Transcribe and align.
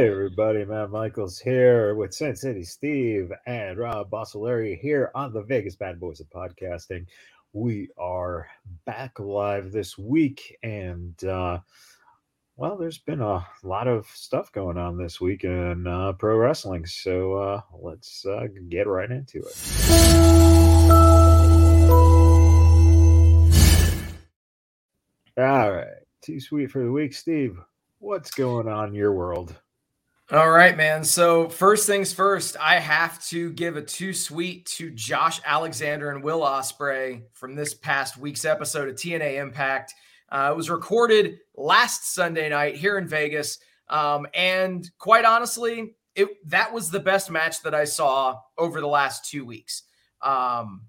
Hey 0.00 0.08
everybody, 0.08 0.64
Matt 0.64 0.88
Michaels 0.88 1.38
here 1.38 1.94
with 1.94 2.14
Sin 2.14 2.34
City 2.34 2.64
Steve 2.64 3.30
and 3.44 3.76
Rob 3.76 4.08
Bossoleri 4.08 4.80
here 4.80 5.10
on 5.14 5.30
the 5.30 5.42
Vegas 5.42 5.76
Bad 5.76 6.00
Boys 6.00 6.20
of 6.20 6.30
Podcasting. 6.30 7.04
We 7.52 7.90
are 7.98 8.48
back 8.86 9.20
live 9.20 9.72
this 9.72 9.98
week, 9.98 10.56
and 10.62 11.22
uh, 11.24 11.58
well, 12.56 12.78
there's 12.78 12.96
been 12.96 13.20
a 13.20 13.46
lot 13.62 13.88
of 13.88 14.06
stuff 14.06 14.50
going 14.52 14.78
on 14.78 14.96
this 14.96 15.20
week 15.20 15.44
in 15.44 15.86
uh, 15.86 16.14
pro 16.14 16.38
wrestling, 16.38 16.86
so 16.86 17.34
uh, 17.34 17.60
let's 17.78 18.24
uh, 18.24 18.46
get 18.70 18.86
right 18.86 19.10
into 19.10 19.40
it. 19.40 19.54
All 25.36 25.72
right, 25.72 25.88
too 26.22 26.40
sweet 26.40 26.70
for 26.70 26.82
the 26.82 26.90
week, 26.90 27.12
Steve. 27.12 27.58
What's 27.98 28.30
going 28.30 28.66
on 28.66 28.88
in 28.88 28.94
your 28.94 29.12
world? 29.12 29.54
All 30.32 30.48
right, 30.48 30.76
man. 30.76 31.02
So 31.02 31.48
first 31.48 31.88
things 31.88 32.12
first, 32.12 32.56
I 32.60 32.78
have 32.78 33.20
to 33.26 33.50
give 33.50 33.76
a 33.76 33.82
two 33.82 34.12
sweet 34.12 34.64
to 34.66 34.92
Josh 34.92 35.40
Alexander 35.44 36.12
and 36.12 36.22
Will 36.22 36.42
Ospreay 36.42 37.22
from 37.32 37.56
this 37.56 37.74
past 37.74 38.16
week's 38.16 38.44
episode 38.44 38.88
of 38.88 38.94
TNA 38.94 39.40
Impact. 39.42 39.92
Uh, 40.30 40.50
it 40.52 40.56
was 40.56 40.70
recorded 40.70 41.40
last 41.56 42.14
Sunday 42.14 42.48
night 42.48 42.76
here 42.76 42.96
in 42.96 43.08
Vegas, 43.08 43.58
um, 43.88 44.24
and 44.32 44.88
quite 44.98 45.24
honestly, 45.24 45.96
it 46.14 46.28
that 46.48 46.72
was 46.72 46.92
the 46.92 47.00
best 47.00 47.28
match 47.28 47.60
that 47.62 47.74
I 47.74 47.82
saw 47.82 48.38
over 48.56 48.80
the 48.80 48.86
last 48.86 49.28
two 49.28 49.44
weeks. 49.44 49.82
Um, 50.22 50.82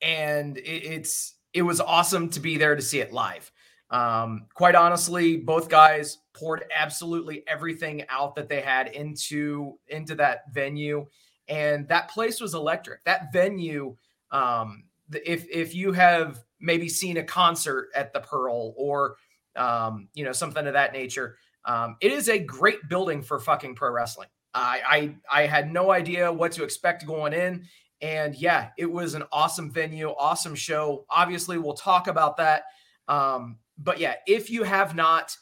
and 0.00 0.58
it, 0.58 0.62
it's 0.62 1.34
it 1.52 1.62
was 1.62 1.80
awesome 1.80 2.30
to 2.30 2.38
be 2.38 2.56
there 2.56 2.76
to 2.76 2.82
see 2.82 3.00
it 3.00 3.12
live. 3.12 3.50
Um, 3.90 4.46
quite 4.54 4.74
honestly, 4.74 5.36
both 5.36 5.68
guys 5.68 6.18
poured 6.34 6.64
absolutely 6.74 7.44
everything 7.46 8.04
out 8.08 8.34
that 8.34 8.48
they 8.48 8.60
had 8.60 8.88
into 8.88 9.78
into 9.88 10.14
that 10.16 10.52
venue, 10.52 11.06
and 11.48 11.86
that 11.88 12.10
place 12.10 12.40
was 12.40 12.54
electric. 12.54 13.04
That 13.04 13.32
venue, 13.32 13.96
um, 14.32 14.84
if 15.24 15.46
if 15.48 15.74
you 15.74 15.92
have 15.92 16.42
maybe 16.58 16.88
seen 16.88 17.18
a 17.18 17.22
concert 17.22 17.90
at 17.94 18.12
the 18.12 18.20
Pearl 18.20 18.74
or 18.76 19.16
um, 19.54 20.08
you 20.14 20.24
know 20.24 20.32
something 20.32 20.66
of 20.66 20.72
that 20.72 20.92
nature, 20.92 21.36
um, 21.64 21.96
it 22.00 22.10
is 22.10 22.28
a 22.28 22.38
great 22.38 22.88
building 22.88 23.22
for 23.22 23.38
fucking 23.38 23.76
pro 23.76 23.90
wrestling. 23.92 24.28
I, 24.52 25.14
I 25.30 25.42
I 25.42 25.46
had 25.46 25.72
no 25.72 25.92
idea 25.92 26.32
what 26.32 26.50
to 26.52 26.64
expect 26.64 27.06
going 27.06 27.34
in, 27.34 27.66
and 28.00 28.34
yeah, 28.34 28.70
it 28.78 28.90
was 28.90 29.14
an 29.14 29.22
awesome 29.30 29.70
venue, 29.70 30.08
awesome 30.08 30.54
show. 30.56 31.04
Obviously, 31.08 31.58
we'll 31.58 31.74
talk 31.74 32.08
about 32.08 32.38
that. 32.38 32.64
Um, 33.06 33.58
but 33.78 33.98
yeah, 33.98 34.14
if 34.26 34.50
you 34.50 34.62
have 34.62 34.94
not 34.94 35.36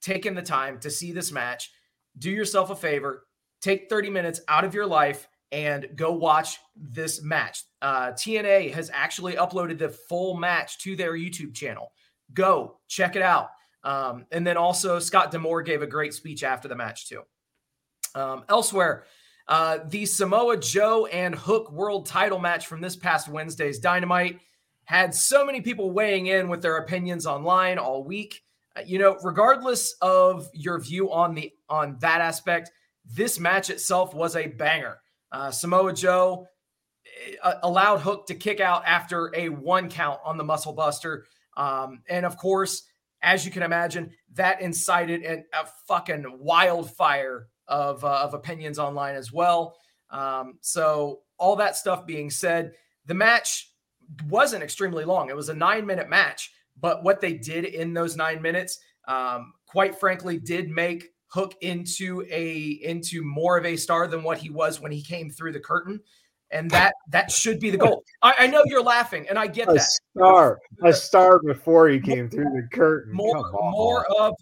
taken 0.00 0.34
the 0.34 0.42
time 0.42 0.78
to 0.80 0.90
see 0.90 1.12
this 1.12 1.32
match, 1.32 1.70
do 2.18 2.30
yourself 2.30 2.70
a 2.70 2.76
favor, 2.76 3.24
take 3.60 3.88
30 3.88 4.10
minutes 4.10 4.40
out 4.48 4.64
of 4.64 4.74
your 4.74 4.86
life 4.86 5.28
and 5.50 5.88
go 5.96 6.12
watch 6.12 6.58
this 6.76 7.22
match. 7.22 7.62
Uh, 7.80 8.12
TNA 8.12 8.72
has 8.74 8.90
actually 8.92 9.34
uploaded 9.34 9.78
the 9.78 9.88
full 9.88 10.36
match 10.36 10.78
to 10.80 10.94
their 10.94 11.12
YouTube 11.14 11.54
channel. 11.54 11.92
Go 12.34 12.78
check 12.88 13.16
it 13.16 13.22
out. 13.22 13.50
Um, 13.84 14.26
and 14.32 14.46
then 14.46 14.56
also, 14.56 14.98
Scott 14.98 15.30
D'Amore 15.30 15.62
gave 15.62 15.82
a 15.82 15.86
great 15.86 16.12
speech 16.12 16.42
after 16.42 16.68
the 16.68 16.74
match, 16.74 17.08
too. 17.08 17.22
Um, 18.14 18.44
elsewhere, 18.48 19.04
uh, 19.46 19.78
the 19.88 20.04
Samoa 20.04 20.58
Joe 20.58 21.06
and 21.06 21.34
Hook 21.34 21.72
World 21.72 22.04
title 22.04 22.38
match 22.38 22.66
from 22.66 22.80
this 22.80 22.96
past 22.96 23.28
Wednesday's 23.28 23.78
Dynamite 23.78 24.40
had 24.88 25.14
so 25.14 25.44
many 25.44 25.60
people 25.60 25.90
weighing 25.90 26.28
in 26.28 26.48
with 26.48 26.62
their 26.62 26.78
opinions 26.78 27.26
online 27.26 27.76
all 27.76 28.02
week. 28.02 28.42
Uh, 28.74 28.80
you 28.86 28.98
know, 28.98 29.18
regardless 29.22 29.94
of 30.00 30.48
your 30.54 30.80
view 30.80 31.12
on 31.12 31.34
the 31.34 31.52
on 31.68 31.98
that 32.00 32.22
aspect, 32.22 32.70
this 33.04 33.38
match 33.38 33.68
itself 33.68 34.14
was 34.14 34.34
a 34.34 34.46
banger. 34.46 34.98
Uh, 35.30 35.50
Samoa 35.50 35.92
Joe 35.92 36.46
uh, 37.42 37.54
allowed 37.62 37.98
Hook 37.98 38.26
to 38.28 38.34
kick 38.34 38.60
out 38.60 38.82
after 38.86 39.30
a 39.36 39.50
one 39.50 39.90
count 39.90 40.20
on 40.24 40.38
the 40.38 40.44
Muscle 40.44 40.72
Buster, 40.72 41.26
um, 41.58 42.00
and 42.08 42.24
of 42.24 42.38
course, 42.38 42.84
as 43.20 43.44
you 43.44 43.50
can 43.52 43.62
imagine, 43.62 44.10
that 44.32 44.62
incited 44.62 45.22
an, 45.22 45.44
a 45.52 45.66
fucking 45.86 46.24
wildfire 46.38 47.48
of 47.66 48.02
uh, 48.06 48.20
of 48.22 48.32
opinions 48.32 48.78
online 48.78 49.16
as 49.16 49.34
well. 49.34 49.76
Um, 50.08 50.54
so, 50.62 51.20
all 51.36 51.56
that 51.56 51.76
stuff 51.76 52.06
being 52.06 52.30
said, 52.30 52.72
the 53.04 53.12
match 53.12 53.67
wasn't 54.28 54.62
extremely 54.62 55.04
long. 55.04 55.30
It 55.30 55.36
was 55.36 55.48
a 55.48 55.54
nine 55.54 55.86
minute 55.86 56.08
match, 56.08 56.52
but 56.80 57.02
what 57.04 57.20
they 57.20 57.34
did 57.34 57.64
in 57.64 57.92
those 57.92 58.16
nine 58.16 58.40
minutes, 58.40 58.78
um, 59.06 59.52
quite 59.66 59.98
frankly, 59.98 60.38
did 60.38 60.70
make 60.70 61.12
Hook 61.30 61.56
into 61.60 62.24
a 62.30 62.80
into 62.82 63.22
more 63.22 63.58
of 63.58 63.66
a 63.66 63.76
star 63.76 64.06
than 64.06 64.22
what 64.22 64.38
he 64.38 64.48
was 64.48 64.80
when 64.80 64.90
he 64.90 65.02
came 65.02 65.28
through 65.28 65.52
the 65.52 65.60
curtain. 65.60 66.00
And 66.50 66.70
that 66.70 66.94
that 67.10 67.30
should 67.30 67.60
be 67.60 67.68
the 67.68 67.76
goal. 67.76 68.02
I, 68.22 68.34
I 68.38 68.46
know 68.46 68.62
you're 68.64 68.82
laughing, 68.82 69.26
and 69.28 69.38
I 69.38 69.46
get 69.46 69.68
a 69.68 69.74
that. 69.74 69.90
Star, 70.16 70.58
a 70.82 70.92
star 70.94 71.38
before 71.40 71.90
he 71.90 72.00
came 72.00 72.30
through 72.30 72.44
the 72.44 72.66
curtain. 72.72 73.12
More, 73.12 73.52
more 73.52 74.06
of 74.18 74.34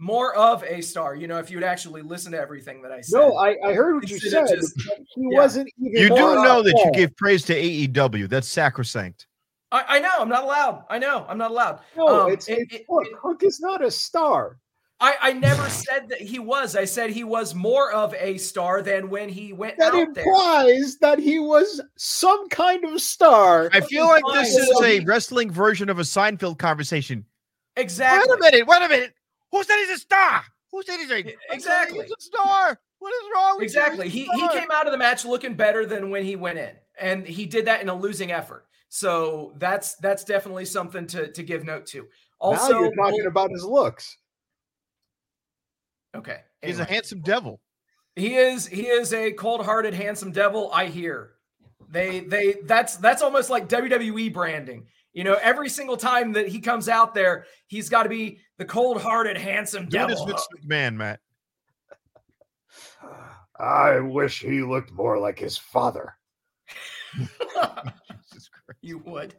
more 0.00 0.34
of 0.34 0.64
a 0.64 0.80
star. 0.80 1.14
You 1.14 1.28
know, 1.28 1.38
if 1.38 1.50
you 1.50 1.58
would 1.58 1.64
actually 1.64 2.02
listen 2.02 2.32
to 2.32 2.38
everything 2.40 2.82
that 2.82 2.90
I 2.90 3.02
said. 3.02 3.18
No, 3.18 3.36
I, 3.36 3.56
I 3.64 3.74
heard 3.74 3.96
what 3.96 4.10
you 4.10 4.18
said. 4.18 4.48
Just, 4.48 4.80
he 5.14 5.28
yeah. 5.30 5.38
wasn't 5.38 5.70
even. 5.78 6.02
You 6.02 6.08
do 6.08 6.16
know 6.16 6.62
that 6.62 6.82
you 6.84 6.90
give 6.92 7.14
praise 7.16 7.44
to 7.44 7.54
AEW. 7.54 8.28
That's 8.28 8.48
sacrosanct. 8.48 9.26
I, 9.70 9.84
I, 9.86 9.98
know. 10.00 10.10
I'm 10.18 10.28
not 10.28 10.42
allowed. 10.42 10.84
I 10.90 10.98
know. 10.98 11.24
I'm 11.28 11.38
not 11.38 11.52
allowed. 11.52 11.80
No, 11.96 12.24
um, 12.24 12.32
it's, 12.32 12.48
it, 12.48 12.60
it's 12.60 12.74
it, 12.74 12.86
Hook. 12.88 13.06
It, 13.06 13.16
Hook 13.22 13.42
is 13.44 13.60
not 13.60 13.84
a 13.84 13.90
star. 13.90 14.58
I, 15.02 15.16
I 15.20 15.32
never 15.32 15.66
said 15.70 16.08
that 16.10 16.20
he 16.20 16.38
was. 16.38 16.76
I 16.76 16.84
said 16.84 17.10
he 17.10 17.24
was 17.24 17.54
more 17.54 17.92
of 17.92 18.14
a 18.14 18.36
star 18.36 18.82
than 18.82 19.08
when 19.08 19.28
he 19.28 19.52
went 19.52 19.78
that 19.78 19.94
implies 19.94 20.96
there. 20.98 21.16
that 21.16 21.18
he 21.18 21.38
was 21.38 21.80
some 21.96 22.48
kind 22.50 22.84
of 22.84 23.00
star. 23.00 23.70
I 23.72 23.80
feel 23.80 24.06
like 24.06 24.22
this 24.34 24.54
is 24.54 24.82
a 24.82 25.00
wrestling 25.00 25.50
version 25.50 25.88
of 25.88 25.98
a 25.98 26.02
Seinfeld 26.02 26.58
conversation. 26.58 27.24
Exactly. 27.76 28.28
Wait 28.28 28.36
a 28.36 28.52
minute. 28.52 28.66
Wait 28.66 28.82
a 28.82 28.88
minute. 28.88 29.14
Who 29.52 29.64
said 29.64 29.76
he's 29.78 29.96
a 29.96 29.98
star? 29.98 30.44
Who 30.72 30.82
said 30.82 30.98
he's 30.98 31.10
a 31.10 31.34
exactly 31.50 32.02
he's 32.02 32.12
a 32.12 32.20
star? 32.20 32.78
What 33.00 33.12
is 33.14 33.30
wrong 33.34 33.56
with 33.56 33.64
exactly? 33.64 34.08
He 34.08 34.24
he 34.24 34.48
came 34.48 34.70
out 34.72 34.86
of 34.86 34.92
the 34.92 34.98
match 34.98 35.24
looking 35.24 35.54
better 35.54 35.86
than 35.86 36.10
when 36.10 36.24
he 36.24 36.36
went 36.36 36.58
in, 36.58 36.74
and 36.98 37.26
he 37.26 37.46
did 37.46 37.64
that 37.64 37.80
in 37.82 37.88
a 37.88 37.94
losing 37.94 38.30
effort. 38.30 38.66
So 38.88 39.54
that's 39.56 39.94
that's 39.96 40.24
definitely 40.24 40.64
something 40.66 41.06
to 41.08 41.32
to 41.32 41.42
give 41.42 41.64
note 41.64 41.86
to. 41.86 42.06
Also, 42.38 42.72
now 42.72 42.80
you're 42.80 42.94
talking 42.94 43.26
about 43.26 43.50
his 43.50 43.64
looks. 43.64 44.16
Okay, 46.14 46.38
anyway. 46.62 46.78
he's 46.78 46.78
a 46.78 46.84
handsome 46.84 47.20
devil. 47.22 47.60
He 48.16 48.36
is 48.36 48.66
he 48.66 48.86
is 48.86 49.12
a 49.12 49.32
cold-hearted, 49.32 49.94
handsome 49.94 50.32
devil. 50.32 50.70
I 50.72 50.86
hear 50.86 51.34
they 51.88 52.20
they 52.20 52.56
that's 52.64 52.96
that's 52.96 53.22
almost 53.22 53.50
like 53.50 53.68
WWE 53.68 54.32
branding. 54.32 54.86
You 55.12 55.24
know, 55.24 55.38
every 55.42 55.68
single 55.68 55.96
time 55.96 56.32
that 56.32 56.48
he 56.48 56.60
comes 56.60 56.88
out 56.88 57.14
there, 57.14 57.46
he's 57.66 57.88
got 57.88 58.04
to 58.04 58.08
be 58.08 58.38
the 58.60 58.66
cold-hearted, 58.66 59.38
handsome 59.38 59.86
devil. 59.86 60.26
Vince 60.26 60.46
McMahon, 60.54 60.94
Matt. 60.94 61.20
I 63.58 64.00
wish 64.00 64.40
he 64.40 64.60
looked 64.60 64.92
more 64.92 65.18
like 65.18 65.38
his 65.38 65.56
father. 65.56 66.14
you 68.82 68.98
would. 68.98 69.34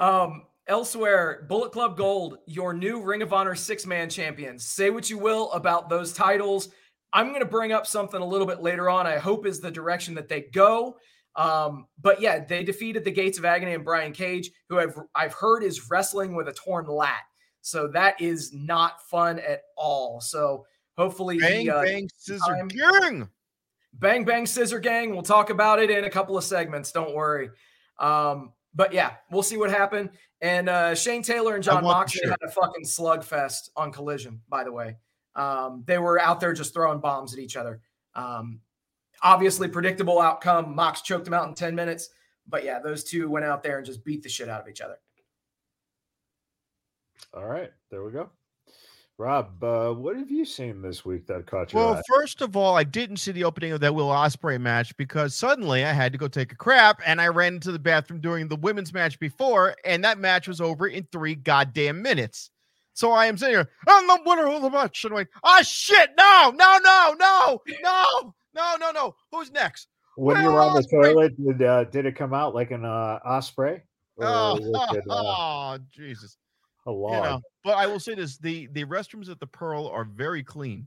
Um, 0.00 0.42
elsewhere, 0.66 1.46
Bullet 1.48 1.70
Club 1.70 1.96
Gold, 1.96 2.38
your 2.46 2.74
new 2.74 3.00
Ring 3.00 3.22
of 3.22 3.32
Honor 3.32 3.54
six-man 3.54 4.10
champions. 4.10 4.64
Say 4.64 4.90
what 4.90 5.08
you 5.08 5.18
will 5.18 5.52
about 5.52 5.88
those 5.88 6.12
titles. 6.12 6.70
I'm 7.12 7.28
going 7.28 7.38
to 7.38 7.46
bring 7.46 7.70
up 7.70 7.86
something 7.86 8.20
a 8.20 8.26
little 8.26 8.46
bit 8.46 8.60
later 8.60 8.90
on. 8.90 9.06
I 9.06 9.18
hope 9.18 9.46
is 9.46 9.60
the 9.60 9.70
direction 9.70 10.16
that 10.16 10.28
they 10.28 10.46
go. 10.52 10.96
Um, 11.36 11.86
but 12.02 12.20
yeah, 12.20 12.44
they 12.44 12.64
defeated 12.64 13.04
the 13.04 13.12
Gates 13.12 13.38
of 13.38 13.44
Agony 13.44 13.74
and 13.74 13.84
Brian 13.84 14.12
Cage, 14.12 14.50
who 14.68 14.80
I've 14.80 14.98
I've 15.14 15.34
heard 15.34 15.62
is 15.62 15.88
wrestling 15.88 16.34
with 16.34 16.48
a 16.48 16.52
torn 16.52 16.86
lat. 16.86 17.22
So 17.60 17.88
that 17.88 18.20
is 18.20 18.52
not 18.52 19.02
fun 19.08 19.38
at 19.38 19.62
all. 19.76 20.20
So 20.20 20.66
hopefully, 20.96 21.38
bang 21.38 21.62
he, 21.62 21.70
uh, 21.70 21.82
bang 21.82 22.08
scissor 22.16 22.44
time, 22.46 22.68
gang, 22.68 23.28
bang 23.94 24.24
bang 24.24 24.46
scissor 24.46 24.78
gang. 24.78 25.10
We'll 25.10 25.22
talk 25.22 25.50
about 25.50 25.80
it 25.80 25.90
in 25.90 26.04
a 26.04 26.10
couple 26.10 26.36
of 26.36 26.44
segments. 26.44 26.92
Don't 26.92 27.14
worry. 27.14 27.50
Um, 27.98 28.52
but 28.74 28.92
yeah, 28.92 29.12
we'll 29.30 29.42
see 29.42 29.56
what 29.56 29.70
happened. 29.70 30.10
And 30.40 30.68
uh, 30.68 30.94
Shane 30.94 31.22
Taylor 31.22 31.54
and 31.54 31.64
Jon 31.64 31.82
Moxley 31.82 32.28
had 32.28 32.38
a 32.42 32.48
fucking 32.48 32.84
slugfest 32.84 33.70
on 33.76 33.90
Collision. 33.92 34.40
By 34.48 34.62
the 34.62 34.72
way, 34.72 34.96
um, 35.34 35.82
they 35.86 35.98
were 35.98 36.20
out 36.20 36.38
there 36.38 36.52
just 36.52 36.74
throwing 36.74 37.00
bombs 37.00 37.32
at 37.32 37.40
each 37.40 37.56
other. 37.56 37.80
Um, 38.14 38.60
obviously 39.22 39.68
predictable 39.68 40.20
outcome. 40.20 40.74
Mox 40.74 41.02
choked 41.02 41.26
him 41.26 41.34
out 41.34 41.48
in 41.48 41.54
10 41.54 41.74
minutes. 41.74 42.10
But 42.46 42.64
yeah, 42.64 42.78
those 42.78 43.04
two 43.04 43.28
went 43.28 43.44
out 43.44 43.62
there 43.62 43.78
and 43.78 43.86
just 43.86 44.04
beat 44.04 44.22
the 44.22 44.28
shit 44.28 44.48
out 44.48 44.60
of 44.60 44.68
each 44.68 44.80
other. 44.80 44.96
All 47.34 47.46
right, 47.46 47.70
there 47.90 48.04
we 48.04 48.12
go. 48.12 48.30
Rob, 49.18 49.62
uh, 49.64 49.92
what 49.92 50.16
have 50.16 50.30
you 50.30 50.44
seen 50.44 50.80
this 50.80 51.04
week 51.04 51.26
that 51.26 51.44
caught 51.46 51.72
you? 51.72 51.80
Well, 51.80 51.94
eye? 51.94 52.02
first 52.08 52.40
of 52.40 52.56
all, 52.56 52.76
I 52.76 52.84
didn't 52.84 53.16
see 53.16 53.32
the 53.32 53.42
opening 53.42 53.72
of 53.72 53.80
that 53.80 53.94
Will 53.94 54.08
Ospreay 54.08 54.60
match 54.60 54.96
because 54.96 55.34
suddenly 55.34 55.84
I 55.84 55.92
had 55.92 56.12
to 56.12 56.18
go 56.18 56.28
take 56.28 56.52
a 56.52 56.56
crap, 56.56 57.02
and 57.04 57.20
I 57.20 57.26
ran 57.26 57.54
into 57.54 57.72
the 57.72 57.80
bathroom 57.80 58.20
during 58.20 58.46
the 58.46 58.56
women's 58.56 58.94
match 58.94 59.18
before, 59.18 59.74
and 59.84 60.04
that 60.04 60.18
match 60.18 60.46
was 60.46 60.60
over 60.60 60.86
in 60.86 61.08
three 61.10 61.34
goddamn 61.34 62.00
minutes. 62.00 62.50
So 62.94 63.10
I 63.10 63.26
am 63.26 63.36
sitting 63.36 63.54
here, 63.54 63.68
I'm 63.88 64.06
the 64.06 64.20
winner 64.24 64.46
of 64.46 64.62
the 64.62 64.70
match. 64.70 65.04
And 65.04 65.12
I'm 65.12 65.18
like, 65.18 65.30
oh 65.42 65.62
shit, 65.62 66.10
no, 66.16 66.52
no, 66.54 66.78
no, 66.82 67.14
no, 67.18 67.60
no, 67.82 68.34
no, 68.54 68.76
no, 68.76 68.90
no. 68.92 69.14
Who's 69.32 69.50
next? 69.50 69.88
When 70.16 70.42
you 70.42 70.50
were 70.50 70.60
on 70.60 70.74
the 70.74 70.82
toilet, 70.82 71.36
did 71.36 71.62
uh, 71.62 71.84
did 71.84 72.06
it 72.06 72.16
come 72.16 72.34
out 72.34 72.54
like 72.54 72.72
an 72.72 72.84
uh, 72.84 73.18
osprey? 73.24 73.82
Oh, 74.20 74.56
it, 74.56 75.04
uh, 75.08 75.10
oh, 75.10 75.78
Jesus. 75.92 76.36
A 76.88 76.90
lot. 76.90 77.12
You 77.12 77.20
know, 77.20 77.40
but 77.64 77.76
I 77.76 77.86
will 77.86 78.00
say 78.00 78.14
this: 78.14 78.38
the 78.38 78.66
the 78.68 78.86
restrooms 78.86 79.28
at 79.28 79.38
the 79.38 79.46
Pearl 79.46 79.88
are 79.88 80.04
very 80.04 80.42
clean. 80.42 80.86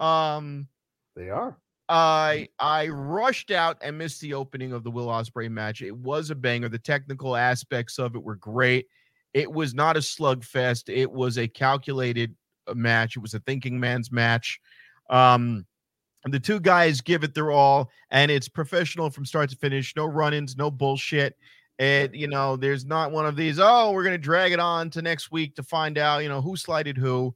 Um, 0.00 0.66
they 1.14 1.30
are. 1.30 1.56
I 1.88 2.48
I 2.58 2.88
rushed 2.88 3.52
out 3.52 3.76
and 3.80 3.96
missed 3.96 4.20
the 4.20 4.34
opening 4.34 4.72
of 4.72 4.82
the 4.82 4.90
Will 4.90 5.06
Ospreay 5.06 5.48
match. 5.48 5.82
It 5.82 5.96
was 5.96 6.30
a 6.30 6.34
banger. 6.34 6.68
The 6.68 6.80
technical 6.80 7.36
aspects 7.36 8.00
of 8.00 8.16
it 8.16 8.22
were 8.24 8.34
great. 8.34 8.88
It 9.34 9.52
was 9.52 9.72
not 9.72 9.96
a 9.96 10.00
slugfest. 10.00 10.92
It 10.92 11.12
was 11.12 11.38
a 11.38 11.46
calculated 11.46 12.34
uh, 12.66 12.74
match. 12.74 13.16
It 13.16 13.20
was 13.20 13.34
a 13.34 13.40
thinking 13.40 13.78
man's 13.78 14.10
match. 14.10 14.58
Um, 15.10 15.64
the 16.24 16.40
two 16.40 16.58
guys 16.58 17.00
give 17.00 17.22
it 17.22 17.34
their 17.34 17.52
all, 17.52 17.88
and 18.10 18.32
it's 18.32 18.48
professional 18.48 19.10
from 19.10 19.24
start 19.24 19.50
to 19.50 19.56
finish. 19.56 19.94
No 19.94 20.06
run-ins, 20.06 20.56
no 20.56 20.72
bullshit. 20.72 21.36
And 21.78 22.14
you 22.14 22.26
know, 22.26 22.56
there's 22.56 22.84
not 22.86 23.12
one 23.12 23.26
of 23.26 23.36
these. 23.36 23.58
Oh, 23.60 23.92
we're 23.92 24.04
gonna 24.04 24.18
drag 24.18 24.52
it 24.52 24.60
on 24.60 24.90
to 24.90 25.02
next 25.02 25.30
week 25.30 25.54
to 25.56 25.62
find 25.62 25.98
out. 25.98 26.22
You 26.22 26.28
know 26.28 26.40
who 26.40 26.56
slighted 26.56 26.96
who. 26.96 27.34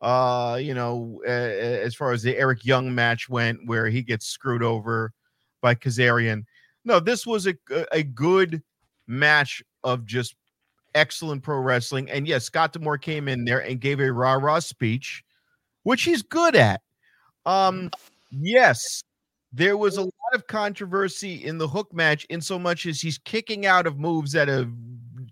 Uh, 0.00 0.58
you 0.60 0.74
know, 0.74 1.20
uh, 1.26 1.30
as 1.30 1.94
far 1.94 2.12
as 2.12 2.22
the 2.22 2.36
Eric 2.36 2.64
Young 2.64 2.94
match 2.94 3.28
went, 3.28 3.66
where 3.66 3.88
he 3.88 4.02
gets 4.02 4.26
screwed 4.26 4.62
over 4.62 5.12
by 5.60 5.74
Kazarian. 5.74 6.44
No, 6.84 7.00
this 7.00 7.26
was 7.26 7.46
a 7.46 7.54
a 7.92 8.02
good 8.02 8.62
match 9.06 9.62
of 9.84 10.04
just 10.04 10.34
excellent 10.94 11.42
pro 11.42 11.58
wrestling. 11.58 12.10
And 12.10 12.26
yes, 12.28 12.44
Scott 12.44 12.72
D'Amore 12.72 12.98
came 12.98 13.28
in 13.28 13.44
there 13.44 13.60
and 13.60 13.80
gave 13.80 14.00
a 14.00 14.12
rah 14.12 14.34
rah 14.34 14.58
speech, 14.58 15.24
which 15.82 16.02
he's 16.02 16.22
good 16.22 16.54
at. 16.54 16.82
Um, 17.46 17.90
yes, 18.30 19.02
there 19.52 19.76
was 19.76 19.96
a 19.96 20.02
lot 20.02 20.34
of 20.34 20.46
controversy 20.46 21.44
in 21.44 21.58
the 21.58 21.68
hook 21.68 21.92
match, 21.92 22.24
in 22.26 22.40
so 22.40 22.58
much 22.58 22.86
as 22.86 23.00
he's 23.00 23.18
kicking 23.18 23.66
out 23.66 23.86
of 23.86 23.98
moves 23.98 24.32
that 24.32 24.48
have 24.48 24.70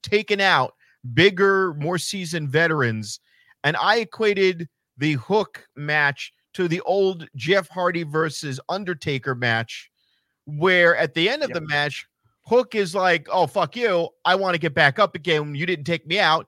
taken 0.02 0.40
out 0.40 0.74
bigger, 1.14 1.74
more 1.74 1.98
seasoned 1.98 2.48
veterans. 2.48 3.20
And 3.64 3.76
I 3.76 3.98
equated 3.98 4.68
the 4.96 5.14
hook 5.14 5.66
match 5.76 6.32
to 6.54 6.68
the 6.68 6.80
old 6.82 7.28
Jeff 7.36 7.68
Hardy 7.68 8.02
versus 8.02 8.58
Undertaker 8.68 9.34
match, 9.34 9.90
where 10.46 10.96
at 10.96 11.14
the 11.14 11.28
end 11.28 11.42
of 11.42 11.50
yep. 11.50 11.56
the 11.56 11.66
match, 11.66 12.06
Hook 12.46 12.76
is 12.76 12.94
like, 12.94 13.26
oh, 13.30 13.46
fuck 13.46 13.76
you. 13.76 14.08
I 14.24 14.36
want 14.36 14.54
to 14.54 14.60
get 14.60 14.72
back 14.72 14.98
up 14.98 15.16
again. 15.16 15.54
You 15.54 15.66
didn't 15.66 15.84
take 15.84 16.06
me 16.06 16.20
out. 16.20 16.46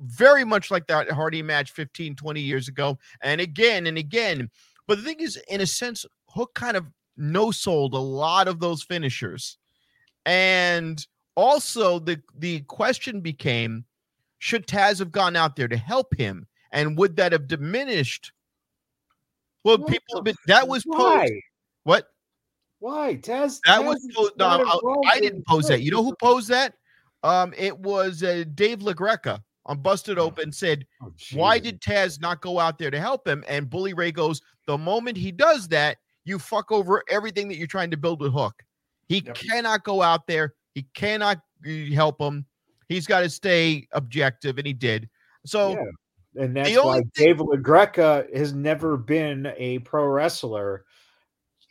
Very 0.00 0.44
much 0.44 0.70
like 0.70 0.86
that 0.88 1.10
Hardy 1.10 1.42
match 1.42 1.72
15, 1.72 2.16
20 2.16 2.40
years 2.40 2.68
ago. 2.68 2.98
And 3.22 3.40
again 3.40 3.86
and 3.86 3.96
again. 3.96 4.50
But 4.86 4.98
the 4.98 5.04
thing 5.04 5.20
is, 5.20 5.40
in 5.48 5.62
a 5.62 5.66
sense, 5.66 6.04
Hook 6.34 6.54
kind 6.54 6.76
of 6.76 6.86
no 7.16 7.50
sold 7.50 7.94
a 7.94 7.98
lot 7.98 8.48
of 8.48 8.60
those 8.60 8.82
finishers. 8.82 9.58
And 10.26 11.04
also 11.34 11.98
the 11.98 12.20
the 12.38 12.60
question 12.60 13.20
became 13.20 13.84
should 14.38 14.66
Taz 14.66 14.98
have 14.98 15.12
gone 15.12 15.36
out 15.36 15.56
there 15.56 15.68
to 15.68 15.76
help 15.76 16.14
him? 16.14 16.46
And 16.72 16.98
would 16.98 17.16
that 17.16 17.32
have 17.32 17.46
diminished? 17.46 18.32
Well, 19.62 19.78
what 19.78 19.88
people 19.88 20.16
have 20.16 20.24
been 20.24 20.34
that 20.46 20.66
was 20.66 20.84
posed. 20.84 21.32
What? 21.84 22.08
Why? 22.80 23.16
Taz? 23.16 23.60
That 23.66 23.80
Taz 23.80 23.86
was 23.86 24.08
posed, 24.14 24.32
no, 24.38 24.46
I, 24.46 25.12
I 25.12 25.20
didn't 25.20 25.46
pose 25.46 25.68
that. 25.68 25.82
You 25.82 25.92
know 25.92 26.02
who 26.02 26.14
posed 26.16 26.48
that? 26.48 26.74
Um, 27.22 27.54
it 27.56 27.78
was 27.78 28.22
uh, 28.24 28.44
Dave 28.54 28.80
LaGreca 28.80 29.40
on 29.66 29.78
Busted 29.78 30.18
oh, 30.18 30.22
Open 30.22 30.50
said, 30.50 30.86
oh, 31.02 31.12
Why 31.34 31.58
did 31.58 31.80
Taz 31.80 32.20
not 32.20 32.40
go 32.40 32.58
out 32.58 32.78
there 32.78 32.90
to 32.90 32.98
help 32.98 33.26
him? 33.26 33.44
And 33.46 33.70
Bully 33.70 33.94
Ray 33.94 34.10
goes, 34.10 34.40
The 34.66 34.76
moment 34.76 35.16
he 35.16 35.30
does 35.30 35.68
that, 35.68 35.98
you 36.24 36.38
fuck 36.38 36.70
over 36.72 37.02
everything 37.08 37.48
that 37.48 37.56
you're 37.56 37.66
trying 37.66 37.90
to 37.90 37.96
build 37.96 38.20
with 38.20 38.32
Hook. 38.32 38.62
He 39.08 39.22
yep. 39.24 39.34
cannot 39.34 39.84
go 39.84 40.02
out 40.02 40.26
there. 40.26 40.54
He 40.74 40.86
cannot 40.94 41.38
uh, 41.66 41.94
help 41.94 42.20
him. 42.20 42.46
He's 42.88 43.06
got 43.06 43.20
to 43.20 43.30
stay 43.30 43.88
objective, 43.92 44.58
and 44.58 44.66
he 44.66 44.72
did. 44.72 45.08
So, 45.46 45.70
yeah. 45.70 46.42
and 46.44 46.56
that's 46.56 46.76
why 46.76 46.98
thing- 46.98 47.10
Dave 47.14 47.36
LaGreca 47.36 48.34
has 48.36 48.52
never 48.52 48.96
been 48.96 49.52
a 49.56 49.80
pro 49.80 50.04
wrestler 50.04 50.84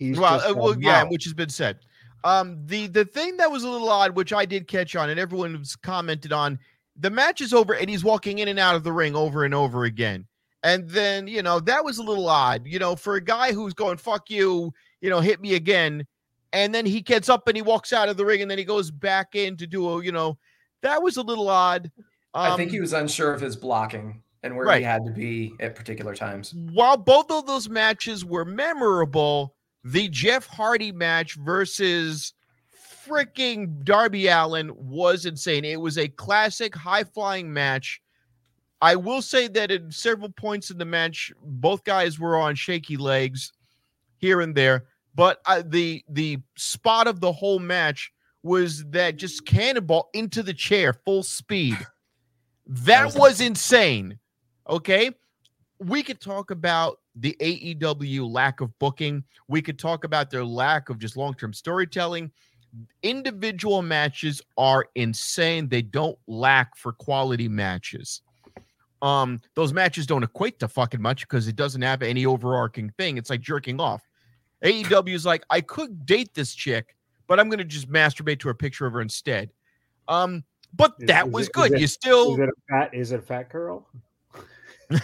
He's 0.02 0.18
well, 0.18 0.42
uh, 0.42 0.56
well 0.56 0.76
yeah, 0.80 1.04
which 1.04 1.26
has 1.26 1.34
been 1.36 1.50
said. 1.50 1.78
Um, 2.24 2.58
the 2.66 2.88
the 2.88 3.06
thing 3.06 3.38
that 3.38 3.52
was 3.52 3.64
a 3.64 3.70
little 3.70 3.90
odd, 3.90 4.16
which 4.16 4.34
I 4.34 4.46
did 4.46 4.68
catch 4.68 4.96
on, 4.96 5.12
and 5.12 5.20
everyone's 5.20 5.76
commented 5.76 6.34
on, 6.34 6.58
the 7.00 7.12
match 7.12 7.40
is 7.40 7.54
over, 7.54 7.76
and 7.76 7.88
he's 7.88 8.04
walking 8.04 8.40
in 8.40 8.48
and 8.48 8.58
out 8.58 8.76
of 8.76 8.84
the 8.84 8.92
ring 8.92 9.16
over 9.16 9.46
and 9.46 9.54
over 9.54 9.84
again. 9.84 10.26
And 10.64 10.88
then 10.90 11.28
you 11.28 11.42
know 11.42 11.60
that 11.62 11.84
was 11.84 11.98
a 11.98 12.04
little 12.04 12.30
odd, 12.30 12.66
you 12.66 12.80
know, 12.80 12.96
for 12.96 13.16
a 13.16 13.24
guy 13.24 13.52
who's 13.52 13.74
going 13.74 13.98
"fuck 13.98 14.30
you," 14.30 14.74
you 15.02 15.10
know, 15.10 15.20
hit 15.20 15.42
me 15.42 15.56
again, 15.56 16.06
and 16.54 16.74
then 16.74 16.86
he 16.86 17.02
gets 17.02 17.30
up 17.30 17.48
and 17.48 17.56
he 17.56 17.62
walks 17.62 17.94
out 17.94 18.10
of 18.10 18.18
the 18.18 18.26
ring, 18.26 18.42
and 18.42 18.52
then 18.52 18.58
he 18.58 18.64
goes 18.64 18.92
back 18.92 19.36
in 19.36 19.58
to 19.58 19.68
do 19.68 19.90
a, 19.90 20.04
you 20.04 20.12
know, 20.12 20.38
that 20.82 21.02
was 21.02 21.18
a 21.18 21.22
little 21.24 21.50
odd. 21.50 21.92
Um, 22.34 22.54
I 22.54 22.58
think 22.58 22.72
he 22.72 22.78
um, 22.78 22.82
was 22.82 22.94
unsure 22.94 23.34
of 23.34 23.42
his 23.42 23.56
blocking 23.56 24.22
and 24.44 24.56
where 24.56 24.66
right. 24.66 24.80
he 24.80 24.84
had 24.84 25.06
to 25.06 25.12
be 25.12 25.54
at 25.60 25.76
particular 25.76 26.16
times. 26.16 26.54
While 26.54 26.98
both 26.98 27.30
of 27.32 27.46
those 27.46 27.70
matches 27.70 28.26
were 28.26 28.46
memorable, 28.46 29.56
the 29.84 30.08
Jeff 30.10 30.48
Hardy 30.48 30.92
match 30.92 31.36
versus 31.36 32.34
freaking 33.08 33.84
Darby 33.84 34.28
Allin 34.28 34.72
was 34.76 35.26
insane. 35.26 35.66
It 35.66 35.80
was 35.80 35.98
a 35.98 36.08
classic 36.08 36.76
high 36.76 37.04
flying 37.04 37.52
match. 37.52 38.02
I 38.82 38.96
will 38.96 39.22
say 39.22 39.48
that 39.50 39.72
at 39.72 39.94
several 39.94 40.30
points 40.30 40.72
in 40.72 40.78
the 40.78 40.86
match, 40.86 41.32
both 41.44 41.84
guys 41.84 42.20
were 42.20 42.38
on 42.38 42.56
shaky 42.56 42.98
legs 42.98 43.54
here 44.18 44.42
and 44.42 44.56
there. 44.56 44.86
But 45.14 45.42
uh, 45.46 45.64
the 45.66 46.04
the 46.10 46.40
spot 46.56 47.08
of 47.08 47.20
the 47.20 47.32
whole 47.32 47.60
match 47.60 48.12
was 48.44 48.84
that 48.86 49.18
just 49.18 49.46
cannonball 49.46 50.10
into 50.14 50.42
the 50.42 50.54
chair, 50.54 50.94
full 50.94 51.24
speed. 51.24 51.78
That 52.68 53.16
was 53.16 53.42
insane. 53.42 54.18
Okay, 54.70 55.12
we 55.80 56.04
could 56.04 56.22
talk 56.22 56.52
about 56.52 57.00
the 57.16 57.36
AEW 57.42 58.32
lack 58.32 58.62
of 58.62 58.78
booking. 58.80 59.26
We 59.50 59.62
could 59.62 59.78
talk 59.78 60.06
about 60.06 60.30
their 60.30 60.46
lack 60.46 60.90
of 60.90 60.98
just 60.98 61.18
long 61.18 61.34
term 61.34 61.52
storytelling. 61.52 62.32
Individual 63.04 63.82
matches 63.82 64.42
are 64.58 64.86
insane. 64.96 65.68
They 65.68 65.82
don't 65.82 66.18
lack 66.28 66.78
for 66.78 66.94
quality 66.94 67.50
matches. 67.50 68.22
Um, 69.02 69.42
those 69.56 69.74
matches 69.74 70.06
don't 70.06 70.24
equate 70.24 70.60
to 70.60 70.68
fucking 70.68 71.02
much 71.02 71.28
because 71.28 71.48
it 71.48 71.56
doesn't 71.56 71.82
have 71.82 72.04
any 72.04 72.26
overarching 72.26 72.92
thing. 72.98 73.18
It's 73.18 73.30
like 73.30 73.42
jerking 73.42 73.80
off. 73.80 74.08
AEW 74.64 75.14
is 75.14 75.26
like, 75.26 75.44
I 75.50 75.62
could 75.62 76.06
date 76.06 76.34
this 76.36 76.54
chick, 76.54 76.96
but 77.28 77.40
I'm 77.40 77.50
gonna 77.50 77.64
just 77.64 77.92
masturbate 77.92 78.40
to 78.42 78.50
a 78.50 78.56
picture 78.56 78.86
of 78.86 78.94
her 78.94 79.02
instead. 79.02 79.52
Um, 80.08 80.44
but 80.74 80.96
is, 81.00 81.08
that 81.08 81.28
is 81.28 81.34
was 81.34 81.48
it, 81.48 81.54
good. 81.54 81.72
It, 81.74 81.82
you 81.82 81.88
still 81.88 82.34
is 82.34 82.40
it 82.40 82.50
a 82.50 82.54
fat 82.70 82.94
is 82.94 83.12
it 83.12 83.20
a 83.20 83.24
fat 83.24 83.50
girl? 83.50 83.88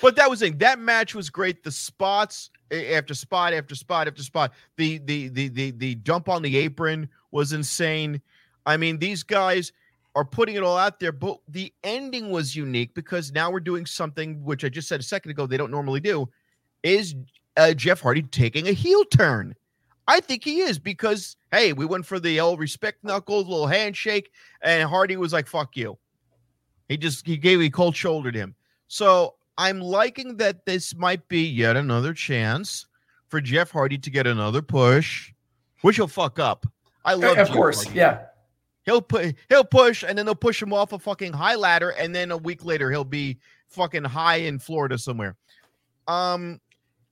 But 0.00 0.16
that 0.16 0.30
was 0.30 0.42
it. 0.42 0.58
That 0.58 0.78
match 0.78 1.14
was 1.14 1.30
great. 1.30 1.62
The 1.62 1.70
spots 1.70 2.50
after 2.70 3.14
spot 3.14 3.52
after 3.52 3.74
spot 3.74 4.08
after 4.08 4.22
spot. 4.22 4.52
The 4.76 4.98
the 4.98 5.28
the 5.28 5.48
the 5.48 5.70
the 5.72 5.94
dump 5.96 6.28
on 6.28 6.42
the 6.42 6.56
apron 6.56 7.08
was 7.30 7.52
insane. 7.52 8.20
I 8.66 8.76
mean, 8.76 8.98
these 8.98 9.22
guys 9.22 9.72
are 10.14 10.24
putting 10.24 10.56
it 10.56 10.62
all 10.62 10.76
out 10.76 10.98
there, 10.98 11.12
but 11.12 11.38
the 11.48 11.72
ending 11.84 12.30
was 12.30 12.56
unique 12.56 12.94
because 12.94 13.32
now 13.32 13.50
we're 13.50 13.60
doing 13.60 13.86
something 13.86 14.42
which 14.44 14.64
I 14.64 14.68
just 14.68 14.88
said 14.88 15.00
a 15.00 15.04
second 15.04 15.30
ago 15.30 15.46
they 15.46 15.56
don't 15.56 15.70
normally 15.70 16.00
do. 16.00 16.28
Is 16.82 17.14
uh, 17.56 17.74
Jeff 17.74 18.00
Hardy 18.00 18.22
taking 18.22 18.68
a 18.68 18.72
heel 18.72 19.04
turn? 19.04 19.54
I 20.08 20.20
think 20.20 20.42
he 20.42 20.60
is 20.60 20.78
because 20.78 21.36
hey, 21.52 21.72
we 21.72 21.84
went 21.86 22.06
for 22.06 22.18
the 22.18 22.40
old 22.40 22.58
respect 22.58 23.04
knuckles, 23.04 23.46
little 23.46 23.66
handshake, 23.66 24.32
and 24.62 24.88
Hardy 24.88 25.16
was 25.16 25.32
like, 25.32 25.46
"Fuck 25.46 25.76
you." 25.76 25.96
He 26.88 26.96
just 26.96 27.24
he 27.24 27.36
gave 27.36 27.60
he 27.60 27.70
cold 27.70 27.94
shouldered 27.94 28.34
him. 28.34 28.54
So 28.88 29.34
I'm 29.56 29.80
liking 29.80 30.36
that 30.38 30.66
this 30.66 30.96
might 30.96 31.28
be 31.28 31.46
yet 31.46 31.76
another 31.76 32.12
chance 32.12 32.86
for 33.28 33.40
Jeff 33.40 33.70
Hardy 33.70 33.98
to 33.98 34.10
get 34.10 34.26
another 34.26 34.62
push, 34.62 35.32
which 35.82 35.96
he'll 35.96 36.08
fuck 36.08 36.40
up. 36.40 36.66
I 37.04 37.14
love, 37.14 37.36
it, 37.36 37.42
of 37.42 37.46
Jeff 37.46 37.56
course, 37.56 37.84
Hardy. 37.84 37.98
yeah. 37.98 38.22
He'll 38.90 39.02
put 39.02 39.36
he'll 39.48 39.64
push, 39.64 40.02
and 40.02 40.18
then 40.18 40.26
they'll 40.26 40.34
push 40.34 40.60
him 40.60 40.72
off 40.72 40.92
a 40.92 40.98
fucking 40.98 41.32
high 41.32 41.54
ladder, 41.54 41.90
and 41.90 42.12
then 42.12 42.32
a 42.32 42.36
week 42.36 42.64
later 42.64 42.90
he'll 42.90 43.04
be 43.04 43.38
fucking 43.68 44.04
high 44.04 44.36
in 44.36 44.58
Florida 44.58 44.98
somewhere. 44.98 45.36
Um, 46.08 46.60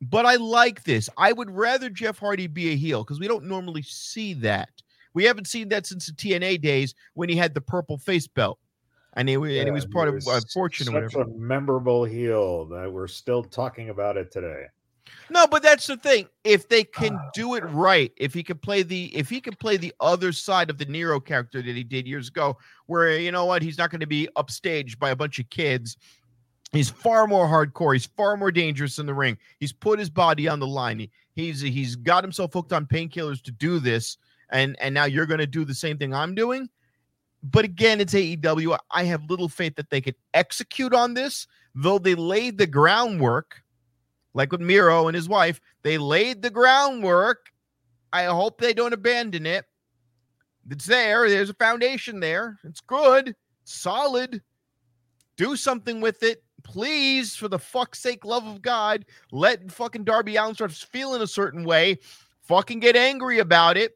but 0.01 0.27
I 0.27 0.37
like 0.37 0.83
this. 0.83 1.09
I 1.17 1.33
would 1.33 1.51
rather 1.51 1.89
Jeff 1.89 2.19
Hardy 2.19 2.49
be 2.49 2.71
a 2.73 2.77
heel 2.77 3.05
because 3.05 3.21
we 3.21 3.29
don't 3.29 3.45
normally 3.45 3.83
see 3.83 4.35
that. 4.35 4.71
We 5.15 5.23
haven't 5.23 5.47
seen 5.47 5.69
that 5.69 5.87
since 5.87 6.07
the 6.07 6.13
TNA 6.13 6.63
days 6.63 6.95
when 7.15 7.29
he 7.29 7.37
had 7.37 7.55
the 7.55 7.61
purple 7.61 7.97
face 7.97 8.27
belt 8.27 8.59
and 9.15 9.29
he, 9.29 9.35
yeah, 9.35 9.61
and 9.61 9.69
he 9.69 9.71
was 9.71 9.87
part 9.87 10.13
was 10.13 10.27
of 10.27 10.35
uh, 10.35 10.41
Fortune 10.53 10.87
such 10.87 10.95
or 10.95 11.03
whatever. 11.03 11.23
a 11.23 11.39
memorable 11.39 12.05
heel 12.05 12.67
that 12.67 12.93
we're 12.93 13.07
still 13.07 13.43
talking 13.43 13.91
about 13.91 14.17
it 14.17 14.31
today. 14.31 14.65
No, 15.31 15.47
but 15.47 15.63
that's 15.63 15.87
the 15.87 15.97
thing. 15.97 16.27
If 16.45 16.69
they 16.69 16.81
oh, 16.81 16.91
can 16.93 17.19
do 17.35 17.55
it 17.55 17.65
right, 17.65 18.13
if 18.17 18.33
he 18.35 18.43
can 18.43 18.59
play 18.59 18.83
the 18.83 19.15
if 19.17 19.29
he 19.29 19.41
can 19.41 19.55
play 19.55 19.77
the 19.77 19.95
other 20.01 20.33
side 20.33 20.71
of 20.71 20.79
the 20.79 20.87
Nero 20.87 21.21
character 21.21 21.61
that 21.61 21.77
he 21.77 21.85
did 21.85 22.07
years 22.07 22.29
ago, 22.29 22.57
where 22.87 23.19
you 23.19 23.33
know 23.33 23.45
what, 23.45 23.63
he's 23.63 23.79
not 23.79 23.91
going 23.91 24.01
to 24.01 24.07
be 24.07 24.29
upstaged 24.37 24.99
by 24.99 25.11
a 25.11 25.17
bunch 25.17 25.39
of 25.39 25.49
kids 25.51 25.97
He's 26.73 26.91
far 26.91 27.27
more 27.27 27.47
hardcore. 27.47 27.95
He's 27.95 28.07
far 28.07 28.37
more 28.37 28.51
dangerous 28.51 28.99
in 28.99 29.07
the 29.07 29.15
ring. 29.15 29.39
He's 29.59 29.73
put 29.73 29.99
his 29.99 30.11
body 30.11 30.49
on 30.49 30.61
the 30.61 30.67
line. 30.67 30.99
He, 30.99 31.11
he's 31.35 31.61
he's 31.61 31.97
got 31.97 32.25
himself 32.25 32.53
hooked 32.53 32.73
on 32.73 32.87
painkillers 32.87 33.43
to 33.45 33.51
do 33.51 33.79
this, 33.79 34.19
and 34.51 34.77
and 34.81 34.95
now 34.95 35.05
you're 35.05 35.27
going 35.27 35.41
to 35.41 35.47
do 35.47 35.65
the 35.65 35.75
same 35.75 35.97
thing 35.97 36.13
I'm 36.13 36.35
doing. 36.35 36.69
But 37.43 37.65
again, 37.65 38.01
it's 38.01 38.15
AEW. 38.15 38.77
I 38.91 39.05
have 39.05 39.31
little 39.31 39.49
faith 39.49 39.77
that 39.77 39.91
they 39.91 40.01
could 40.01 40.17
execute 40.35 40.93
on 40.93 41.15
this, 41.15 41.47
though 41.75 41.99
they 41.99 42.15
laid 42.15 42.59
the 42.59 42.67
groundwork, 42.67 43.63
like 44.39 44.53
with 44.53 44.63
Miro 44.63 45.09
and 45.09 45.15
his 45.15 45.29
wife. 45.29 45.61
They 45.83 45.99
laid 45.99 46.41
the 46.41 46.49
groundwork. 46.49 47.51
I 48.13 48.25
hope 48.25 48.59
they 48.59 48.73
don't 48.73 48.95
abandon 48.95 49.45
it. 49.45 49.67
It's 50.71 50.87
there. 50.87 51.29
There's 51.29 51.51
a 51.51 51.55
foundation 51.55 52.21
there. 52.21 52.59
It's 52.65 52.81
good, 52.81 53.35
solid. 53.65 54.43
Do 55.37 55.57
something 55.57 56.01
with 56.01 56.23
it 56.23 56.43
please, 56.63 57.35
for 57.35 57.49
the 57.49 57.59
fuck's 57.59 57.99
sake, 57.99 58.25
love 58.25 58.47
of 58.47 58.63
God, 58.63 59.05
let 59.33 59.71
fucking 59.71 60.05
Darby 60.05 60.37
Allin 60.37 60.55
start 60.55 60.73
feeling 60.73 61.23
a 61.23 61.27
certain 61.27 61.65
way. 61.65 61.99
Fucking 62.43 62.81
get 62.81 62.97
angry 62.97 63.39
about 63.39 63.77
it. 63.77 63.93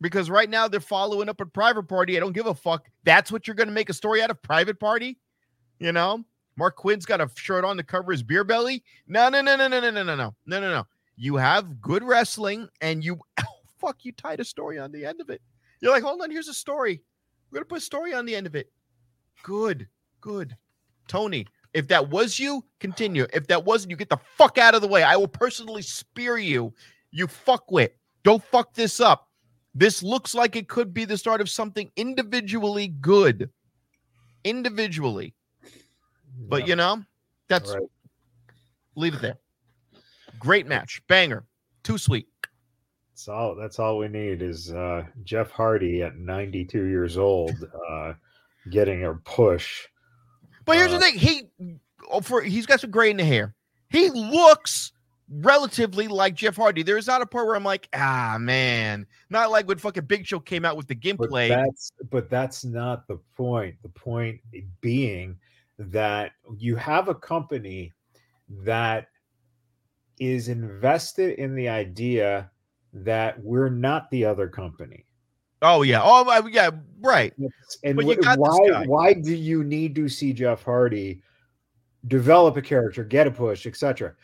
Because 0.00 0.28
right 0.28 0.50
now 0.50 0.68
they're 0.68 0.80
following 0.80 1.28
up 1.28 1.40
a 1.40 1.46
private 1.46 1.84
party. 1.84 2.16
I 2.16 2.20
don't 2.20 2.34
give 2.34 2.46
a 2.46 2.54
fuck. 2.54 2.86
That's 3.04 3.32
what 3.32 3.46
you're 3.46 3.56
going 3.56 3.68
to 3.68 3.74
make 3.74 3.88
a 3.88 3.94
story 3.94 4.22
out 4.22 4.30
of 4.30 4.42
private 4.42 4.78
party. 4.78 5.18
You 5.78 5.92
know, 5.92 6.24
Marq 6.58 6.74
Quen's 6.76 7.06
got 7.06 7.20
a 7.20 7.30
shirt 7.34 7.64
on 7.64 7.76
to 7.76 7.82
cover 7.82 8.12
his 8.12 8.22
beer 8.22 8.44
belly. 8.44 8.82
No, 9.06 9.28
no, 9.28 9.42
no, 9.42 9.56
no, 9.56 9.68
no, 9.68 9.80
no, 9.80 9.90
no, 9.90 10.02
no, 10.02 10.14
no, 10.14 10.34
no, 10.46 10.60
no, 10.60 10.70
no. 10.70 10.86
You 11.16 11.36
have 11.36 11.80
good 11.80 12.02
wrestling, 12.02 12.68
and 12.80 13.04
you 13.04 13.18
oh, 13.40 13.44
fuck. 13.78 14.04
You 14.04 14.12
tied 14.12 14.40
a 14.40 14.44
story 14.44 14.78
on 14.78 14.92
the 14.92 15.04
end 15.04 15.20
of 15.20 15.30
it. 15.30 15.40
You're 15.80 15.92
like, 15.92 16.02
hold 16.02 16.22
on, 16.22 16.30
here's 16.30 16.48
a 16.48 16.54
story. 16.54 17.02
We're 17.50 17.58
gonna 17.58 17.66
put 17.66 17.78
a 17.78 17.82
story 17.82 18.14
on 18.14 18.26
the 18.26 18.34
end 18.34 18.46
of 18.46 18.54
it. 18.54 18.70
Good, 19.42 19.86
good. 20.20 20.56
Tony, 21.08 21.46
if 21.72 21.88
that 21.88 22.08
was 22.08 22.38
you, 22.38 22.64
continue. 22.80 23.26
If 23.32 23.46
that 23.48 23.64
wasn't, 23.64 23.90
you 23.90 23.96
get 23.96 24.08
the 24.08 24.18
fuck 24.36 24.58
out 24.58 24.74
of 24.74 24.80
the 24.80 24.88
way. 24.88 25.02
I 25.02 25.16
will 25.16 25.28
personally 25.28 25.82
spear 25.82 26.38
you. 26.38 26.72
You 27.10 27.26
fuck 27.26 27.70
with. 27.70 27.92
Don't 28.24 28.42
fuck 28.42 28.74
this 28.74 28.98
up. 28.98 29.28
This 29.74 30.02
looks 30.02 30.34
like 30.34 30.56
it 30.56 30.68
could 30.68 30.94
be 30.94 31.04
the 31.04 31.18
start 31.18 31.40
of 31.40 31.50
something 31.50 31.90
individually 31.96 32.88
good. 32.88 33.50
Individually. 34.42 35.34
But 36.36 36.62
yeah. 36.62 36.66
you 36.66 36.76
know, 36.76 37.02
that's 37.48 37.72
right. 37.72 37.82
leave 38.94 39.14
it 39.14 39.22
there. 39.22 39.38
Great 40.38 40.66
match. 40.66 41.02
Banger. 41.08 41.44
Too 41.82 41.98
sweet. 41.98 42.28
That's 43.10 43.28
all 43.28 43.54
that's 43.54 43.78
all 43.78 43.98
we 43.98 44.08
need 44.08 44.42
is 44.42 44.72
uh 44.72 45.04
Jeff 45.24 45.50
Hardy 45.50 46.02
at 46.02 46.16
92 46.16 46.84
years 46.84 47.16
old 47.16 47.52
uh 47.90 48.12
getting 48.70 49.04
a 49.04 49.14
push 49.14 49.86
but 50.66 50.76
here's 50.76 50.92
uh, 50.92 50.98
the 50.98 51.00
thing: 51.00 51.18
he 51.18 51.48
oh, 52.10 52.20
for 52.20 52.42
he's 52.42 52.66
got 52.66 52.80
some 52.80 52.90
gray 52.90 53.10
in 53.10 53.16
the 53.16 53.24
hair. 53.24 53.54
He 53.88 54.10
looks 54.10 54.92
relatively 55.30 56.08
like 56.08 56.34
Jeff 56.34 56.56
Hardy. 56.56 56.82
There's 56.82 57.06
not 57.06 57.22
a 57.22 57.26
part 57.26 57.46
where 57.46 57.56
I'm 57.56 57.64
like, 57.64 57.88
ah 57.94 58.36
man, 58.38 59.06
not 59.30 59.50
like 59.50 59.66
when 59.66 59.78
fucking 59.78 60.04
Big 60.04 60.26
Show 60.26 60.40
came 60.40 60.64
out 60.64 60.76
with 60.76 60.88
the 60.88 60.94
gameplay. 60.94 61.48
But 61.48 61.56
that's 61.64 61.92
but 62.10 62.28
that's 62.28 62.64
not 62.64 63.06
the 63.06 63.18
point. 63.36 63.76
The 63.82 63.88
point 63.88 64.40
being 64.80 65.38
that 65.78 66.32
you 66.56 66.76
have 66.76 67.08
a 67.08 67.14
company 67.14 67.94
that 68.48 69.08
is 70.18 70.48
invested 70.48 71.38
in 71.38 71.54
the 71.54 71.68
idea 71.68 72.50
that 72.92 73.42
we're 73.42 73.68
not 73.68 74.10
the 74.10 74.24
other 74.24 74.48
company. 74.48 75.04
Oh 75.62 75.82
yeah. 75.82 76.00
Oh 76.02 76.46
yeah. 76.48 76.70
Right. 77.00 77.32
And 77.84 77.98
why 78.02 78.84
why 78.86 79.12
do 79.14 79.34
you 79.34 79.64
need 79.64 79.94
to 79.96 80.08
see 80.08 80.32
Jeff 80.32 80.62
Hardy 80.62 81.22
develop 82.06 82.56
a 82.56 82.62
character, 82.62 83.04
get 83.04 83.26
a 83.26 83.30
push, 83.30 83.66
etc.? 83.66 84.14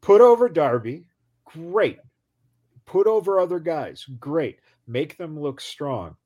Put 0.00 0.20
over 0.20 0.48
Darby, 0.48 1.04
great. 1.44 1.98
Put 2.86 3.06
over 3.06 3.38
other 3.38 3.60
guys, 3.60 4.04
great. 4.18 4.58
Make 4.86 5.16
them 5.16 5.38
look 5.38 5.60
strong. 5.60 6.16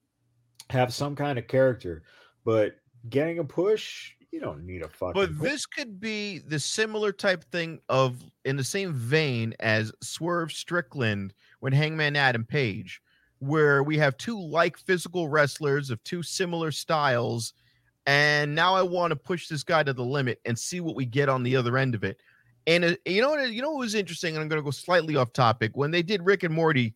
Have 0.70 0.92
some 0.92 1.14
kind 1.14 1.38
of 1.38 1.46
character, 1.46 2.02
but 2.44 2.76
getting 3.08 3.38
a 3.38 3.44
push, 3.44 4.14
you 4.36 4.42
don't 4.42 4.64
need 4.66 4.82
a 4.82 4.88
fucking. 4.88 5.14
But 5.14 5.38
this 5.40 5.66
could 5.66 5.98
be 5.98 6.38
the 6.38 6.60
similar 6.60 7.12
type 7.12 7.44
thing 7.50 7.80
of 7.88 8.22
in 8.44 8.56
the 8.56 8.64
same 8.64 8.92
vein 8.92 9.54
as 9.60 9.92
Swerve 10.02 10.52
Strickland 10.52 11.34
when 11.60 11.72
Hangman 11.72 12.16
Adam 12.16 12.44
Page 12.44 13.00
where 13.38 13.82
we 13.82 13.98
have 13.98 14.16
two 14.16 14.40
like 14.40 14.78
physical 14.78 15.28
wrestlers 15.28 15.90
of 15.90 16.02
two 16.04 16.22
similar 16.22 16.70
styles. 16.70 17.52
And 18.06 18.54
now 18.54 18.74
I 18.74 18.82
want 18.82 19.10
to 19.10 19.16
push 19.16 19.48
this 19.48 19.64
guy 19.64 19.82
to 19.82 19.92
the 19.92 20.04
limit 20.04 20.40
and 20.44 20.58
see 20.58 20.80
what 20.80 20.96
we 20.96 21.04
get 21.04 21.28
on 21.28 21.42
the 21.42 21.56
other 21.56 21.76
end 21.76 21.94
of 21.94 22.04
it. 22.04 22.20
And 22.66 22.84
uh, 22.84 22.94
you 23.04 23.20
know 23.20 23.30
what? 23.30 23.50
You 23.50 23.62
know 23.62 23.70
what 23.70 23.80
was 23.80 23.94
interesting, 23.94 24.34
and 24.34 24.42
I'm 24.42 24.48
going 24.48 24.60
to 24.60 24.64
go 24.64 24.70
slightly 24.70 25.16
off 25.16 25.32
topic. 25.32 25.72
When 25.74 25.90
they 25.90 26.02
did 26.02 26.24
Rick 26.24 26.42
and 26.42 26.54
Morty, 26.54 26.94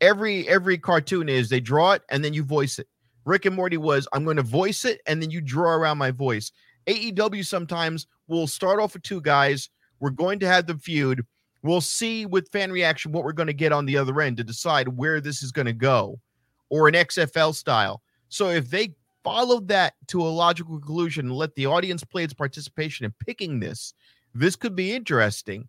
every 0.00 0.48
every 0.48 0.78
cartoon 0.78 1.28
is 1.28 1.48
they 1.48 1.60
draw 1.60 1.92
it 1.92 2.02
and 2.08 2.24
then 2.24 2.34
you 2.34 2.44
voice 2.44 2.78
it. 2.78 2.88
Rick 3.24 3.44
and 3.46 3.54
Morty 3.54 3.76
was 3.76 4.06
I'm 4.12 4.24
going 4.24 4.36
to 4.36 4.42
voice 4.42 4.84
it 4.84 5.00
and 5.06 5.20
then 5.20 5.30
you 5.30 5.40
draw 5.40 5.72
around 5.72 5.98
my 5.98 6.10
voice. 6.10 6.52
AEW 6.88 7.44
sometimes 7.44 8.06
will 8.26 8.46
start 8.46 8.80
off 8.80 8.94
with 8.94 9.02
two 9.02 9.20
guys. 9.20 9.70
We're 10.00 10.10
going 10.10 10.38
to 10.40 10.46
have 10.46 10.66
the 10.66 10.78
feud 10.78 11.24
We'll 11.62 11.80
see 11.80 12.24
with 12.24 12.50
fan 12.52 12.70
reaction 12.70 13.12
what 13.12 13.24
we're 13.24 13.32
going 13.32 13.48
to 13.48 13.52
get 13.52 13.72
on 13.72 13.84
the 13.84 13.96
other 13.96 14.20
end 14.20 14.36
to 14.36 14.44
decide 14.44 14.88
where 14.88 15.20
this 15.20 15.42
is 15.42 15.50
going 15.50 15.66
to 15.66 15.72
go 15.72 16.20
or 16.70 16.88
an 16.88 16.94
XFL 16.94 17.54
style. 17.54 18.02
So 18.28 18.48
if 18.48 18.70
they 18.70 18.94
followed 19.24 19.68
that 19.68 19.94
to 20.08 20.22
a 20.22 20.28
logical 20.28 20.78
conclusion 20.78 21.26
and 21.26 21.34
let 21.34 21.54
the 21.56 21.66
audience 21.66 22.04
play 22.04 22.22
its 22.22 22.34
participation 22.34 23.06
in 23.06 23.14
picking 23.26 23.58
this, 23.58 23.92
this 24.34 24.54
could 24.54 24.76
be 24.76 24.92
interesting. 24.92 25.66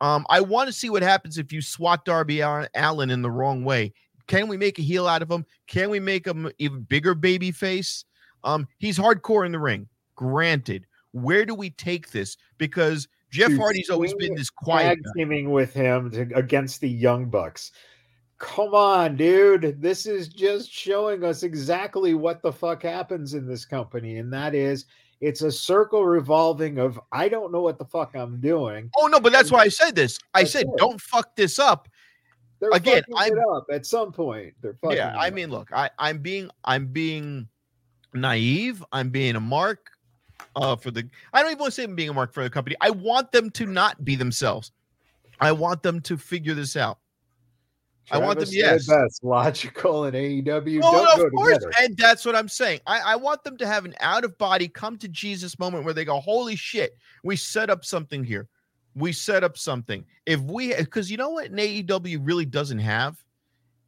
Um, 0.00 0.26
I 0.30 0.40
want 0.40 0.68
to 0.68 0.72
see 0.72 0.90
what 0.90 1.02
happens 1.02 1.38
if 1.38 1.52
you 1.52 1.60
swat 1.60 2.04
Darby 2.04 2.40
Allin 2.40 3.10
in 3.10 3.22
the 3.22 3.30
wrong 3.30 3.64
way. 3.64 3.92
Can 4.28 4.46
we 4.46 4.56
make 4.56 4.78
a 4.78 4.82
heel 4.82 5.08
out 5.08 5.22
of 5.22 5.30
him? 5.30 5.44
Can 5.66 5.90
we 5.90 5.98
make 5.98 6.26
him 6.26 6.50
even 6.58 6.82
bigger 6.82 7.14
baby 7.14 7.50
face? 7.50 8.04
Um, 8.44 8.68
he's 8.78 8.98
hardcore 8.98 9.46
in 9.46 9.52
the 9.52 9.58
ring. 9.58 9.88
Granted, 10.22 10.86
where 11.10 11.44
do 11.44 11.52
we 11.52 11.70
take 11.70 12.12
this? 12.12 12.36
Because 12.56 13.08
Jeff 13.32 13.56
Hardy's 13.56 13.90
always 13.90 14.14
been 14.14 14.36
this 14.36 14.50
quiet 14.50 15.00
teaming 15.16 15.50
with 15.50 15.74
him 15.74 16.12
to, 16.12 16.28
against 16.36 16.80
the 16.80 16.88
Young 16.88 17.28
Bucks. 17.28 17.72
Come 18.38 18.72
on, 18.72 19.16
dude. 19.16 19.82
This 19.82 20.06
is 20.06 20.28
just 20.28 20.70
showing 20.70 21.24
us 21.24 21.42
exactly 21.42 22.14
what 22.14 22.40
the 22.40 22.52
fuck 22.52 22.84
happens 22.84 23.34
in 23.34 23.46
this 23.46 23.64
company, 23.64 24.18
and 24.18 24.32
that 24.32 24.54
is 24.54 24.84
it's 25.20 25.42
a 25.42 25.50
circle 25.50 26.04
revolving 26.04 26.78
of 26.78 27.00
I 27.10 27.28
don't 27.28 27.50
know 27.50 27.62
what 27.62 27.78
the 27.78 27.84
fuck 27.84 28.14
I'm 28.14 28.40
doing. 28.40 28.90
Oh 28.96 29.08
no, 29.08 29.18
but 29.18 29.32
that's 29.32 29.50
why 29.50 29.62
I 29.62 29.68
said 29.68 29.96
this. 29.96 30.20
I 30.34 30.44
said 30.44 30.66
it. 30.66 30.76
don't 30.76 31.00
fuck 31.00 31.34
this 31.34 31.58
up. 31.58 31.88
They're 32.60 32.70
Again, 32.70 33.02
I'm 33.16 33.32
up 33.56 33.66
at 33.72 33.86
some 33.86 34.12
point. 34.12 34.54
They're 34.60 34.74
fucking 34.74 34.98
Yeah, 34.98 35.16
I 35.18 35.30
mean, 35.30 35.50
look, 35.50 35.72
I, 35.72 35.90
I'm 35.98 36.18
being 36.18 36.48
I'm 36.64 36.86
being 36.86 37.48
naive. 38.14 38.84
I'm 38.92 39.10
being 39.10 39.34
a 39.34 39.40
mark 39.40 39.91
uh, 40.56 40.76
for 40.76 40.90
the. 40.90 41.08
I 41.32 41.42
don't 41.42 41.50
even 41.50 41.60
want 41.60 41.72
to 41.72 41.80
say 41.80 41.86
them 41.86 41.94
being 41.94 42.08
a 42.08 42.14
mark 42.14 42.32
for 42.32 42.42
the 42.42 42.50
company. 42.50 42.76
I 42.80 42.90
want 42.90 43.32
them 43.32 43.50
to 43.50 43.66
not 43.66 44.04
be 44.04 44.16
themselves. 44.16 44.72
I 45.40 45.52
want 45.52 45.82
them 45.82 46.00
to 46.02 46.16
figure 46.16 46.54
this 46.54 46.76
out. 46.76 46.98
Travis 48.06 48.22
I 48.22 48.26
want 48.26 48.38
them. 48.40 48.48
Yes, 48.50 48.86
that's 48.86 49.20
logical 49.22 50.04
and 50.04 50.14
AEW. 50.14 50.80
Oh, 50.82 51.04
no, 51.16 51.24
of 51.24 51.32
course, 51.32 51.54
together. 51.54 51.72
and 51.80 51.96
that's 51.96 52.24
what 52.24 52.34
I'm 52.34 52.48
saying. 52.48 52.80
I, 52.86 53.00
I 53.00 53.16
want 53.16 53.44
them 53.44 53.56
to 53.58 53.66
have 53.66 53.84
an 53.84 53.94
out 54.00 54.24
of 54.24 54.36
body, 54.38 54.68
come 54.68 54.98
to 54.98 55.08
Jesus 55.08 55.58
moment 55.58 55.84
where 55.84 55.94
they 55.94 56.04
go, 56.04 56.20
"Holy 56.20 56.56
shit, 56.56 56.96
we 57.22 57.36
set 57.36 57.70
up 57.70 57.84
something 57.84 58.24
here. 58.24 58.48
We 58.94 59.12
set 59.12 59.44
up 59.44 59.56
something." 59.56 60.04
If 60.26 60.40
we, 60.40 60.74
because 60.74 61.10
you 61.10 61.16
know 61.16 61.30
what, 61.30 61.50
an 61.50 61.56
AEW 61.56 62.18
really 62.22 62.46
doesn't 62.46 62.80
have. 62.80 63.22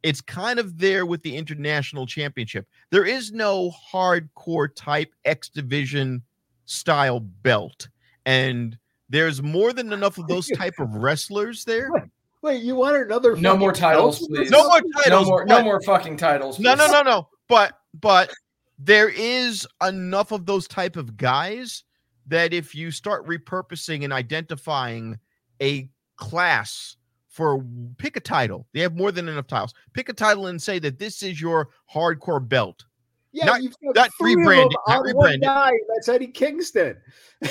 It's 0.01 0.21
kind 0.21 0.59
of 0.59 0.77
there 0.77 1.05
with 1.05 1.23
the 1.23 1.35
international 1.35 2.05
championship. 2.05 2.67
There 2.91 3.05
is 3.05 3.31
no 3.31 3.71
hardcore 3.91 4.69
type 4.75 5.11
X 5.25 5.49
division 5.49 6.21
style 6.65 7.19
belt. 7.19 7.87
And 8.25 8.77
there's 9.09 9.41
more 9.41 9.73
than 9.73 9.93
enough 9.93 10.17
of 10.17 10.27
those 10.27 10.47
type 10.49 10.73
of 10.79 10.95
wrestlers 10.95 11.63
there. 11.63 11.89
Wait, 11.91 12.03
wait 12.41 12.63
you 12.63 12.75
want 12.75 12.97
another 12.97 13.35
no 13.35 13.55
more 13.55 13.71
titles, 13.71 14.25
please. 14.27 14.49
No 14.49 14.67
more 14.67 14.81
titles. 15.03 15.25
No 15.27 15.29
more, 15.29 15.45
no 15.45 15.63
more 15.63 15.81
fucking 15.81 16.17
titles. 16.17 16.57
Please. 16.57 16.63
No, 16.63 16.75
no, 16.75 16.87
no, 16.87 17.01
no. 17.01 17.27
But 17.47 17.79
but 17.99 18.31
there 18.79 19.09
is 19.09 19.67
enough 19.85 20.31
of 20.31 20.45
those 20.45 20.67
type 20.67 20.95
of 20.95 21.17
guys 21.17 21.83
that 22.27 22.53
if 22.53 22.73
you 22.73 22.91
start 22.91 23.27
repurposing 23.27 24.03
and 24.03 24.11
identifying 24.11 25.19
a 25.61 25.89
class 26.15 26.97
for 27.29 27.63
pick 27.97 28.15
a 28.15 28.21
title, 28.21 28.65
they 28.73 28.79
have 28.79 28.95
more 28.95 29.11
than 29.11 29.29
enough 29.29 29.47
titles. 29.47 29.73
Pick 29.93 30.09
a 30.09 30.13
title 30.13 30.47
and 30.47 30.61
say 30.61 30.79
that 30.79 30.97
this 30.97 31.21
is 31.21 31.39
your 31.39 31.69
hardcore 31.93 32.45
belt. 32.45 32.85
Yeah, 33.35 33.45
not, 33.47 33.63
you've 33.63 33.75
got 33.93 34.11
three 34.17 34.33
rebranded. 34.35 34.77
Not 34.87 35.03
rebranded. 35.03 35.41
Guy, 35.41 35.71
that's 35.93 36.07
Eddie 36.07 36.27
Kingston. 36.27 36.95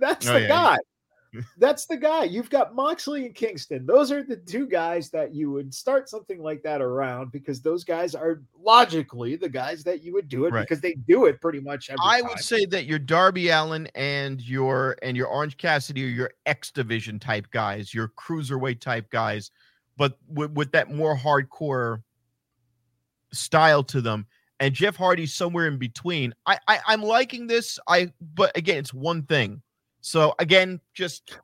that's 0.00 0.26
oh, 0.26 0.32
the 0.32 0.40
yeah, 0.40 0.48
guy. 0.48 0.78
That's 1.58 1.84
the 1.84 1.98
guy. 1.98 2.24
You've 2.24 2.48
got 2.48 2.74
Moxley 2.74 3.26
and 3.26 3.34
Kingston. 3.34 3.84
Those 3.84 4.10
are 4.10 4.22
the 4.22 4.36
two 4.36 4.66
guys 4.66 5.10
that 5.10 5.34
you 5.34 5.50
would 5.50 5.74
start 5.74 6.08
something 6.08 6.40
like 6.40 6.62
that 6.62 6.80
around 6.80 7.32
because 7.32 7.60
those 7.60 7.84
guys 7.84 8.14
are 8.14 8.40
logically 8.58 9.36
the 9.36 9.48
guys 9.48 9.84
that 9.84 10.02
you 10.02 10.14
would 10.14 10.30
do 10.30 10.46
it 10.46 10.54
Right. 10.54 10.62
because 10.62 10.80
they 10.80 10.94
do 10.94 11.26
it 11.26 11.38
pretty 11.42 11.60
much 11.60 11.90
I 12.00 12.20
time. 12.22 12.30
would 12.30 12.38
say 12.38 12.64
that 12.66 12.86
your 12.86 12.98
Darby 12.98 13.50
Allin 13.50 13.88
and 13.94 14.40
your 14.40 14.96
and 15.02 15.18
your 15.18 15.26
Orange 15.26 15.58
Cassidy 15.58 16.06
are 16.06 16.08
your 16.08 16.30
X 16.46 16.70
division 16.70 17.18
type 17.18 17.50
guys, 17.50 17.92
your 17.92 18.08
cruiserweight 18.08 18.80
type 18.80 19.10
guys, 19.10 19.50
but 19.98 20.18
with, 20.28 20.52
with 20.52 20.72
that 20.72 20.90
more 20.90 21.14
hardcore 21.14 22.02
style 23.32 23.84
to 23.84 24.00
them. 24.00 24.26
And 24.60 24.74
Jeff 24.74 24.96
Hardy's 24.96 25.34
somewhere 25.34 25.68
in 25.68 25.78
between. 25.78 26.34
I, 26.46 26.58
I 26.66 26.80
I'm 26.88 27.02
liking 27.02 27.46
this. 27.46 27.78
I 27.86 28.12
but 28.34 28.56
again, 28.56 28.78
it's 28.78 28.92
one 28.92 29.22
thing. 29.22 29.62
So 30.00 30.34
again, 30.38 30.80
just 30.94 31.38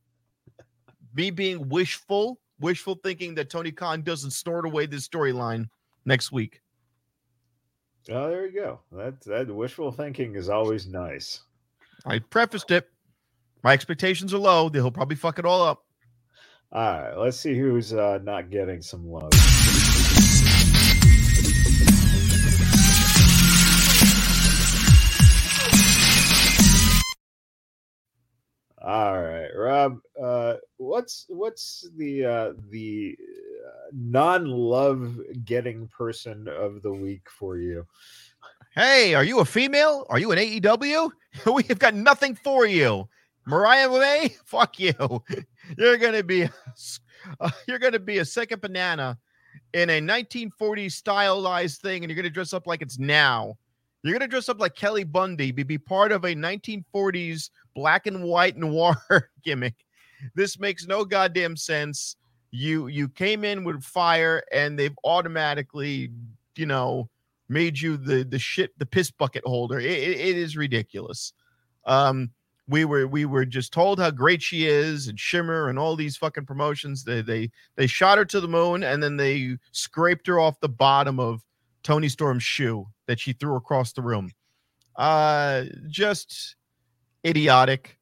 me 1.14 1.30
being 1.30 1.68
wishful, 1.68 2.40
wishful 2.60 2.98
thinking 3.02 3.34
that 3.36 3.50
Tony 3.50 3.70
Khan 3.70 4.02
doesn't 4.02 4.32
snort 4.32 4.66
away 4.66 4.86
this 4.86 5.06
storyline 5.06 5.68
next 6.04 6.32
week. 6.32 6.60
Oh, 8.10 8.28
there 8.28 8.46
you 8.46 8.52
go. 8.52 8.80
That 8.92 9.20
that 9.22 9.54
wishful 9.54 9.92
thinking 9.92 10.34
is 10.34 10.48
always 10.48 10.86
nice. 10.86 11.40
I 12.04 12.18
prefaced 12.18 12.70
it. 12.70 12.88
My 13.62 13.72
expectations 13.72 14.34
are 14.34 14.38
low. 14.38 14.68
He'll 14.68 14.90
probably 14.90 15.16
fuck 15.16 15.38
it 15.38 15.46
all 15.46 15.62
up. 15.62 15.84
All 16.72 16.82
right, 16.82 17.16
let's 17.16 17.38
see 17.38 17.56
who's 17.56 17.92
uh, 17.92 18.18
not 18.22 18.50
getting 18.50 18.82
some 18.82 19.08
love. 19.08 19.30
All 28.86 29.22
right, 29.22 29.48
Rob. 29.56 30.00
Uh, 30.22 30.56
what's 30.76 31.24
what's 31.28 31.88
the 31.96 32.22
uh, 32.22 32.52
the 32.70 33.16
uh, 33.66 33.88
non-love 33.94 35.18
getting 35.46 35.88
person 35.88 36.46
of 36.48 36.82
the 36.82 36.92
week 36.92 37.26
for 37.30 37.56
you? 37.56 37.86
Hey, 38.74 39.14
are 39.14 39.24
you 39.24 39.40
a 39.40 39.44
female? 39.46 40.04
Are 40.10 40.18
you 40.18 40.32
an 40.32 40.38
AEW? 40.38 41.10
we 41.54 41.62
have 41.62 41.78
got 41.78 41.94
nothing 41.94 42.34
for 42.34 42.66
you. 42.66 43.08
Mariah 43.46 43.88
May, 43.88 44.36
fuck 44.44 44.78
you. 44.78 44.92
You're 45.78 45.96
gonna 45.96 46.22
be, 46.22 46.50
uh, 47.40 47.50
you're 47.66 47.78
gonna 47.78 47.98
be 47.98 48.18
a 48.18 48.24
second 48.24 48.60
banana 48.60 49.16
in 49.72 49.88
a 49.88 49.98
1940s 49.98 50.92
stylized 50.92 51.80
thing, 51.80 52.04
and 52.04 52.10
you're 52.10 52.16
gonna 52.16 52.28
dress 52.28 52.52
up 52.52 52.66
like 52.66 52.82
it's 52.82 52.98
now. 52.98 53.56
You're 54.04 54.12
gonna 54.12 54.28
dress 54.28 54.50
up 54.50 54.60
like 54.60 54.74
Kelly 54.74 55.02
Bundy, 55.04 55.50
be, 55.50 55.62
be 55.62 55.78
part 55.78 56.12
of 56.12 56.24
a 56.24 56.34
1940s 56.34 57.48
black 57.74 58.06
and 58.06 58.22
white 58.22 58.56
noir 58.56 58.96
gimmick. 59.42 59.74
This 60.34 60.58
makes 60.58 60.86
no 60.86 61.04
goddamn 61.06 61.56
sense. 61.56 62.16
You 62.50 62.86
you 62.88 63.08
came 63.08 63.44
in 63.44 63.64
with 63.64 63.82
fire, 63.82 64.42
and 64.52 64.78
they've 64.78 64.94
automatically, 65.04 66.10
you 66.54 66.66
know, 66.66 67.08
made 67.48 67.80
you 67.80 67.96
the 67.96 68.24
the 68.24 68.38
shit 68.38 68.78
the 68.78 68.86
piss 68.86 69.10
bucket 69.10 69.42
holder. 69.44 69.80
It, 69.80 69.86
it- 69.90 70.20
it 70.20 70.36
is 70.36 70.56
ridiculous. 70.56 71.32
Um, 71.86 72.30
we 72.68 72.84
were 72.84 73.06
we 73.06 73.24
were 73.24 73.44
just 73.46 73.72
told 73.72 73.98
how 73.98 74.10
great 74.10 74.42
she 74.42 74.66
is 74.66 75.08
and 75.08 75.18
Shimmer 75.18 75.68
and 75.68 75.78
all 75.78 75.96
these 75.96 76.16
fucking 76.16 76.46
promotions. 76.46 77.04
They 77.04 77.22
they 77.22 77.50
they 77.76 77.86
shot 77.86 78.18
her 78.18 78.24
to 78.26 78.40
the 78.40 78.48
moon 78.48 78.82
and 78.84 79.02
then 79.02 79.16
they 79.16 79.56
scraped 79.72 80.26
her 80.26 80.38
off 80.38 80.60
the 80.60 80.68
bottom 80.68 81.18
of 81.18 81.42
Toni 81.82 82.08
Storm's 82.08 82.42
shoe 82.44 82.86
that 83.06 83.20
she 83.20 83.32
threw 83.32 83.56
across 83.56 83.92
the 83.92 84.02
room. 84.02 84.30
Uh, 84.96 85.64
just 85.88 86.56
idiotic. 87.26 87.98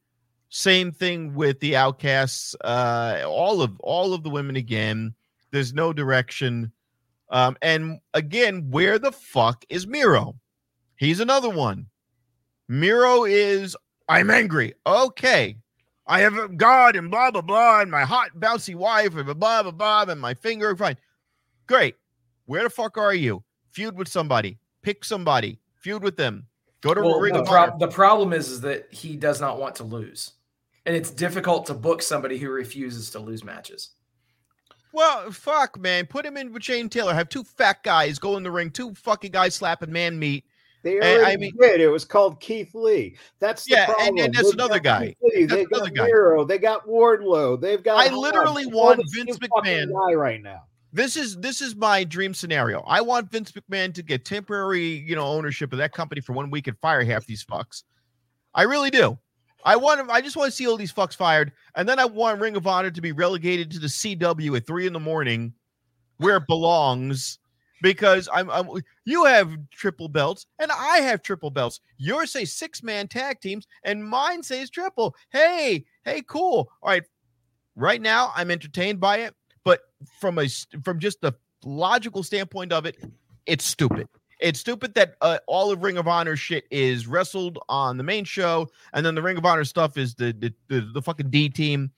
Same 0.49 0.91
thing 0.91 1.33
with 1.33 1.59
the 1.59 1.75
outcasts. 1.75 2.55
Uh, 2.63 3.23
all 3.25 3.61
of 3.61 3.79
all 3.79 4.13
of 4.13 4.23
the 4.23 4.29
women 4.29 4.55
again. 4.55 5.13
There's 5.51 5.73
no 5.73 5.93
direction. 5.93 6.71
Um, 7.29 7.57
and 7.61 7.99
again, 8.13 8.69
where 8.69 8.99
the 8.99 9.11
fuck 9.11 9.65
is 9.69 9.87
Miro? 9.87 10.35
He's 10.97 11.19
another 11.19 11.49
one. 11.49 11.87
Miro 12.67 13.25
is 13.25 13.75
I'm 14.07 14.29
angry. 14.29 14.73
Okay. 14.85 15.57
I 16.05 16.19
have 16.19 16.37
a 16.37 16.49
God 16.49 16.95
and 16.95 17.09
blah 17.09 17.31
blah 17.31 17.41
blah, 17.41 17.81
and 17.81 17.89
my 17.89 18.03
hot 18.03 18.31
bouncy 18.37 18.75
wife, 18.75 19.15
and 19.15 19.25
blah 19.39 19.63
blah 19.63 19.71
blah, 19.71 20.05
and 20.07 20.19
my 20.19 20.33
finger. 20.33 20.75
Fine. 20.75 20.97
Great. 21.67 21.95
Where 22.45 22.63
the 22.63 22.69
fuck 22.69 22.97
are 22.97 23.13
you? 23.13 23.43
Feud 23.71 23.97
with 23.97 24.09
somebody. 24.09 24.57
Pick 24.83 25.03
somebody. 25.03 25.59
Feud 25.75 26.03
with 26.03 26.17
them. 26.17 26.47
Go 26.81 26.93
to 26.93 27.01
Well, 27.01 27.19
Ring 27.19 27.33
the, 27.33 27.41
of 27.41 27.47
Honor. 27.49 27.73
the 27.79 27.87
problem 27.87 28.33
is, 28.33 28.49
is 28.49 28.61
that 28.61 28.87
he 28.93 29.15
does 29.15 29.41
not 29.41 29.57
want 29.59 29.75
to 29.75 29.83
lose. 29.83 30.33
And 30.85 30.95
it's 30.95 31.09
difficult 31.09 31.65
to 31.67 31.73
book 31.73 32.01
somebody 32.01 32.37
who 32.37 32.49
refuses 32.49 33.09
to 33.11 33.19
lose 33.19 33.43
matches. 33.43 33.91
Well, 34.91 35.31
fuck, 35.31 35.79
man. 35.79 36.05
Put 36.05 36.25
him 36.25 36.37
in 36.37 36.51
with 36.53 36.63
Shane 36.63 36.89
Taylor. 36.89 37.13
Have 37.13 37.29
two 37.29 37.43
fat 37.43 37.81
guys 37.83 38.19
go 38.19 38.37
in 38.37 38.43
the 38.43 38.51
ring, 38.51 38.69
two 38.69 38.93
fucking 38.93 39.31
guys 39.31 39.55
slapping 39.55 39.91
man 39.91 40.19
meat. 40.19 40.43
They 40.83 40.99
I- 40.99 41.13
I 41.13 41.15
already 41.15 41.37
mean- 41.37 41.53
did. 41.59 41.79
It 41.79 41.87
was 41.87 42.03
called 42.03 42.41
Keith 42.41 42.75
Lee. 42.75 43.15
That's 43.39 43.63
the 43.63 43.71
Yeah, 43.71 43.85
and- 43.85 43.93
problem. 43.95 44.17
and 44.25 44.33
that's 44.33 44.45
They've 44.47 44.53
another 44.55 44.79
guy. 44.79 45.07
Keith 45.07 45.17
Lee, 45.21 45.45
That's 45.45 45.53
They've 45.61 45.67
another 45.71 45.89
got 45.89 45.95
guy. 45.95 46.05
Miro. 46.07 46.43
They 46.43 46.57
got 46.57 46.85
Wardlow. 46.85 47.59
They've 47.61 47.81
got. 47.81 48.05
I 48.05 48.13
literally 48.13 48.65
All 48.65 48.71
want 48.71 48.97
Vince 49.15 49.37
same 49.41 49.49
McMahon- 49.49 49.91
guy 49.93 50.13
right 50.13 50.41
now. 50.43 50.63
This 50.93 51.17
is 51.17 51.35
this 51.37 51.59
is 51.59 51.75
my 51.75 52.03
dream 52.03 52.35
scenario. 52.35 52.83
I 52.85 53.01
want 53.01 53.31
Vince 53.31 53.51
McMahon 53.51 53.91
to 53.95 54.03
get 54.03 54.25
temporary, 54.25 54.85
you 54.85 55.15
know, 55.15 55.25
ownership 55.25 55.73
of 55.73 55.79
that 55.79 55.91
company 55.91 56.21
for 56.21 56.33
one 56.33 56.51
week 56.51 56.67
and 56.67 56.77
fire 56.77 57.03
half 57.03 57.25
these 57.25 57.43
fucks. 57.43 57.81
I 58.53 58.61
really 58.61 58.91
do. 58.91 59.17
I 59.65 59.75
want 59.75 59.99
him. 59.99 60.11
I 60.11 60.21
just 60.21 60.37
want 60.37 60.51
to 60.51 60.55
see 60.55 60.67
all 60.67 60.77
these 60.77 60.93
fucks 60.93 61.15
fired, 61.15 61.51
and 61.75 61.89
then 61.89 61.97
I 61.97 62.05
want 62.05 62.39
Ring 62.39 62.55
of 62.55 62.67
Honor 62.67 62.91
to 62.91 63.01
be 63.01 63.11
relegated 63.11 63.71
to 63.71 63.79
the 63.79 63.87
CW 63.87 64.55
at 64.55 64.67
three 64.67 64.85
in 64.85 64.93
the 64.93 64.99
morning, 64.99 65.53
where 66.17 66.37
it 66.37 66.47
belongs. 66.47 67.39
Because 67.81 68.29
I'm, 68.31 68.49
I'm 68.49 68.69
you 69.03 69.25
have 69.25 69.51
triple 69.71 70.07
belts 70.07 70.45
and 70.57 70.71
I 70.71 70.99
have 70.99 71.21
triple 71.21 71.49
belts. 71.49 71.81
Yours 71.97 72.31
say 72.31 72.45
six 72.45 72.81
man 72.81 73.09
tag 73.09 73.41
teams 73.41 73.67
and 73.83 74.07
mine 74.07 74.41
says 74.41 74.69
triple. 74.69 75.15
Hey, 75.31 75.83
hey, 76.05 76.21
cool. 76.25 76.69
All 76.81 76.91
right. 76.91 77.03
Right 77.75 78.01
now, 78.01 78.31
I'm 78.35 78.51
entertained 78.51 79.01
by 79.01 79.17
it, 79.17 79.35
but 79.63 79.81
from 80.19 80.39
a 80.39 80.47
from 80.83 80.99
just 80.99 81.21
the 81.21 81.33
logical 81.63 82.23
standpoint 82.23 82.71
of 82.73 82.85
it, 82.85 82.97
it's 83.45 83.65
stupid. 83.65 84.07
It's 84.39 84.59
stupid 84.59 84.93
that 84.95 85.15
uh, 85.21 85.37
all 85.47 85.71
of 85.71 85.83
Ring 85.83 85.97
of 85.97 86.07
Honor 86.07 86.35
shit 86.35 86.65
is 86.69 87.07
wrestled 87.07 87.59
on 87.69 87.97
the 87.97 88.03
main 88.03 88.25
show, 88.25 88.69
and 88.93 89.05
then 89.05 89.15
the 89.15 89.21
Ring 89.21 89.37
of 89.37 89.45
Honor 89.45 89.63
stuff 89.63 89.97
is 89.97 90.15
the 90.15 90.33
the, 90.33 90.53
the, 90.67 90.89
the 90.93 91.01
fucking 91.01 91.29
D 91.29 91.49
team. 91.49 91.91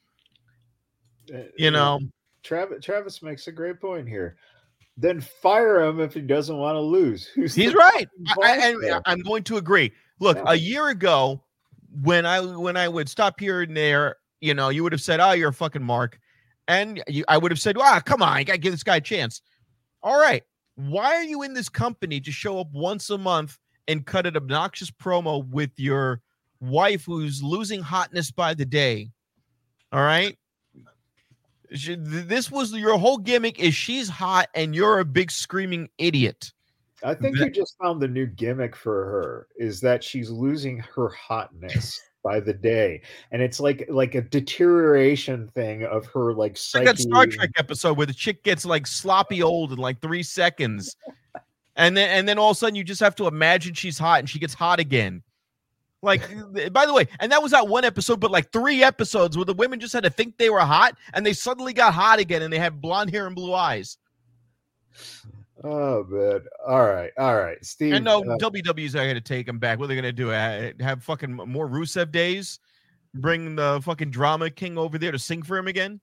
Uh, 1.34 1.40
You 1.58 1.72
know, 1.72 2.00
Travis. 2.44 2.84
Travis 2.84 3.22
makes 3.24 3.48
a 3.48 3.52
great 3.52 3.80
point 3.82 4.08
here. 4.08 4.38
Then 4.98 5.20
fire 5.20 5.82
him 5.82 6.00
if 6.00 6.14
he 6.14 6.22
doesn't 6.22 6.56
want 6.56 6.76
to 6.76 6.80
lose. 6.82 7.26
Who's 7.36 7.56
he's 7.56 7.74
right. 7.74 8.08
I, 8.28 8.34
fucking 8.36 8.44
I, 8.44 8.56
boss 8.58 8.66
and 8.66 8.84
there? 8.84 9.02
I'm 9.06 9.22
going 9.22 9.44
to 9.46 9.58
agree. 9.58 9.92
Look, 10.20 10.38
Yeah. 10.38 10.44
a 10.48 10.56
year 10.56 10.90
ago, 10.90 11.42
when 12.04 12.26
I 12.26 12.42
when 12.42 12.78
I 12.78 12.88
would 12.88 13.10
stop 13.10 13.40
here 13.40 13.62
and 13.62 13.76
there, 13.76 14.18
you 14.42 14.54
know, 14.54 14.70
you 14.70 14.84
would 14.84 14.92
have 14.92 15.02
said, 15.02 15.20
"Oh, 15.20 15.32
you're 15.32 15.50
a 15.50 15.54
fucking 15.54 15.84
mark," 15.84 16.20
and 16.68 17.04
you, 17.08 17.24
I 17.28 17.38
would 17.38 17.52
have 17.52 17.60
said, 17.60 17.78
"Ah, 17.80 18.02
come 18.04 18.22
on, 18.22 18.30
I 18.34 18.44
gotta 18.44 18.58
give 18.60 18.74
this 18.74 18.84
guy 18.84 18.98
a 18.98 19.02
chance." 19.02 19.42
All 20.04 20.20
right, 20.20 20.44
why 20.76 21.16
are 21.16 21.24
you 21.24 21.42
in 21.44 21.54
this 21.54 21.70
company 21.70 22.20
to 22.22 22.32
show 22.32 22.60
up 22.60 22.68
once 22.72 23.10
a 23.10 23.18
month 23.18 23.58
and 23.88 24.06
cut 24.06 24.26
an 24.26 24.36
obnoxious 24.36 24.92
promo 24.92 25.48
with 25.50 25.72
your 25.78 26.22
wife 26.60 27.06
who's 27.06 27.42
losing 27.44 27.82
hotness 27.82 28.32
by 28.32 28.54
the 28.54 28.66
day? 28.66 29.12
All 29.92 30.02
right. 30.04 30.38
She- 31.74 31.96
This 31.98 32.52
was 32.52 32.74
your 32.74 32.98
whole 32.98 33.18
gimmick 33.18 33.60
is 33.60 33.74
she's 33.74 34.08
hot 34.10 34.50
and 34.54 34.76
you're 34.76 35.00
a 35.00 35.06
big 35.06 35.32
screaming 35.32 35.90
idiot. 35.98 36.52
I 37.04 37.14
think 37.14 37.38
that- 37.38 37.46
you 37.46 37.52
just 37.52 37.76
found 37.82 38.02
the 38.02 38.08
new 38.08 38.26
gimmick 38.28 38.76
for 38.76 39.06
her 39.06 39.48
is 39.58 39.82
that 39.82 40.04
she's 40.04 40.30
losing 40.30 40.80
her 40.80 41.10
hotness 41.10 42.00
by 42.26 42.40
the 42.40 42.54
day, 42.54 43.02
and 43.32 43.42
it's 43.42 43.60
like 43.60 43.86
like 43.88 44.16
a 44.16 44.22
deterioration 44.22 45.48
thing 45.50 45.86
of 45.86 46.08
her 46.08 46.34
like 46.34 46.58
Like 46.74 46.86
that 46.86 46.98
Star 46.98 47.28
Trek 47.28 47.52
episode 47.56 47.98
where 47.98 48.08
the 48.08 48.14
chick 48.14 48.44
gets 48.44 48.66
like 48.66 48.88
sloppy 48.88 49.44
old 49.44 49.72
in 49.72 49.78
like 49.78 50.02
three 50.02 50.24
seconds. 50.24 50.98
And 51.76 51.96
then 51.96 52.10
and 52.10 52.28
then 52.28 52.40
all 52.40 52.50
of 52.50 52.58
a 52.58 52.58
sudden 52.58 52.76
you 52.76 52.84
just 52.84 53.02
have 53.02 53.16
to 53.16 53.28
imagine 53.28 53.76
she's 53.76 54.00
hot 54.00 54.20
and 54.20 54.30
she 54.30 54.40
gets 54.40 54.56
hot 54.56 54.80
again. 54.80 55.22
Like 56.02 56.28
by 56.74 56.88
the 56.88 56.94
way, 56.94 57.08
and 57.20 57.32
that 57.32 57.44
was 57.44 57.52
not 57.52 57.70
one 57.70 57.86
episode, 57.86 58.20
but 58.20 58.32
like 58.32 58.52
three 58.52 58.84
episodes 58.84 59.38
where 59.38 59.46
the 59.46 59.54
women 59.54 59.80
just 59.80 59.94
had 59.94 60.04
to 60.04 60.10
think 60.10 60.38
they 60.38 60.50
were 60.50 60.62
hot 60.62 60.98
and 61.14 61.24
they 61.24 61.34
suddenly 61.34 61.74
got 61.74 61.94
hot 61.94 62.20
again 62.20 62.42
and 62.42 62.52
they 62.52 62.60
had 62.60 62.82
blonde 62.82 63.12
hair 63.12 63.28
and 63.28 63.36
blue 63.36 63.54
eyes. 63.54 63.98
Oh 65.68 66.06
man! 66.08 66.42
All 66.68 66.86
right, 66.86 67.12
all 67.18 67.36
right, 67.38 67.58
Steve. 67.66 67.94
And 67.94 68.06
no, 68.06 68.20
uh, 68.22 68.38
WWE's 68.38 68.94
not 68.94 69.04
going 69.04 69.16
to 69.16 69.22
take 69.22 69.48
him 69.48 69.58
back. 69.58 69.80
What 69.80 69.86
are 69.86 69.88
they 69.88 69.96
going 69.96 70.04
to 70.04 70.12
do? 70.14 70.28
Have 70.84 71.04
fucking 71.04 71.34
more 71.34 71.68
Rusev 71.68 72.12
days? 72.12 72.60
Bring 73.16 73.56
the 73.56 73.82
fucking 73.84 74.12
drama 74.12 74.50
king 74.52 74.78
over 74.78 74.98
there 75.00 75.12
to 75.12 75.18
sing 75.18 75.42
for 75.42 75.58
him 75.58 75.68
again? 75.68 76.00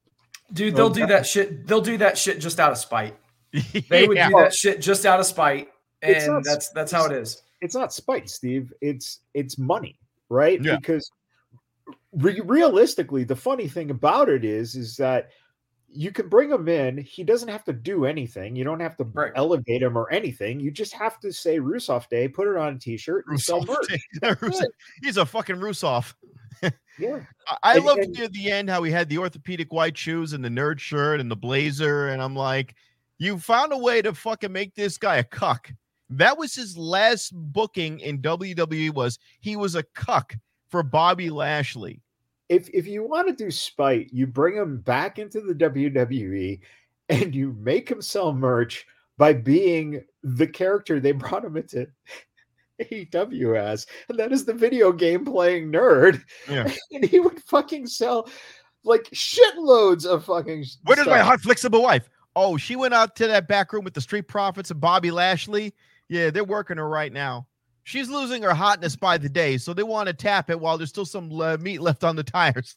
Dude, 0.53 0.75
they'll 0.75 0.91
do 0.91 1.07
that 1.07 1.27
shit. 1.27 1.67
They'll 1.67 1.81
do 1.81 1.97
that 1.99 2.19
shit 2.19 2.41
just 2.41 2.59
out 2.59 2.73
of 2.73 2.79
spite. 2.79 3.17
They 3.89 4.09
would 4.09 4.17
Yeah. 4.17 4.31
do 4.31 4.35
that 4.37 4.55
shit 4.55 4.81
just 4.81 5.07
out 5.07 5.21
of 5.21 5.27
spite. 5.27 5.69
And 6.03 6.27
not- 6.27 6.45
that's 6.45 6.71
that's 6.71 6.91
how 6.91 7.05
it 7.07 7.13
is. 7.13 7.43
it's 7.61 7.75
not 7.77 7.93
spite, 7.93 8.29
Steve. 8.31 8.73
It's 8.81 9.21
it's 9.35 9.59
money, 9.59 9.97
right? 10.29 10.61
Yeah. 10.61 10.77
Because 10.77 11.09
re- 12.15 12.41
realistically, 12.45 13.25
the 13.25 13.37
funny 13.37 13.69
thing 13.69 13.91
about 13.91 14.29
it 14.29 14.45
is, 14.45 14.75
is 14.75 14.97
that 14.97 15.29
you 15.93 16.11
can 16.11 16.29
bring 16.29 16.51
him 16.51 16.69
in. 16.69 16.97
He 16.99 17.23
doesn't 17.25 17.49
have 17.49 17.65
to 17.65 17.73
do 17.73 18.05
anything. 18.07 18.57
You 18.57 18.65
don't 18.65 18.81
have 18.81 18.97
to 18.97 19.05
Right. 19.05 19.33
elevate 19.35 19.83
him 19.83 19.97
or 19.97 20.11
anything. 20.11 20.59
You 20.61 20.71
just 20.71 20.93
have 20.95 21.21
to 21.21 21.33
say 21.33 21.59
Rusev 21.59 22.09
Day, 22.09 22.29
put 22.29 22.49
it 22.49 22.57
on 22.57 22.75
a 22.75 22.79
t-shirt, 22.79 23.27
and 23.29 23.41
sell 23.41 23.65
merch. 23.65 23.93
He's 25.03 25.17
a 25.17 25.27
fucking 25.27 25.57
Rusev. 25.57 26.13
Yeah. 26.99 27.21
I, 27.49 27.57
I 27.63 27.77
And- 27.77 27.85
loved 27.87 28.01
and- 28.01 28.13
near 28.15 28.29
the 28.29 28.51
end 28.53 28.69
how 28.69 28.83
he 28.83 28.93
had 28.93 29.09
the 29.09 29.17
orthopedic 29.19 29.73
white 29.73 29.97
shoes 29.97 30.35
and 30.35 30.45
the 30.45 30.51
nerd 30.51 30.79
shirt 30.79 31.21
and 31.21 31.31
the 31.31 31.35
blazer, 31.37 32.09
and 32.09 32.23
I'm 32.23 32.37
like, 32.37 32.75
you 33.19 33.39
found 33.39 33.73
a 33.73 33.79
way 33.79 34.03
to 34.03 34.13
fucking 34.15 34.53
make 34.53 34.75
this 34.75 34.99
guy 34.99 35.17
a 35.17 35.25
cuck. 35.25 35.71
That 36.11 36.37
was 36.37 36.55
his 36.55 36.77
last 36.77 37.33
booking 37.35 37.99
in 38.01 38.21
WWE. 38.21 38.93
Was 38.95 39.19
he 39.41 39.57
was 39.57 39.75
a 39.75 39.83
cuck 39.95 40.35
for 40.69 40.83
Bobby 40.83 41.31
Lashley? 41.31 42.03
If 42.53 42.69
if 42.75 42.87
you 42.87 43.03
want 43.03 43.29
to 43.29 43.35
do 43.35 43.51
spite, 43.51 44.11
you 44.13 44.27
bring 44.27 44.57
him 44.57 44.77
back 44.79 45.19
into 45.19 45.41
the 45.41 45.55
WWE 45.55 46.61
and 47.09 47.35
you 47.35 47.57
make 47.59 47.89
him 47.91 48.03
sell 48.03 48.35
merch 48.35 48.85
by 49.17 49.33
being 49.33 50.05
the 50.23 50.47
character 50.47 51.01
they 51.01 51.13
brought 51.23 51.47
him 51.47 51.57
into 51.57 51.87
AEW 52.79 53.59
as, 53.59 53.87
and 54.11 54.19
that 54.19 54.33
is 54.33 54.45
the 54.45 54.53
video 54.53 54.93
game 54.93 55.25
playing 55.25 55.73
nerd. 55.73 56.23
Yeah. 56.47 56.71
And 56.93 57.05
he 57.05 57.21
would 57.21 57.43
fucking 57.45 57.87
sell 57.87 58.29
like 58.85 59.05
shitloads 59.15 60.05
of 60.05 60.27
fucking 60.27 60.67
Where 60.85 61.01
is 61.01 61.07
my 61.07 61.21
hot 61.21 61.41
flexible 61.41 61.83
wife? 61.83 62.11
Oh, 62.37 62.59
she 62.59 62.77
went 62.77 62.93
out 62.93 63.17
to 63.17 63.27
that 63.29 63.49
back 63.49 63.73
room 63.73 63.85
with 63.85 63.95
the 63.95 64.01
Street 64.03 64.29
Profits 64.29 64.71
and 64.71 64.81
Bobby 64.81 65.11
Lashley. 65.11 65.73
Yeah, 66.09 66.29
they're 66.29 66.45
working 66.45 66.77
her 66.77 66.89
right 66.89 67.13
now. 67.13 67.47
She's 67.85 68.09
losing 68.09 68.43
her 68.43 68.55
hotness 68.55 68.97
by 68.97 69.19
the 69.19 69.29
day, 69.29 69.59
so 69.59 69.75
they 69.75 69.83
want 69.83 70.07
to 70.07 70.13
tap 70.13 70.51
it 70.51 70.61
while 70.61 70.79
there's 70.79 70.91
still 70.91 71.05
some 71.05 71.41
uh, 71.41 71.57
meat 71.59 71.81
left 71.81 72.05
on 72.05 72.17
the 72.17 72.23
tires. 72.23 72.77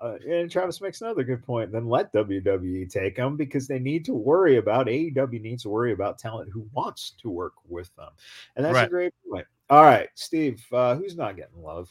Uh, 0.00 0.16
and 0.28 0.50
Travis 0.50 0.80
makes 0.80 1.00
another 1.00 1.22
good 1.22 1.44
point. 1.44 1.70
Then 1.70 1.88
let 1.88 2.12
WWE 2.12 2.90
take 2.90 3.14
them 3.14 3.36
because 3.36 3.68
they 3.68 3.78
need 3.78 4.04
to 4.06 4.14
worry 4.14 4.56
about 4.56 4.88
AEW 4.88 5.40
needs 5.40 5.62
to 5.62 5.68
worry 5.68 5.92
about 5.92 6.18
talent 6.18 6.50
who 6.52 6.68
wants 6.72 7.12
to 7.22 7.30
work 7.30 7.52
with 7.68 7.94
them, 7.94 8.10
and 8.56 8.64
that's 8.64 8.86
a 8.86 8.88
great 8.88 9.14
point. 9.30 9.46
All 9.70 9.84
right, 9.84 10.08
Steve, 10.14 10.64
uh, 10.72 10.96
who's 10.96 11.16
not 11.16 11.36
getting 11.36 11.62
love? 11.62 11.88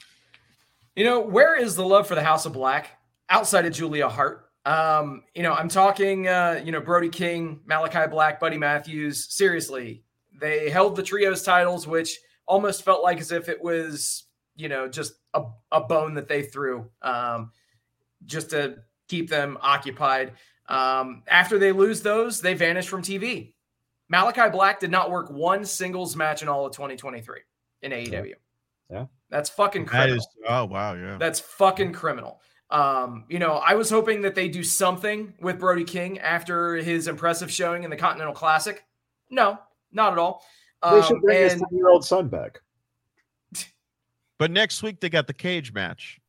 You 0.96 1.06
know, 1.06 1.22
where 1.22 1.56
is 1.56 1.76
the 1.76 1.86
love 1.86 2.06
for 2.06 2.16
the 2.16 2.24
House 2.24 2.46
of 2.46 2.52
Black 2.52 2.92
outside 3.30 3.66
of 3.66 3.72
Julia 3.72 4.10
Hart? 4.10 4.50
Um, 4.66 5.24
you 5.34 5.42
know, 5.42 5.54
I'm 5.54 5.70
talking, 5.70 6.28
uh, 6.28 6.62
you 6.64 6.74
know, 6.74 6.82
Brody 6.82 7.10
King, 7.10 7.62
Malachi 7.66 8.10
Black, 8.10 8.40
Buddy 8.42 8.58
Matthews. 8.58 9.34
Seriously, 9.34 10.04
they 10.42 10.70
held 10.70 10.96
the 10.98 11.04
trios 11.04 11.44
titles, 11.44 11.88
which 11.88 12.20
almost 12.46 12.84
felt 12.84 13.04
like 13.04 13.22
as 13.22 13.32
if 13.32 13.48
it 13.48 13.64
was, 13.64 14.26
you 14.56 14.68
know, 14.68 14.88
just 14.90 15.14
a, 15.34 15.44
a 15.72 15.80
bone 15.80 16.16
that 16.16 16.28
they 16.28 16.42
threw 16.44 16.90
um, 17.02 17.52
just 18.26 18.50
to 18.50 18.76
keep 19.08 19.30
them 19.30 19.58
occupied. 19.62 20.34
Um, 20.68 21.24
after 21.28 21.58
they 21.58 21.72
lose 21.72 22.02
those, 22.02 22.42
they 22.42 22.54
vanish 22.54 22.88
from 22.88 23.02
TV. 23.02 23.54
Malachi 24.10 24.50
Black 24.50 24.80
did 24.80 24.92
not 24.92 25.10
work 25.10 25.30
one 25.32 25.64
singles 25.64 26.16
match 26.18 26.42
in 26.42 26.50
all 26.50 26.66
of 26.66 26.74
2023 26.74 27.40
in 27.84 27.92
AEW. 27.92 28.34
Yeah. 28.90 29.06
That's 29.30 29.50
fucking 29.50 29.86
That 29.86 29.90
criminal. 29.92 30.18
is, 30.18 30.28
oh 30.50 30.66
wow, 30.66 30.94
yeah. 30.96 31.18
That's 31.18 31.40
fucking 31.40 31.94
criminal. 31.94 32.42
Um, 32.70 33.26
you 33.30 33.40
know, 33.40 33.54
I 33.54 33.76
was 33.76 33.90
hoping 33.90 34.22
that 34.24 34.36
they 34.36 34.50
do 34.50 34.64
something 34.64 35.34
with 35.42 35.60
Brody 35.60 35.84
King 35.86 36.20
after 36.20 36.76
his 36.76 37.08
impressive 37.08 37.52
showing 37.52 37.84
in 37.84 37.90
the 37.90 37.98
Continental 37.98 38.34
Classic. 38.34 38.84
No, 39.30 39.58
not 39.92 40.14
at 40.14 40.20
all. 40.20 40.44
They 40.84 41.02
should 41.04 41.16
Um, 41.18 41.22
bring 41.22 41.42
his 41.44 41.54
ten-year-old 41.54 42.06
son 42.06 42.28
back. 42.28 42.60
But 44.40 44.50
next 44.52 44.82
week 44.82 45.00
they 45.00 45.10
got 45.10 45.28
the 45.28 45.34
cage 45.34 45.72
match. 45.74 46.20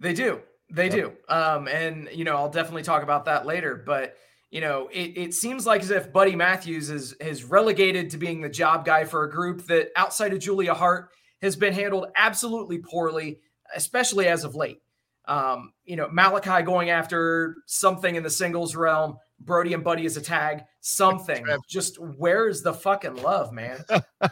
they 0.00 0.14
do. 0.14 0.40
They 0.70 0.86
Yep. 0.86 0.92
do. 0.94 1.12
Um, 1.34 1.68
and 1.68 2.08
you 2.12 2.24
know, 2.24 2.36
I'll 2.36 2.50
definitely 2.50 2.82
talk 2.84 3.02
about 3.02 3.26
that 3.26 3.44
later. 3.46 3.82
But 3.84 4.16
you 4.50 4.60
know, 4.62 4.88
it, 4.90 5.16
it 5.18 5.34
seems 5.34 5.66
like 5.66 5.82
as 5.82 5.90
if 5.90 6.10
Buddy 6.12 6.34
Matthews 6.36 6.88
is 6.88 7.12
is 7.14 7.44
relegated 7.44 8.10
to 8.10 8.16
being 8.18 8.40
the 8.40 8.48
job 8.48 8.84
guy 8.86 9.04
for 9.04 9.24
a 9.24 9.30
group 9.30 9.66
that 9.66 9.90
outside 9.96 10.32
of 10.32 10.38
Julia 10.38 10.72
Hart 10.72 11.10
has 11.42 11.54
been 11.56 11.74
handled 11.74 12.06
absolutely 12.16 12.78
poorly, 12.78 13.40
especially 13.74 14.26
as 14.26 14.44
of 14.44 14.54
late. 14.54 14.80
Um, 15.26 15.74
you 15.84 15.96
know, 15.96 16.08
Malachi 16.10 16.62
going 16.64 16.88
after 16.88 17.56
something 17.66 18.14
in 18.14 18.22
the 18.22 18.30
singles 18.30 18.74
realm, 18.74 19.18
Brody 19.38 19.74
and 19.74 19.84
Buddy 19.84 20.06
as 20.06 20.16
a 20.16 20.22
tag, 20.22 20.64
something. 20.88 21.46
Just 21.68 21.98
where's 22.00 22.62
the 22.62 22.72
fucking 22.74 23.16
love, 23.16 23.52
man? 23.52 23.84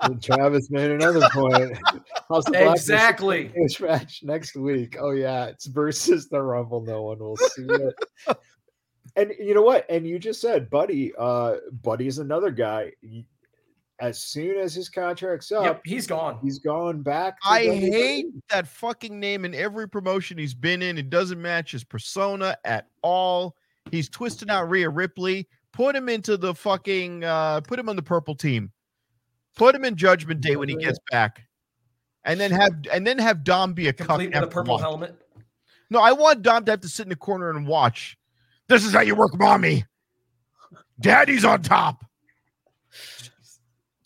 And 0.00 0.22
Travis 0.22 0.70
made 0.70 0.92
another 0.92 1.28
point. 1.32 1.76
House 2.28 2.46
of 2.46 2.54
Exactly. 2.54 3.48
Cage 3.68 3.80
match 3.80 4.20
next 4.22 4.54
week. 4.54 4.96
Oh 4.98 5.10
yeah, 5.10 5.46
it's 5.46 5.66
versus 5.66 6.28
the 6.28 6.40
Rumble. 6.40 6.80
No 6.82 7.02
one 7.02 7.18
will 7.18 7.36
see 7.36 7.66
it. 7.68 7.94
and 9.16 9.32
you 9.40 9.54
know 9.54 9.62
what? 9.62 9.84
And 9.90 10.06
you 10.06 10.20
just 10.20 10.40
said, 10.40 10.70
Buddy. 10.70 11.12
Uh, 11.18 11.56
Buddy's 11.82 12.18
another 12.18 12.52
guy. 12.52 12.92
As 14.00 14.22
soon 14.22 14.56
as 14.56 14.72
his 14.72 14.88
contract's 14.88 15.50
up, 15.50 15.64
Yep, 15.64 15.80
he's 15.84 16.06
gone. 16.06 16.38
He's 16.44 16.60
gone 16.60 17.02
back. 17.02 17.40
to 17.42 17.48
I 17.48 17.66
WWE. 17.66 17.90
hate 17.92 18.26
that 18.50 18.68
fucking 18.68 19.18
name 19.18 19.44
in 19.44 19.52
every 19.52 19.88
promotion 19.88 20.38
he's 20.38 20.54
been 20.54 20.80
in. 20.80 20.96
It 20.96 21.10
doesn't 21.10 21.42
match 21.42 21.72
his 21.72 21.82
persona 21.82 22.56
at 22.64 22.86
all. 23.02 23.56
He's 23.90 24.08
twisting 24.08 24.50
out 24.50 24.68
Rhea 24.68 24.88
Ripley. 24.88 25.48
Put 25.72 25.94
him 25.94 26.08
into 26.08 26.36
the 26.36 26.54
fucking 26.54 27.24
uh 27.24 27.60
put 27.62 27.78
him 27.78 27.88
on 27.88 27.96
the 27.96 28.02
purple 28.02 28.34
team. 28.34 28.72
Put 29.56 29.74
him 29.74 29.84
in 29.84 29.96
Judgment 29.96 30.40
Day 30.40 30.56
when 30.56 30.68
he 30.68 30.76
gets 30.76 30.98
back. 31.10 31.42
And 32.24 32.38
then 32.38 32.50
have 32.50 32.72
and 32.92 33.06
then 33.06 33.18
have 33.18 33.44
Dom 33.44 33.72
be 33.72 33.88
a 33.88 33.92
cuck 33.92 34.08
Complete 34.08 34.34
with 34.34 34.44
a 34.44 34.46
purple 34.46 34.74
one. 34.74 34.82
helmet. 34.82 35.14
No, 35.90 36.00
I 36.00 36.12
want 36.12 36.42
Dom 36.42 36.64
to 36.64 36.72
have 36.72 36.80
to 36.80 36.88
sit 36.88 37.04
in 37.04 37.08
the 37.08 37.16
corner 37.16 37.50
and 37.50 37.66
watch. 37.66 38.18
This 38.68 38.84
is 38.84 38.92
how 38.92 39.00
you 39.00 39.14
work, 39.14 39.38
mommy. 39.38 39.84
Daddy's 41.00 41.44
on 41.44 41.62
top. 41.62 42.04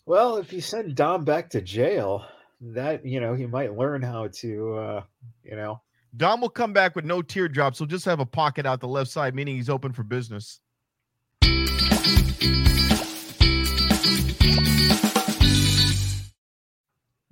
Well, 0.05 0.37
if 0.37 0.53
you 0.53 0.61
send 0.61 0.95
Dom 0.95 1.25
back 1.25 1.49
to 1.51 1.61
jail, 1.61 2.25
that 2.61 3.05
you 3.05 3.19
know 3.19 3.33
he 3.33 3.45
might 3.45 3.77
learn 3.77 4.01
how 4.01 4.27
to, 4.27 4.73
uh, 4.75 5.03
you 5.43 5.55
know, 5.55 5.81
Dom 6.15 6.41
will 6.41 6.49
come 6.49 6.73
back 6.73 6.95
with 6.95 7.05
no 7.05 7.21
teardrops. 7.23 7.79
He'll 7.79 7.87
just 7.87 8.05
have 8.05 8.19
a 8.19 8.25
pocket 8.25 8.65
out 8.65 8.79
the 8.79 8.87
left 8.87 9.09
side, 9.09 9.33
meaning 9.33 9.55
he's 9.55 9.69
open 9.69 9.93
for 9.93 10.03
business. 10.03 10.59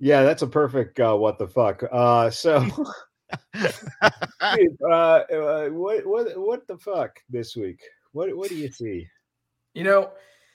yeah, 0.02 0.24
that's 0.24 0.42
a 0.42 0.48
perfect 0.48 0.98
uh, 0.98 1.14
what 1.14 1.38
the 1.38 1.46
fuck. 1.46 1.84
Uh, 1.92 2.28
so, 2.28 2.66
Steve, 3.54 4.76
uh, 4.82 4.90
uh, 4.90 5.68
what 5.68 6.04
what 6.04 6.36
what 6.36 6.66
the 6.66 6.76
fuck 6.76 7.20
this 7.30 7.54
week? 7.54 7.80
What 8.10 8.36
what 8.36 8.48
do 8.48 8.56
you 8.56 8.70
see? 8.72 9.06
You 9.74 9.84
know, 9.84 10.10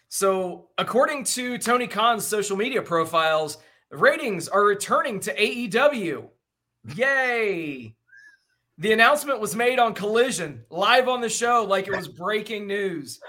so 0.09 0.67
according 0.77 1.23
to 1.23 1.57
Tony 1.57 1.87
Khan's 1.87 2.27
social 2.27 2.57
media 2.57 2.81
profiles, 2.81 3.57
ratings 3.89 4.49
are 4.49 4.65
returning 4.65 5.21
to 5.21 5.33
AEW. 5.33 6.27
Yay! 6.95 7.96
The 8.79 8.93
announcement 8.93 9.39
was 9.39 9.55
made 9.55 9.79
on 9.79 9.93
Collision, 9.93 10.63
live 10.69 11.07
on 11.07 11.21
the 11.21 11.29
show, 11.29 11.65
like 11.67 11.87
it 11.87 11.95
was 11.95 12.07
breaking 12.07 12.67
news. 12.67 13.19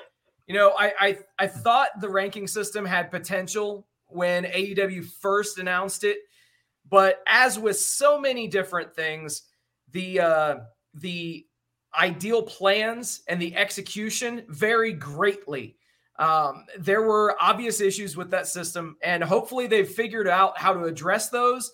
You 0.47 0.55
know, 0.55 0.75
I 0.79 0.93
I, 1.01 1.19
I 1.39 1.47
thought 1.47 1.89
the 2.01 2.09
ranking 2.09 2.47
system 2.47 2.85
had 2.85 3.11
potential 3.11 3.87
when 4.07 4.45
AEW 4.45 5.05
first 5.21 5.59
announced 5.59 6.05
it, 6.05 6.19
but 6.89 7.23
as 7.27 7.59
with 7.59 7.79
so 7.79 8.21
many 8.21 8.49
different 8.49 8.95
things, 8.95 9.43
the 9.93 10.21
uh, 10.21 10.57
the 10.95 11.47
ideal 11.99 12.43
plans 12.43 13.23
and 13.29 13.41
the 13.41 13.57
execution 13.57 14.45
vary 14.49 14.93
greatly. 14.93 15.77
Um, 16.19 16.67
there 16.79 17.03
were 17.03 17.37
obvious 17.41 17.81
issues 17.81 18.17
with 18.17 18.31
that 18.31 18.47
system, 18.47 18.97
and 19.03 19.23
hopefully 19.23 19.67
they've 19.67 19.89
figured 19.89 20.29
out 20.29 20.59
how 20.59 20.73
to 20.73 20.85
address 20.85 21.29
those 21.29 21.73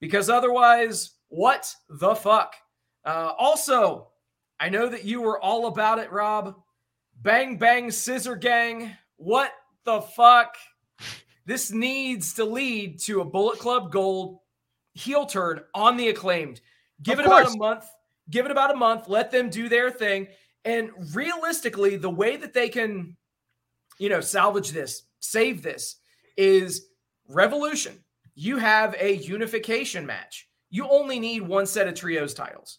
because 0.00 0.30
otherwise, 0.30 1.12
what 1.28 1.74
the 1.88 2.14
fuck? 2.14 2.54
Uh, 3.04 3.32
also, 3.38 4.08
I 4.60 4.68
know 4.68 4.88
that 4.88 5.04
you 5.04 5.20
were 5.20 5.40
all 5.40 5.66
about 5.66 5.98
it, 5.98 6.12
Rob. 6.12 6.54
Bang, 7.20 7.56
bang, 7.56 7.90
scissor 7.90 8.36
gang. 8.36 8.96
What 9.16 9.52
the 9.84 10.00
fuck? 10.00 10.56
This 11.44 11.72
needs 11.72 12.34
to 12.34 12.44
lead 12.44 13.00
to 13.00 13.20
a 13.20 13.24
Bullet 13.24 13.58
Club 13.58 13.90
Gold 13.90 14.38
heel 14.94 15.26
turn 15.26 15.60
on 15.74 15.96
the 15.96 16.08
acclaimed. 16.08 16.60
Give 17.02 17.18
Of 17.18 17.24
it 17.24 17.26
about 17.26 17.54
a 17.54 17.56
month. 17.56 17.84
Give 18.30 18.44
it 18.44 18.52
about 18.52 18.72
a 18.72 18.76
month. 18.76 19.08
Let 19.08 19.30
them 19.30 19.50
do 19.50 19.68
their 19.68 19.90
thing. 19.90 20.28
And 20.64 20.90
realistically, 21.12 21.96
the 21.96 22.10
way 22.10 22.36
that 22.36 22.54
they 22.54 22.68
can, 22.68 23.16
you 23.98 24.08
know, 24.08 24.20
salvage 24.20 24.70
this, 24.70 25.04
save 25.18 25.62
this, 25.62 25.96
is 26.36 26.86
Revolution. 27.28 27.98
You 28.34 28.58
have 28.58 28.94
a 28.98 29.16
unification 29.16 30.06
match. 30.06 30.48
You 30.70 30.88
only 30.88 31.18
need 31.18 31.42
one 31.42 31.66
set 31.66 31.88
of 31.88 31.94
trios 31.94 32.34
titles. 32.34 32.78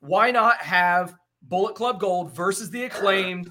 Why 0.00 0.30
not 0.30 0.58
have 0.58 1.14
Bullet 1.42 1.74
Club 1.74 2.00
Gold 2.00 2.32
versus 2.32 2.70
the 2.70 2.84
acclaimed 2.84 3.50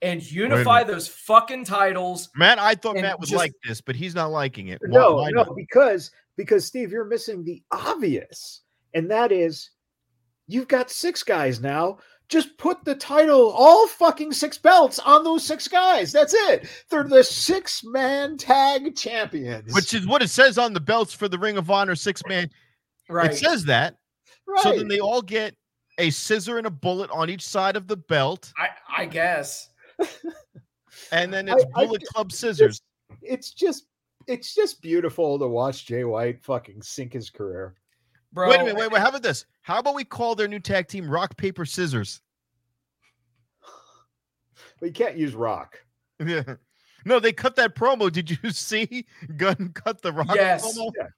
and 0.00 0.22
unify 0.30 0.84
those 0.84 1.08
fucking 1.08 1.64
titles? 1.64 2.28
Matt, 2.34 2.58
I 2.58 2.74
thought 2.74 2.96
Matt 2.96 3.18
would 3.20 3.28
just- 3.28 3.38
like 3.38 3.52
this, 3.66 3.80
but 3.80 3.94
he's 3.96 4.14
not 4.14 4.30
liking 4.30 4.68
it. 4.68 4.80
Why- 4.86 4.98
No, 5.00 5.14
why 5.16 5.30
no, 5.30 5.42
not? 5.44 5.56
because 5.56 6.10
because 6.36 6.64
Steve, 6.64 6.90
you're 6.92 7.04
missing 7.04 7.44
the 7.44 7.62
obvious, 7.70 8.62
and 8.94 9.10
that 9.10 9.32
is 9.32 9.70
you've 10.48 10.68
got 10.68 10.90
six 10.90 11.22
guys 11.22 11.60
now. 11.60 11.98
Just 12.28 12.56
put 12.56 12.82
the 12.86 12.94
title, 12.94 13.50
all 13.50 13.86
fucking 13.86 14.32
six 14.32 14.56
belts 14.56 14.98
on 14.98 15.22
those 15.22 15.44
six 15.44 15.68
guys. 15.68 16.12
That's 16.12 16.32
it. 16.32 16.66
They're 16.88 17.04
the 17.04 17.22
six 17.22 17.82
man 17.84 18.38
tag 18.38 18.96
champions. 18.96 19.74
Which 19.74 19.92
is 19.92 20.06
what 20.06 20.22
it 20.22 20.28
says 20.30 20.56
on 20.56 20.72
the 20.72 20.80
belts 20.80 21.12
for 21.12 21.28
the 21.28 21.38
Ring 21.38 21.58
of 21.58 21.70
Honor 21.70 21.94
six 21.94 22.22
man. 22.26 22.48
Right. 23.10 23.32
It 23.32 23.36
says 23.36 23.64
that. 23.66 23.96
right. 24.46 24.62
So 24.62 24.74
then 24.74 24.88
they 24.88 25.00
all 25.00 25.20
get 25.20 25.54
a 25.98 26.10
scissor 26.10 26.58
and 26.58 26.66
a 26.66 26.70
bullet 26.70 27.10
on 27.10 27.28
each 27.30 27.44
side 27.46 27.76
of 27.76 27.86
the 27.86 27.96
belt, 27.96 28.52
I, 28.58 28.68
I 29.02 29.06
guess. 29.06 29.68
and 31.12 31.32
then 31.32 31.48
it's 31.48 31.64
I 31.74 31.84
Bullet 31.84 32.00
ju- 32.00 32.06
Club 32.12 32.32
scissors. 32.32 32.80
it's 33.22 33.50
just 33.52 33.86
it's 34.26 34.54
just 34.54 34.80
beautiful 34.82 35.38
to 35.38 35.46
watch 35.48 35.86
Jay 35.86 36.04
White 36.04 36.42
fucking 36.42 36.82
sink 36.82 37.12
his 37.12 37.28
career. 37.30 37.74
Bro. 38.32 38.48
Wait 38.48 38.60
a 38.60 38.64
minute, 38.64 38.76
wait, 38.76 38.90
wait. 38.90 39.00
How 39.02 39.08
about 39.10 39.22
this? 39.22 39.44
How 39.62 39.78
about 39.80 39.94
we 39.94 40.04
call 40.04 40.34
their 40.34 40.48
new 40.48 40.60
tag 40.60 40.88
team 40.88 41.08
Rock 41.08 41.36
Paper 41.36 41.66
Scissors? 41.66 42.20
But 44.80 44.86
you 44.86 44.92
can't 44.92 45.16
use 45.16 45.34
rock. 45.34 45.78
Yeah. 46.24 46.42
No, 47.04 47.18
they 47.18 47.32
cut 47.32 47.56
that 47.56 47.74
promo. 47.74 48.12
Did 48.12 48.30
you 48.30 48.50
see 48.52 49.06
Gunn 49.36 49.72
cut 49.74 50.00
the 50.02 50.12
rock 50.12 50.36
Yes. 50.36 50.78
promo? 50.78 50.92
Yeah. 50.96 51.08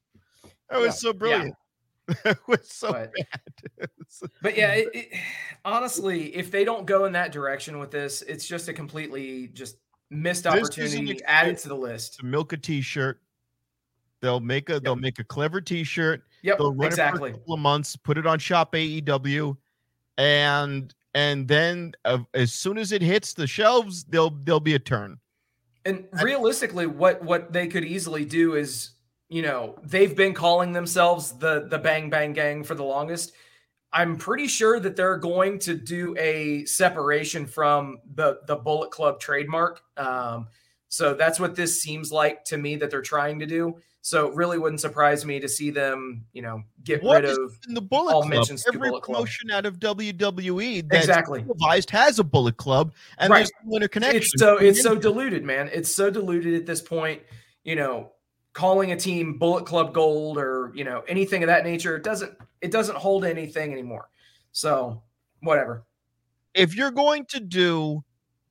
That 0.70 0.78
was 0.78 0.86
Yeah. 0.86 0.92
so 0.92 1.12
brilliant. 1.12 1.54
Was 2.46 2.68
so 2.70 2.92
But- 2.92 3.12
bad. 3.14 3.88
But 4.42 4.56
yeah, 4.56 4.72
it, 4.74 4.88
it, 4.94 5.08
honestly, 5.64 6.34
if 6.36 6.50
they 6.50 6.64
don't 6.64 6.86
go 6.86 7.04
in 7.06 7.12
that 7.12 7.32
direction 7.32 7.78
with 7.78 7.90
this, 7.90 8.22
it's 8.22 8.46
just 8.46 8.68
a 8.68 8.72
completely 8.72 9.48
just 9.48 9.76
missed 10.10 10.46
opportunity 10.46 11.20
added 11.24 11.58
to 11.58 11.68
the 11.68 11.74
list. 11.74 12.18
to 12.20 12.24
milk 12.24 12.52
a 12.52 12.56
t-shirt. 12.56 13.20
They'll 14.20 14.40
make 14.40 14.70
a 14.70 14.78
they'll 14.78 14.94
make 14.96 15.18
a 15.18 15.24
clever 15.24 15.60
t-shirt. 15.60 16.22
Yep, 16.42 16.58
They'll 16.58 16.72
run 16.74 16.86
exactly. 16.86 17.30
it 17.30 17.32
for 17.32 17.36
a 17.36 17.40
couple 17.40 17.54
of 17.54 17.60
months, 17.60 17.96
put 17.96 18.16
it 18.18 18.26
on 18.26 18.38
Shop 18.38 18.72
AEW, 18.72 19.56
and 20.18 20.94
and 21.14 21.48
then 21.48 21.92
uh, 22.04 22.18
as 22.34 22.52
soon 22.52 22.78
as 22.78 22.92
it 22.92 23.02
hits 23.02 23.34
the 23.34 23.46
shelves, 23.46 24.04
there'll 24.04 24.30
there'll 24.44 24.60
be 24.60 24.74
a 24.74 24.78
turn. 24.78 25.18
And 25.84 26.06
realistically, 26.22 26.86
what 26.86 27.22
what 27.22 27.52
they 27.52 27.66
could 27.66 27.84
easily 27.84 28.24
do 28.24 28.54
is, 28.54 28.90
you 29.28 29.42
know, 29.42 29.76
they've 29.82 30.14
been 30.14 30.34
calling 30.34 30.72
themselves 30.72 31.32
the 31.38 31.66
the 31.68 31.78
Bang 31.78 32.10
Bang 32.10 32.32
Gang 32.32 32.62
for 32.64 32.74
the 32.74 32.84
longest. 32.84 33.32
I'm 33.92 34.16
pretty 34.16 34.48
sure 34.48 34.80
that 34.80 34.96
they're 34.96 35.16
going 35.18 35.60
to 35.60 35.74
do 35.74 36.16
a 36.18 36.64
separation 36.64 37.46
from 37.46 37.98
the 38.14 38.40
the 38.46 38.56
Bullet 38.56 38.90
Club 38.90 39.20
trademark. 39.20 39.82
Um, 39.96 40.48
so 40.88 41.14
that's 41.14 41.40
what 41.40 41.54
this 41.56 41.80
seems 41.80 42.12
like 42.12 42.44
to 42.46 42.56
me 42.58 42.76
that 42.76 42.90
they're 42.90 43.02
trying 43.02 43.38
to 43.40 43.46
do. 43.46 43.78
So 44.00 44.28
it 44.28 44.34
really 44.34 44.58
wouldn't 44.58 44.82
surprise 44.82 45.24
me 45.24 45.40
to 45.40 45.48
see 45.48 45.70
them, 45.70 46.26
you 46.34 46.42
know, 46.42 46.62
get 46.84 47.02
What 47.02 47.22
rid 47.22 47.30
is 47.30 47.38
of 47.38 47.58
in 47.66 47.72
the 47.74 47.80
Bullet 47.80 48.12
all 48.12 48.20
Club? 48.20 48.34
mentions 48.34 48.62
Every 48.68 48.90
Bullet 48.90 49.02
Club. 49.02 49.26
out 49.50 49.64
of 49.64 49.78
WWE 49.80 50.86
that's 50.90 51.06
exactly. 51.06 51.40
televised 51.42 51.88
has 51.90 52.18
a 52.18 52.24
Bullet 52.24 52.58
Club, 52.58 52.92
and 53.16 53.30
Right. 53.30 53.38
there's 53.38 53.50
no 53.64 53.76
interconnection. 53.76 54.18
It's 54.18 54.32
so 54.38 54.58
it's 54.58 54.82
so 54.82 54.94
diluted, 54.94 55.42
man. 55.42 55.70
It's 55.72 55.92
so 55.94 56.10
diluted 56.10 56.54
at 56.54 56.66
this 56.66 56.82
point. 56.82 57.22
You 57.64 57.76
know, 57.76 58.12
calling 58.54 58.92
a 58.92 58.96
team 58.96 59.38
Bullet 59.38 59.66
Club 59.66 59.92
Gold 59.92 60.38
or 60.38 60.72
you 60.74 60.84
know 60.84 61.02
anything 61.06 61.42
of 61.42 61.48
that 61.48 61.64
nature 61.64 61.96
it 61.96 62.04
doesn't 62.04 62.32
it 62.62 62.70
doesn't 62.70 62.96
hold 62.96 63.24
anything 63.26 63.72
anymore. 63.72 64.08
So 64.52 65.02
whatever. 65.40 65.84
if 66.54 66.74
you're 66.74 66.90
going 66.92 67.26
to 67.26 67.40
do 67.40 68.02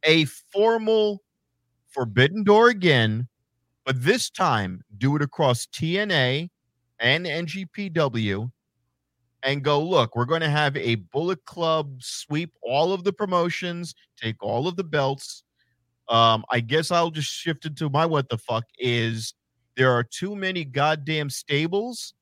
a 0.03 0.25
formal 0.25 1.23
Forbidden 1.89 2.43
Door 2.43 2.69
again, 2.69 3.27
but 3.85 4.03
this 4.03 4.29
time 4.29 4.83
do 4.97 5.15
it 5.15 5.21
across 5.21 5.65
TNA 5.67 6.49
and 6.99 7.25
NJPW 7.25 8.51
and 9.43 9.63
go, 9.63 9.81
look, 9.81 10.15
we're 10.15 10.25
going 10.25 10.41
to 10.41 10.49
have 10.49 10.75
a 10.77 10.95
Bullet 10.95 11.43
Club 11.45 12.01
sweep 12.01 12.53
all 12.61 12.93
of 12.93 13.03
the 13.03 13.13
promotions, 13.13 13.95
take 14.17 14.41
all 14.41 14.67
of 14.67 14.75
the 14.75 14.83
belts. 14.83 15.43
Um, 16.09 16.43
I 16.51 16.59
guess 16.59 16.91
I'll 16.91 17.11
just 17.11 17.31
shift 17.31 17.65
it 17.65 17.77
to 17.77 17.89
my 17.89 18.05
what 18.05 18.29
the 18.29 18.37
fuck 18.37 18.65
is 18.77 19.33
there 19.75 19.91
are 19.91 20.03
too 20.03 20.35
many 20.35 20.65
goddamn 20.65 21.29
stables. 21.29 22.13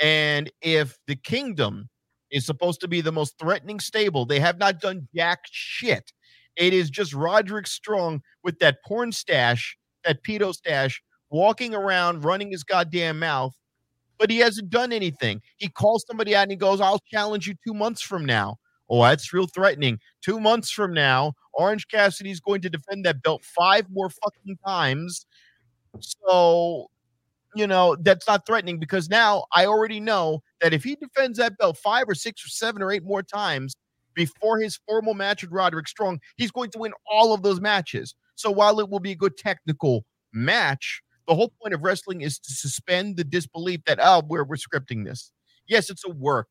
And 0.00 0.50
if 0.62 0.96
the 1.06 1.16
kingdom 1.16 1.88
is 2.30 2.46
supposed 2.46 2.80
to 2.80 2.88
be 2.88 3.00
the 3.00 3.12
most 3.12 3.38
threatening 3.38 3.80
stable. 3.80 4.26
They 4.26 4.40
have 4.40 4.58
not 4.58 4.80
done 4.80 5.08
jack 5.14 5.40
shit. 5.50 6.12
It 6.56 6.72
is 6.72 6.90
just 6.90 7.14
Roderick 7.14 7.66
Strong 7.66 8.22
with 8.42 8.58
that 8.58 8.82
porn 8.84 9.12
stash, 9.12 9.76
that 10.04 10.22
pedo 10.24 10.52
stash, 10.52 11.02
walking 11.30 11.74
around 11.74 12.24
running 12.24 12.50
his 12.50 12.64
goddamn 12.64 13.18
mouth, 13.18 13.54
but 14.18 14.30
he 14.30 14.38
hasn't 14.38 14.70
done 14.70 14.92
anything. 14.92 15.40
He 15.56 15.68
calls 15.68 16.04
somebody 16.06 16.34
out 16.34 16.42
and 16.42 16.50
he 16.50 16.56
goes, 16.56 16.80
I'll 16.80 17.02
challenge 17.10 17.46
you 17.46 17.54
two 17.66 17.74
months 17.74 18.02
from 18.02 18.24
now. 18.24 18.56
Oh, 18.90 19.02
that's 19.02 19.32
real 19.32 19.46
threatening. 19.46 19.98
Two 20.22 20.40
months 20.40 20.70
from 20.70 20.94
now, 20.94 21.34
Orange 21.52 21.86
Cassidy 21.88 22.30
is 22.30 22.40
going 22.40 22.62
to 22.62 22.70
defend 22.70 23.04
that 23.04 23.22
belt 23.22 23.44
five 23.44 23.86
more 23.90 24.08
fucking 24.08 24.56
times. 24.66 25.26
So, 26.00 26.90
you 27.54 27.66
know, 27.66 27.96
that's 28.00 28.26
not 28.26 28.46
threatening 28.46 28.78
because 28.78 29.08
now 29.08 29.44
I 29.52 29.66
already 29.66 30.00
know 30.00 30.42
that 30.60 30.72
if 30.72 30.84
he 30.84 30.96
defends 30.96 31.38
that 31.38 31.58
belt 31.58 31.78
five 31.78 32.04
or 32.08 32.14
six 32.14 32.44
or 32.44 32.48
seven 32.48 32.82
or 32.82 32.92
eight 32.92 33.04
more 33.04 33.22
times 33.22 33.74
before 34.14 34.58
his 34.58 34.78
formal 34.86 35.14
match 35.14 35.42
with 35.42 35.52
Roderick 35.52 35.88
Strong, 35.88 36.20
he's 36.36 36.50
going 36.50 36.70
to 36.72 36.78
win 36.78 36.92
all 37.10 37.32
of 37.32 37.42
those 37.42 37.60
matches. 37.60 38.14
So 38.34 38.50
while 38.50 38.80
it 38.80 38.88
will 38.88 39.00
be 39.00 39.12
a 39.12 39.16
good 39.16 39.36
technical 39.36 40.04
match, 40.32 41.02
the 41.26 41.34
whole 41.34 41.52
point 41.60 41.74
of 41.74 41.82
wrestling 41.82 42.22
is 42.22 42.38
to 42.38 42.52
suspend 42.52 43.16
the 43.16 43.24
disbelief 43.24 43.80
that, 43.86 43.98
oh, 44.00 44.22
we're, 44.26 44.44
we're 44.44 44.56
scripting 44.56 45.04
this. 45.04 45.32
Yes, 45.66 45.90
it's 45.90 46.04
a 46.04 46.10
work. 46.10 46.48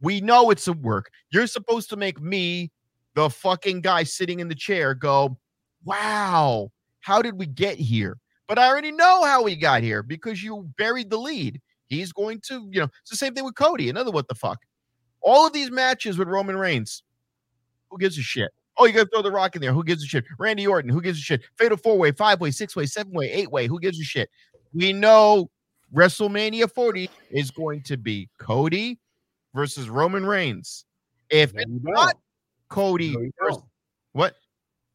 We 0.00 0.20
know 0.20 0.50
it's 0.50 0.68
a 0.68 0.72
work. 0.72 1.10
You're 1.30 1.46
supposed 1.46 1.90
to 1.90 1.96
make 1.96 2.20
me, 2.20 2.70
the 3.14 3.30
fucking 3.30 3.80
guy 3.80 4.04
sitting 4.04 4.38
in 4.38 4.48
the 4.48 4.54
chair, 4.54 4.94
go, 4.94 5.38
wow, 5.84 6.70
how 7.00 7.22
did 7.22 7.38
we 7.38 7.46
get 7.46 7.78
here? 7.78 8.18
But 8.48 8.58
I 8.58 8.66
already 8.66 8.90
know 8.90 9.24
how 9.24 9.42
we 9.42 9.54
got 9.54 9.82
here 9.82 10.02
because 10.02 10.42
you 10.42 10.68
buried 10.78 11.10
the 11.10 11.18
lead. 11.18 11.60
He's 11.86 12.12
going 12.12 12.40
to, 12.48 12.66
you 12.70 12.80
know, 12.80 12.88
it's 13.02 13.10
the 13.10 13.16
same 13.16 13.34
thing 13.34 13.44
with 13.44 13.54
Cody. 13.54 13.90
Another 13.90 14.10
what 14.10 14.26
the 14.26 14.34
fuck. 14.34 14.58
All 15.20 15.46
of 15.46 15.52
these 15.52 15.70
matches 15.70 16.16
with 16.18 16.28
Roman 16.28 16.56
Reigns, 16.56 17.02
who 17.90 17.98
gives 17.98 18.18
a 18.18 18.22
shit? 18.22 18.50
Oh, 18.78 18.86
you 18.86 18.92
got 18.92 19.04
to 19.04 19.10
throw 19.12 19.22
the 19.22 19.30
rock 19.30 19.54
in 19.54 19.62
there. 19.62 19.72
Who 19.72 19.84
gives 19.84 20.02
a 20.02 20.06
shit? 20.06 20.24
Randy 20.38 20.66
Orton, 20.66 20.90
who 20.90 21.02
gives 21.02 21.18
a 21.18 21.22
shit? 21.22 21.42
Fatal 21.56 21.76
four 21.76 21.98
way, 21.98 22.12
five 22.12 22.40
way, 22.40 22.50
six 22.50 22.74
way, 22.74 22.86
seven 22.86 23.12
way, 23.12 23.30
eight 23.30 23.50
way. 23.50 23.66
Who 23.66 23.80
gives 23.80 24.00
a 24.00 24.04
shit? 24.04 24.30
We 24.72 24.92
know 24.92 25.50
WrestleMania 25.94 26.72
40 26.72 27.10
is 27.30 27.50
going 27.50 27.82
to 27.82 27.96
be 27.96 28.28
Cody 28.38 28.98
versus 29.54 29.90
Roman 29.90 30.24
Reigns. 30.24 30.84
If 31.30 31.52
it's 31.54 31.70
not. 31.82 32.16
Cody 32.68 33.32
versus 33.42 33.62
what? 34.12 34.34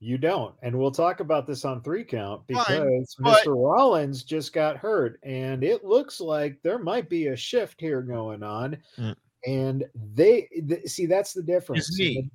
You 0.03 0.17
don't. 0.17 0.53
And 0.61 0.77
we'll 0.77 0.91
talk 0.91 1.21
about 1.21 1.47
this 1.47 1.63
on 1.63 1.81
three 1.81 2.03
count 2.03 2.41
Fine, 2.51 2.65
because 2.81 3.15
but- 3.19 3.45
Mr. 3.45 3.55
Rollins 3.55 4.23
just 4.23 4.51
got 4.51 4.75
hurt. 4.75 5.17
And 5.23 5.63
it 5.63 5.85
looks 5.85 6.19
like 6.19 6.59
there 6.61 6.77
might 6.77 7.09
be 7.09 7.27
a 7.27 7.35
shift 7.37 7.79
here 7.79 8.01
going 8.01 8.43
on. 8.43 8.75
Mm. 8.97 9.15
And 9.47 9.85
they 10.13 10.49
th- 10.67 10.87
see 10.87 11.05
that's 11.05 11.31
the 11.31 11.41
difference. 11.41 11.87
His 11.87 11.97
knee. 11.97 12.29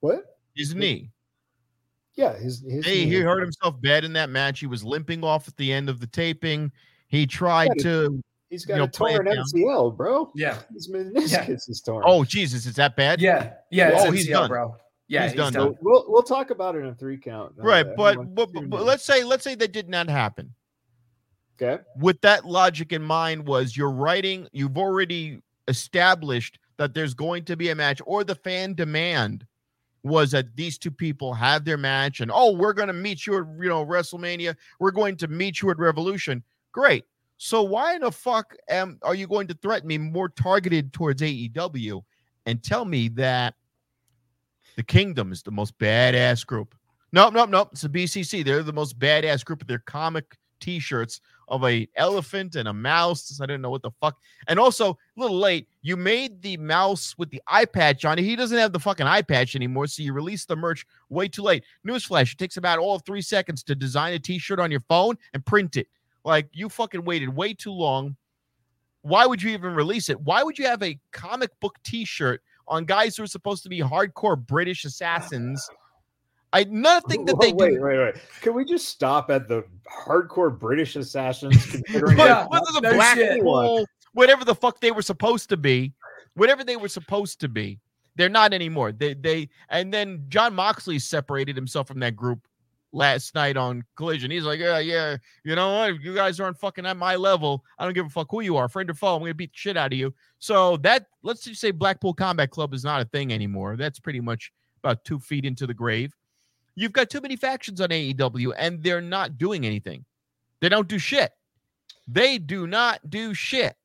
What? 0.00 0.36
His 0.56 0.74
knee. 0.74 1.10
Yeah, 2.16 2.36
his, 2.36 2.64
his 2.68 2.84
Hey, 2.84 3.04
knee. 3.04 3.10
he 3.10 3.20
hurt 3.20 3.40
himself 3.40 3.80
bad 3.80 4.04
in 4.04 4.12
that 4.14 4.30
match. 4.30 4.58
He 4.58 4.66
was 4.66 4.82
limping 4.82 5.22
off 5.22 5.46
at 5.46 5.56
the 5.56 5.72
end 5.72 5.88
of 5.88 6.00
the 6.00 6.06
taping. 6.08 6.72
He 7.06 7.24
tried 7.26 7.70
Yeah, 7.76 7.82
to. 7.84 8.22
He's 8.50 8.64
got 8.64 8.74
you 8.74 8.78
know, 8.80 8.84
a 8.84 8.88
play 8.88 9.14
torn 9.14 9.26
down. 9.26 9.36
MCL, 9.54 9.96
bro. 9.96 10.32
Yeah. 10.34 10.58
His 10.72 10.88
meniscus 10.90 11.68
is 11.68 11.80
torn. 11.84 12.02
Oh 12.06 12.24
Jesus, 12.24 12.66
is 12.66 12.74
that 12.76 12.96
bad? 12.96 13.20
Yeah. 13.20 13.52
Yeah. 13.70 13.90
It's 13.90 14.04
Oh, 14.04 14.10
he's 14.10 14.26
MCL, 14.28 14.32
done. 14.32 14.48
bro. 14.48 14.76
Yeah, 15.08 15.22
He's 15.24 15.32
he's, 15.32 15.38
done. 15.38 15.52
done. 15.52 15.74
We'll 15.80 16.04
we'll 16.08 16.22
talk 16.22 16.50
about 16.50 16.76
it 16.76 16.80
in 16.80 16.94
three 16.94 17.18
count. 17.18 17.54
uh, 17.58 17.62
right. 17.62 17.86
But, 17.96 18.34
but, 18.34 18.52
but, 18.52 18.70
but 18.70 18.84
let's 18.84 19.04
say 19.04 19.22
let's 19.24 19.44
say 19.44 19.54
that 19.54 19.72
did 19.72 19.88
not 19.88 20.08
happen. 20.08 20.54
okay. 21.60 21.82
With 21.98 22.20
that 22.22 22.44
logic 22.44 22.92
in 22.92 23.02
mind, 23.02 23.46
was 23.46 23.76
you're 23.76 23.90
writing. 23.92 24.48
You've 24.52 24.78
already 24.78 25.40
established 25.68 26.58
that 26.76 26.94
there's 26.94 27.14
going 27.14 27.44
to 27.44 27.56
be 27.56 27.68
a 27.70 27.74
match, 27.74 28.00
or 28.06 28.24
the 28.24 28.34
fan 28.34 28.74
demand 28.74 29.46
was 30.02 30.30
that 30.32 30.54
these 30.56 30.76
two 30.76 30.90
people 30.90 31.32
have 31.32 31.64
their 31.64 31.78
match, 31.78 32.20
and 32.20 32.30
oh, 32.32 32.52
we're 32.52 32.72
going 32.74 32.88
to 32.88 32.92
meet 32.94 33.26
you 33.26 33.38
at 33.38 33.44
you 33.62 33.68
know 33.68 33.84
WrestleMania. 33.84 34.56
We're 34.80 34.90
going 34.90 35.16
to 35.16 35.28
meet 35.28 35.60
you 35.62 35.70
at 35.70 35.78
Revolution. 35.78 36.42
Great. 36.72 37.04
So 37.36 37.62
why 37.62 37.94
in 37.94 38.00
the 38.02 38.10
fuck 38.12 38.54
am 38.70 38.98
are 39.02 39.14
you 39.14 39.26
going 39.26 39.48
to 39.48 39.54
threaten 39.60 39.88
me 39.88 39.98
more 39.98 40.28
targeted 40.28 40.92
towards 40.92 41.20
AEW 41.20 42.02
and 42.46 42.62
tell 42.62 42.84
me 42.84 43.08
that 43.08 43.54
the 44.76 44.82
Kingdom 44.82 45.32
is 45.32 45.42
the 45.42 45.50
most 45.50 45.78
badass 45.78 46.46
group? 46.46 46.74
Nope, 47.12 47.32
nope, 47.32 47.50
nope. 47.50 47.68
It's 47.72 47.82
the 47.82 47.88
BCC. 47.88 48.44
They're 48.44 48.62
the 48.62 48.72
most 48.72 48.98
badass 48.98 49.44
group 49.44 49.60
with 49.60 49.68
their 49.68 49.78
comic 49.78 50.36
T-shirts 50.60 51.20
of 51.48 51.62
a 51.64 51.86
elephant 51.96 52.56
and 52.56 52.68
a 52.68 52.72
mouse. 52.72 53.38
I 53.40 53.46
didn't 53.46 53.62
know 53.62 53.70
what 53.70 53.82
the 53.82 53.90
fuck. 54.00 54.16
And 54.48 54.58
also, 54.58 54.90
a 54.90 55.20
little 55.20 55.38
late, 55.38 55.68
you 55.82 55.96
made 55.96 56.40
the 56.42 56.56
mouse 56.56 57.14
with 57.18 57.30
the 57.30 57.42
eye 57.46 57.66
patch 57.66 58.04
on 58.04 58.18
it. 58.18 58.22
He 58.22 58.34
doesn't 58.34 58.56
have 58.56 58.72
the 58.72 58.80
fucking 58.80 59.06
eye 59.06 59.22
patch 59.22 59.54
anymore, 59.54 59.86
so 59.86 60.02
you 60.02 60.12
released 60.12 60.48
the 60.48 60.56
merch 60.56 60.86
way 61.10 61.28
too 61.28 61.42
late. 61.42 61.64
Newsflash: 61.86 62.32
It 62.32 62.38
takes 62.38 62.56
about 62.56 62.78
all 62.78 62.98
three 62.98 63.22
seconds 63.22 63.62
to 63.64 63.74
design 63.74 64.14
a 64.14 64.18
T-shirt 64.18 64.58
on 64.58 64.70
your 64.70 64.80
phone 64.80 65.16
and 65.34 65.44
print 65.44 65.76
it. 65.76 65.86
Like 66.24 66.48
you 66.52 66.68
fucking 66.68 67.04
waited 67.04 67.28
way 67.28 67.52
too 67.52 67.72
long. 67.72 68.16
Why 69.02 69.26
would 69.26 69.42
you 69.42 69.50
even 69.50 69.74
release 69.74 70.08
it? 70.08 70.18
Why 70.18 70.42
would 70.42 70.58
you 70.58 70.66
have 70.66 70.82
a 70.82 70.98
comic 71.12 71.50
book 71.60 71.76
T-shirt 71.84 72.42
on 72.68 72.84
guys 72.84 73.16
who 73.16 73.22
are 73.22 73.28
supposed 73.28 73.62
to 73.64 73.68
be 73.68 73.80
hardcore 73.80 74.38
British 74.38 74.84
assassins? 74.84 75.68
I 76.52 76.64
nothing 76.64 77.24
that 77.24 77.40
they 77.40 77.52
wait, 77.52 77.74
do. 77.74 77.82
Wait, 77.82 77.98
wait, 77.98 77.98
wait. 77.98 78.14
Can 78.40 78.54
we 78.54 78.64
just 78.64 78.88
stop 78.88 79.28
at 79.30 79.48
the 79.48 79.64
hardcore 80.06 80.56
British 80.56 80.94
assassins? 80.94 81.66
Considering 81.66 82.16
Yeah, 82.16 82.46
whether 82.46 82.66
the 82.72 82.80
no 82.80 82.92
black 82.92 83.16
shit. 83.16 83.42
hole, 83.42 83.84
whatever 84.12 84.44
the 84.44 84.54
fuck 84.54 84.80
they 84.80 84.92
were 84.92 85.02
supposed 85.02 85.48
to 85.48 85.56
be, 85.56 85.92
whatever 86.34 86.62
they 86.62 86.76
were 86.76 86.88
supposed 86.88 87.40
to 87.40 87.48
be, 87.48 87.80
they're 88.14 88.28
not 88.28 88.52
anymore. 88.52 88.92
They 88.92 89.14
they 89.14 89.48
and 89.68 89.92
then 89.92 90.24
Jon 90.28 90.54
Moxley 90.54 91.00
separated 91.00 91.56
himself 91.56 91.88
from 91.88 91.98
that 92.00 92.14
group 92.14 92.46
last 92.94 93.34
night 93.34 93.56
on 93.56 93.84
Collision. 93.96 94.30
He's 94.30 94.44
like, 94.44 94.60
yeah, 94.60 94.78
yeah, 94.78 95.16
you 95.42 95.54
know 95.56 95.74
what? 95.74 96.00
You 96.00 96.14
guys 96.14 96.38
aren't 96.40 96.58
fucking 96.58 96.86
at 96.86 96.96
my 96.96 97.16
level. 97.16 97.64
I 97.78 97.84
don't 97.84 97.92
give 97.92 98.06
a 98.06 98.10
fuck 98.10 98.28
who 98.30 98.40
you 98.40 98.56
are, 98.56 98.68
friend 98.68 98.88
or 98.88 98.94
foe. 98.94 99.16
I'm 99.16 99.20
gonna 99.20 99.34
beat 99.34 99.52
the 99.52 99.58
shit 99.58 99.76
out 99.76 99.92
of 99.92 99.98
you. 99.98 100.14
So 100.38 100.76
that 100.78 101.06
let's 101.22 101.42
just 101.44 101.60
say 101.60 101.72
Blackpool 101.72 102.14
Combat 102.14 102.50
Club 102.50 102.72
is 102.72 102.84
not 102.84 103.02
a 103.02 103.04
thing 103.04 103.32
anymore. 103.32 103.76
That's 103.76 103.98
pretty 103.98 104.20
much 104.20 104.52
about 104.82 105.04
two 105.04 105.18
feet 105.18 105.44
into 105.44 105.66
the 105.66 105.74
grave. 105.74 106.14
You've 106.76 106.92
got 106.92 107.10
too 107.10 107.20
many 107.20 107.36
factions 107.36 107.80
on 107.80 107.88
AEW, 107.90 108.52
and 108.56 108.82
they're 108.82 109.00
not 109.00 109.38
doing 109.38 109.66
anything. 109.66 110.04
They 110.60 110.68
don't 110.68 110.88
do 110.88 110.98
shit. 110.98 111.32
They 112.08 112.38
do 112.38 112.66
not 112.66 113.10
do 113.10 113.34
shit. 113.34 113.76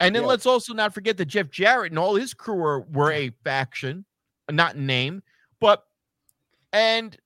And 0.00 0.14
then 0.14 0.22
Yeah. 0.22 0.28
let's 0.28 0.46
also 0.46 0.74
not 0.74 0.92
forget 0.92 1.16
that 1.18 1.26
Jeff 1.26 1.50
Jarrett 1.50 1.92
and 1.92 1.98
all 1.98 2.16
his 2.16 2.34
crew 2.34 2.56
were, 2.56 2.80
were 2.80 3.12
a 3.12 3.30
faction, 3.44 4.04
not 4.50 4.74
in 4.74 4.86
name, 4.86 5.22
but 5.60 5.84
and 6.72 7.16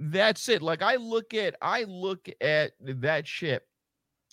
that's 0.00 0.48
it. 0.48 0.62
Like 0.62 0.82
I 0.82 0.96
look 0.96 1.34
at 1.34 1.54
I 1.60 1.84
look 1.84 2.28
at 2.40 2.72
that 2.80 3.28
shit 3.28 3.66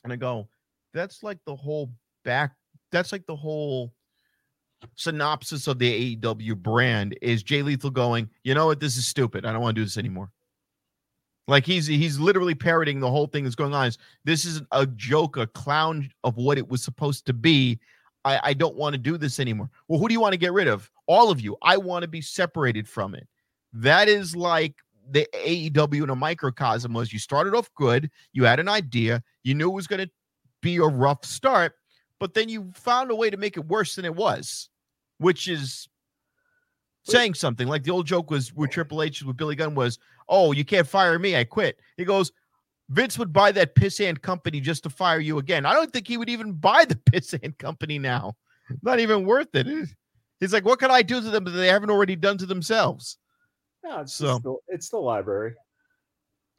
and 0.04 0.14
I 0.14 0.16
go, 0.16 0.48
that's 0.94 1.24
like 1.24 1.40
the 1.46 1.56
whole 1.56 1.92
back, 2.24 2.56
that's 2.92 3.12
like 3.12 3.26
the 3.26 3.36
whole 3.36 3.94
synopsis 4.96 5.68
of 5.68 5.78
the 5.78 6.16
AEW 6.16 6.56
brand 6.56 7.18
is 7.22 7.44
Jay 7.44 7.62
Lethal 7.62 7.90
going, 7.90 8.30
you 8.44 8.54
know 8.54 8.68
what, 8.68 8.80
this 8.80 8.96
is 8.96 9.06
stupid. 9.06 9.46
I 9.46 9.52
don't 9.52 9.62
want 9.62 9.76
to 9.76 9.82
do 9.82 9.86
this 9.86 9.98
anymore. 9.98 10.32
Like 11.50 11.66
he's 11.66 11.86
he's 11.86 12.18
literally 12.18 12.56
parroting 12.56 13.02
the 13.02 13.12
whole 13.12 13.28
thing 13.28 13.44
that's 13.44 13.56
going 13.56 13.74
on. 13.74 13.88
Is 13.88 13.98
this 14.24 14.46
is 14.46 14.62
a 14.72 14.86
joke, 14.86 15.36
a 15.36 15.48
clown 15.48 16.10
of 16.24 16.38
what 16.38 16.58
it 16.58 16.68
was 16.68 16.82
supposed 16.82 17.26
to 17.26 17.34
be. 17.34 17.80
I, 18.24 18.40
I 18.44 18.54
don't 18.54 18.76
want 18.76 18.94
to 18.94 18.98
do 18.98 19.18
this 19.18 19.40
anymore. 19.40 19.70
Well, 19.88 20.00
who 20.00 20.08
do 20.08 20.14
you 20.14 20.20
want 20.20 20.34
to 20.34 20.40
get 20.40 20.54
rid 20.54 20.68
of? 20.68 20.90
All 21.08 21.30
of 21.30 21.42
you. 21.42 21.58
I 21.62 21.78
want 21.78 22.04
to 22.04 22.08
be 22.08 22.22
separated 22.22 22.88
from 22.88 23.16
it. 23.16 23.28
That 23.74 24.10
is 24.10 24.36
like 24.36 24.76
the 25.10 25.28
AEW 25.34 26.04
in 26.04 26.10
a 26.10 26.16
microcosm 26.16 26.94
was 26.94 27.14
you 27.14 27.20
started 27.20 27.54
off 27.54 27.70
good, 27.76 28.10
you 28.34 28.44
had 28.44 28.60
an 28.60 28.70
idea, 28.70 29.24
you 29.44 29.54
knew 29.54 29.70
it 29.70 29.76
was 29.76 29.88
going 29.88 30.06
to 30.06 30.12
be 30.62 30.78
a 30.78 30.84
rough 30.84 31.24
start, 31.26 31.74
but 32.20 32.34
then 32.34 32.50
you 32.50 32.72
found 32.76 33.12
a 33.12 33.16
way 33.16 33.30
to 33.30 33.38
make 33.38 33.58
it 33.58 33.66
worse 33.68 33.96
than 33.96 34.06
it 34.06 34.16
was, 34.16 34.70
which 35.20 35.48
is 35.48 35.88
saying 37.04 37.34
something. 37.34 37.68
Like 37.68 37.84
the 37.84 37.92
old 37.92 38.06
joke 38.06 38.30
was 38.30 38.54
with 38.54 38.72
Triple 38.72 39.02
H 39.02 39.24
with 39.24 39.38
Billy 39.38 39.56
Gunn 39.56 39.76
was, 39.76 40.00
"Oh, 40.28 40.52
you 40.52 40.66
can't 40.66 40.88
fire 40.88 41.18
me, 41.18 41.36
I 41.36 41.44
quit." 41.44 41.80
He 41.96 42.06
goes, 42.06 42.32
"Vince 42.90 43.18
would 43.18 43.32
buy 43.32 43.52
that 43.54 43.76
pissant 43.76 44.22
company 44.22 44.60
just 44.60 44.84
to 44.84 44.90
fire 44.90 45.20
you 45.20 45.38
again." 45.38 45.66
I 45.66 45.74
don't 45.74 45.92
think 45.92 46.08
he 46.08 46.18
would 46.18 46.30
even 46.30 46.54
buy 46.54 46.86
the 46.86 46.96
pissant 47.12 47.58
company 47.58 48.00
now. 48.00 48.36
Not 48.82 49.00
even 49.00 49.26
worth 49.26 49.54
it. 49.54 49.68
He's 50.40 50.54
like, 50.54 50.66
"What 50.66 50.80
can 50.80 50.92
I 50.92 51.02
do 51.02 51.22
to 51.22 51.30
them 51.30 51.46
that 51.46 51.52
they 51.52 51.68
haven't 51.68 51.92
already 51.92 52.16
done 52.16 52.38
to 52.40 52.46
themselves?" 52.46 53.18
No, 53.88 54.02
it's 54.02 54.14
So- 54.14 54.40
the, 54.40 54.56
it's 54.68 54.90
the 54.90 54.98
library 54.98 55.56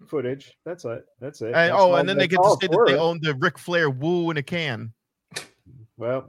mm. 0.02 0.08
footage. 0.08 0.56
That's 0.64 0.84
it. 0.84 1.04
That's 1.20 1.42
it. 1.42 1.52
That's 1.52 1.74
oh, 1.74 1.94
and 1.94 2.08
then 2.08 2.18
they 2.18 2.28
get 2.28 2.42
to 2.42 2.56
say 2.60 2.68
that 2.68 2.84
they 2.86 2.96
own 2.96 3.20
the 3.22 3.34
Ric 3.34 3.58
Flair 3.58 3.90
woo 3.90 4.30
in 4.30 4.36
a 4.36 4.42
can. 4.42 4.92
Well, 5.96 6.28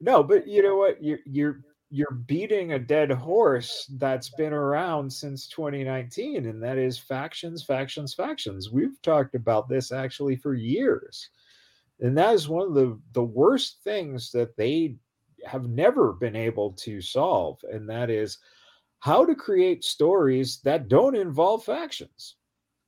no, 0.00 0.22
but 0.22 0.46
you 0.46 0.62
know 0.62 0.76
what? 0.76 1.02
You're 1.02 1.20
you're 1.24 1.60
you're 1.90 2.22
beating 2.26 2.72
a 2.72 2.78
dead 2.78 3.10
horse 3.10 3.90
that's 3.96 4.28
been 4.30 4.52
around 4.52 5.10
since 5.10 5.48
2019, 5.48 6.46
and 6.46 6.62
that 6.62 6.76
is 6.76 6.98
factions, 6.98 7.64
factions, 7.64 8.12
factions. 8.12 8.70
We've 8.70 9.00
talked 9.02 9.34
about 9.34 9.68
this 9.68 9.90
actually 9.90 10.36
for 10.36 10.54
years, 10.54 11.30
and 12.00 12.18
that 12.18 12.34
is 12.34 12.48
one 12.48 12.66
of 12.68 12.74
the 12.74 13.00
the 13.12 13.24
worst 13.24 13.78
things 13.84 14.30
that 14.32 14.56
they 14.56 14.96
have 15.46 15.68
never 15.68 16.12
been 16.12 16.36
able 16.36 16.72
to 16.72 17.00
solve, 17.00 17.58
and 17.72 17.88
that 17.88 18.10
is 18.10 18.38
how 19.00 19.24
to 19.24 19.34
create 19.34 19.84
stories 19.84 20.60
that 20.64 20.88
don't 20.88 21.16
involve 21.16 21.64
factions. 21.64 22.36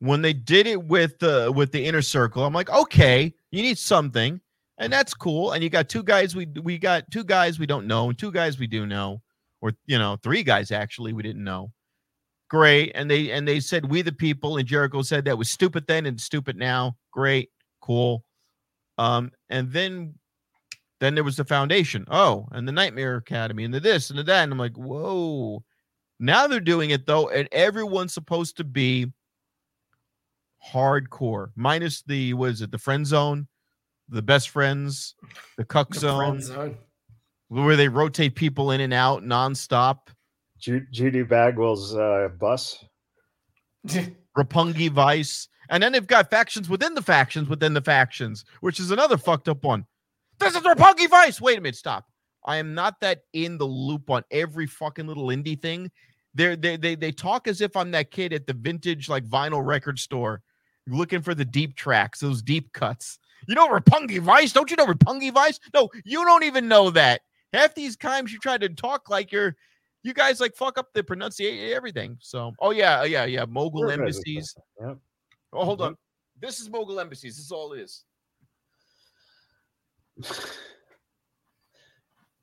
when 0.00 0.22
they 0.22 0.32
did 0.32 0.66
it 0.66 0.82
with 0.82 1.18
the 1.18 1.52
with 1.54 1.70
the 1.72 1.84
inner 1.84 2.02
circle 2.02 2.44
i'm 2.44 2.54
like 2.54 2.70
okay 2.70 3.32
you 3.50 3.62
need 3.62 3.78
something 3.78 4.40
and 4.78 4.90
that's 4.92 5.12
cool 5.14 5.52
and 5.52 5.62
you 5.62 5.68
got 5.68 5.88
two 5.88 6.02
guys 6.02 6.34
we 6.34 6.46
we 6.62 6.78
got 6.78 7.08
two 7.10 7.22
guys 7.22 7.58
we 7.58 7.66
don't 7.66 7.86
know 7.86 8.08
and 8.08 8.18
two 8.18 8.32
guys 8.32 8.58
we 8.58 8.66
do 8.66 8.86
know 8.86 9.20
or 9.60 9.72
you 9.86 9.98
know 9.98 10.16
three 10.22 10.42
guys 10.42 10.70
actually 10.72 11.12
we 11.12 11.22
didn't 11.22 11.44
know. 11.44 11.70
Great 12.48 12.90
and 12.96 13.08
they 13.08 13.30
and 13.30 13.46
they 13.46 13.60
said 13.60 13.88
we 13.88 14.02
the 14.02 14.10
people 14.10 14.56
and 14.56 14.66
jericho 14.66 15.02
said 15.02 15.24
that 15.24 15.38
was 15.38 15.48
stupid 15.48 15.86
then 15.86 16.06
and 16.06 16.20
stupid 16.20 16.56
now. 16.56 16.96
Great 17.12 17.50
cool. 17.80 18.24
Um 18.98 19.30
and 19.50 19.70
then 19.70 20.14
then 20.98 21.14
there 21.14 21.24
was 21.24 21.36
the 21.36 21.44
foundation. 21.44 22.04
Oh 22.10 22.48
and 22.50 22.66
the 22.66 22.72
nightmare 22.72 23.16
academy 23.16 23.64
and 23.64 23.72
the 23.72 23.80
this 23.80 24.10
and 24.10 24.18
the 24.18 24.22
that 24.24 24.42
and 24.44 24.52
i'm 24.52 24.58
like 24.58 24.76
whoa 24.76 25.62
now 26.20 26.46
they're 26.46 26.60
doing 26.60 26.90
it 26.90 27.06
though 27.06 27.28
and 27.30 27.48
everyone's 27.50 28.12
supposed 28.14 28.56
to 28.58 28.64
be 28.64 29.12
hardcore, 30.72 31.48
minus 31.56 32.02
the 32.02 32.34
what 32.34 32.50
is 32.50 32.62
it, 32.62 32.70
the 32.70 32.78
friend 32.78 33.06
zone, 33.06 33.48
the 34.08 34.22
best 34.22 34.50
friends, 34.50 35.14
the 35.56 35.64
cuck 35.64 35.90
The 35.92 36.00
zone, 36.00 36.40
zone. 36.40 36.76
where 37.48 37.76
they 37.76 37.88
rotate 37.88 38.34
people 38.34 38.70
in 38.72 38.80
and 38.80 38.92
out 38.92 39.22
nonstop. 39.22 40.08
Ju- 40.58 40.86
Judy 40.92 41.22
Bagwell's 41.22 41.94
uh, 41.96 42.28
bus. 42.38 42.84
Roppongi 44.36 44.90
Vice, 44.90 45.48
and 45.70 45.82
then 45.82 45.92
they've 45.92 46.06
got 46.06 46.30
factions 46.30 46.68
within 46.68 46.94
the 46.94 47.02
factions 47.02 47.48
within 47.48 47.72
the 47.74 47.80
factions, 47.80 48.44
which 48.60 48.78
is 48.78 48.90
another 48.90 49.16
fucked 49.16 49.48
up 49.48 49.64
one. 49.64 49.86
This 50.38 50.54
is 50.54 50.60
Roppongi 50.62 51.08
Vice. 51.08 51.40
Wait 51.40 51.58
a 51.58 51.60
minute, 51.60 51.76
stop. 51.76 52.06
I 52.44 52.56
am 52.56 52.74
not 52.74 53.00
that 53.00 53.22
in 53.32 53.58
the 53.58 53.64
loop 53.66 54.08
on 54.10 54.22
every 54.30 54.66
fucking 54.66 55.06
little 55.06 55.26
indie 55.28 55.60
thing. 55.60 55.90
They're, 56.34 56.56
they 56.56 56.76
they 56.76 56.94
they 56.94 57.10
talk 57.12 57.48
as 57.48 57.60
if 57.60 57.76
I'm 57.76 57.90
that 57.90 58.10
kid 58.10 58.32
at 58.32 58.46
the 58.46 58.52
vintage 58.52 59.08
like 59.08 59.24
vinyl 59.24 59.64
record 59.66 59.98
store 59.98 60.42
looking 60.86 61.22
for 61.22 61.34
the 61.34 61.44
deep 61.44 61.74
tracks, 61.76 62.20
those 62.20 62.42
deep 62.42 62.72
cuts. 62.72 63.18
You 63.48 63.54
know 63.54 63.68
Roppongi 63.68 64.20
Vice? 64.20 64.52
Don't 64.52 64.70
you 64.70 64.76
know 64.76 64.86
Roppongi 64.86 65.32
Vice? 65.32 65.58
No, 65.74 65.88
you 66.04 66.24
don't 66.24 66.44
even 66.44 66.68
know 66.68 66.90
that. 66.90 67.22
Half 67.52 67.74
these 67.74 67.96
times 67.96 68.32
you 68.32 68.38
try 68.38 68.58
to 68.58 68.68
talk 68.68 69.10
like 69.10 69.32
you're 69.32 69.56
you 70.02 70.14
guys 70.14 70.40
like 70.40 70.54
fuck 70.54 70.78
up 70.78 70.88
the 70.94 71.02
pronunciation 71.02 71.74
everything. 71.74 72.16
So 72.20 72.52
oh 72.60 72.70
yeah, 72.70 73.02
yeah, 73.04 73.24
yeah. 73.24 73.44
Mogul 73.46 73.82
We're 73.82 73.92
embassies. 73.92 74.54
Yep. 74.80 74.98
Oh, 75.52 75.64
hold 75.64 75.80
Mhm. 75.80 75.86
on. 75.86 75.96
This 76.40 76.60
is 76.60 76.70
mogul 76.70 77.00
embassies. 77.00 77.36
This 77.36 77.46
is 77.46 77.52
all 77.52 77.72
it 77.72 77.80
is. 77.80 78.04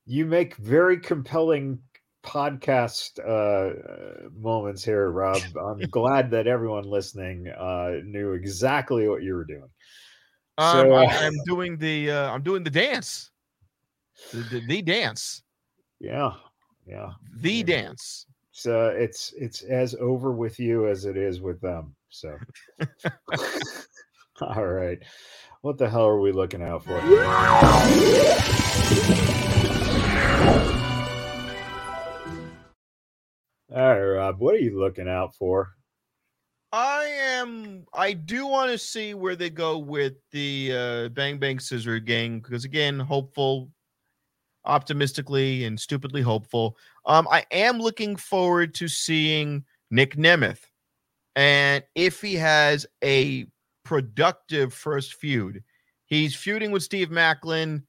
you 0.06 0.26
make 0.26 0.56
very 0.58 1.00
compelling 1.00 1.80
podcast 2.28 3.20
uh, 3.24 4.30
moments 4.36 4.84
here, 4.84 5.10
Rob. 5.12 5.42
I'm 5.58 5.90
glad 5.90 6.30
that 6.32 6.48
everyone 6.48 6.84
listening 6.84 7.48
uh, 7.48 8.02
knew 8.04 8.34
exactly 8.34 9.08
what 9.08 9.24
you 9.24 9.34
were 9.34 9.46
doing. 9.46 9.70
Um, 10.58 10.72
So, 10.72 10.94
I, 10.94 11.06
uh, 11.06 11.10
I'm 11.22 11.38
doing 11.46 11.78
the 11.78 12.12
uh, 12.12 12.32
I'm 12.32 12.44
doing 12.44 12.64
the 12.64 12.70
dance. 12.70 13.32
The, 14.34 14.44
the, 14.44 14.60
the 14.62 14.82
dance. 14.82 15.44
Yeah, 16.00 16.34
yeah. 16.86 17.12
The 17.42 17.52
Yeah. 17.52 17.64
dance. 17.64 18.26
So 18.52 18.88
it's 18.90 19.34
it's 19.38 19.62
as 19.62 19.96
over 19.96 20.32
with 20.32 20.60
you 20.60 20.88
as 20.88 21.06
it 21.06 21.16
is 21.16 21.40
with 21.42 21.62
them. 21.62 21.96
So, 22.10 22.38
all 24.42 24.66
right. 24.66 25.00
What 25.62 25.78
the 25.78 25.90
hell 25.90 26.08
are 26.08 26.20
we 26.20 26.32
looking 26.32 26.64
out 26.64 26.84
for? 26.84 27.00
All 33.74 33.82
right, 33.82 34.00
Rob. 34.00 34.40
What 34.40 34.56
are 34.56 34.60
you 34.60 34.80
looking 34.80 35.10
out 35.10 35.36
for? 35.36 35.74
I 36.72 37.06
am. 37.06 37.86
I 37.94 38.14
do 38.14 38.48
want 38.48 38.72
to 38.72 38.78
see 38.78 39.14
where 39.14 39.36
they 39.36 39.50
go 39.50 39.78
with 39.78 40.14
the 40.32 40.72
uh, 40.74 41.10
Bang 41.10 41.38
Bang 41.38 41.60
Scissor 41.60 42.00
Gang 42.00 42.40
because 42.40 42.64
again, 42.64 43.00
hopeful, 43.00 43.70
optimistically 44.64 45.66
and 45.66 45.80
stupidly 45.80 46.22
hopeful. 46.22 46.78
Um, 47.06 47.28
I 47.30 47.46
am 47.52 47.80
looking 47.80 48.16
forward 48.16 48.74
to 48.76 48.88
seeing 48.88 49.66
Nick 49.92 50.16
Nemeth, 50.16 50.64
and 51.36 51.84
if 51.96 52.22
he 52.22 52.36
has 52.36 52.86
a 53.04 53.48
productive 53.84 54.74
first 54.74 55.16
feud, 55.16 55.62
he's 56.06 56.36
feuding 56.36 56.72
with 56.72 56.84
Steve 56.84 57.10
Maclin, 57.10 57.84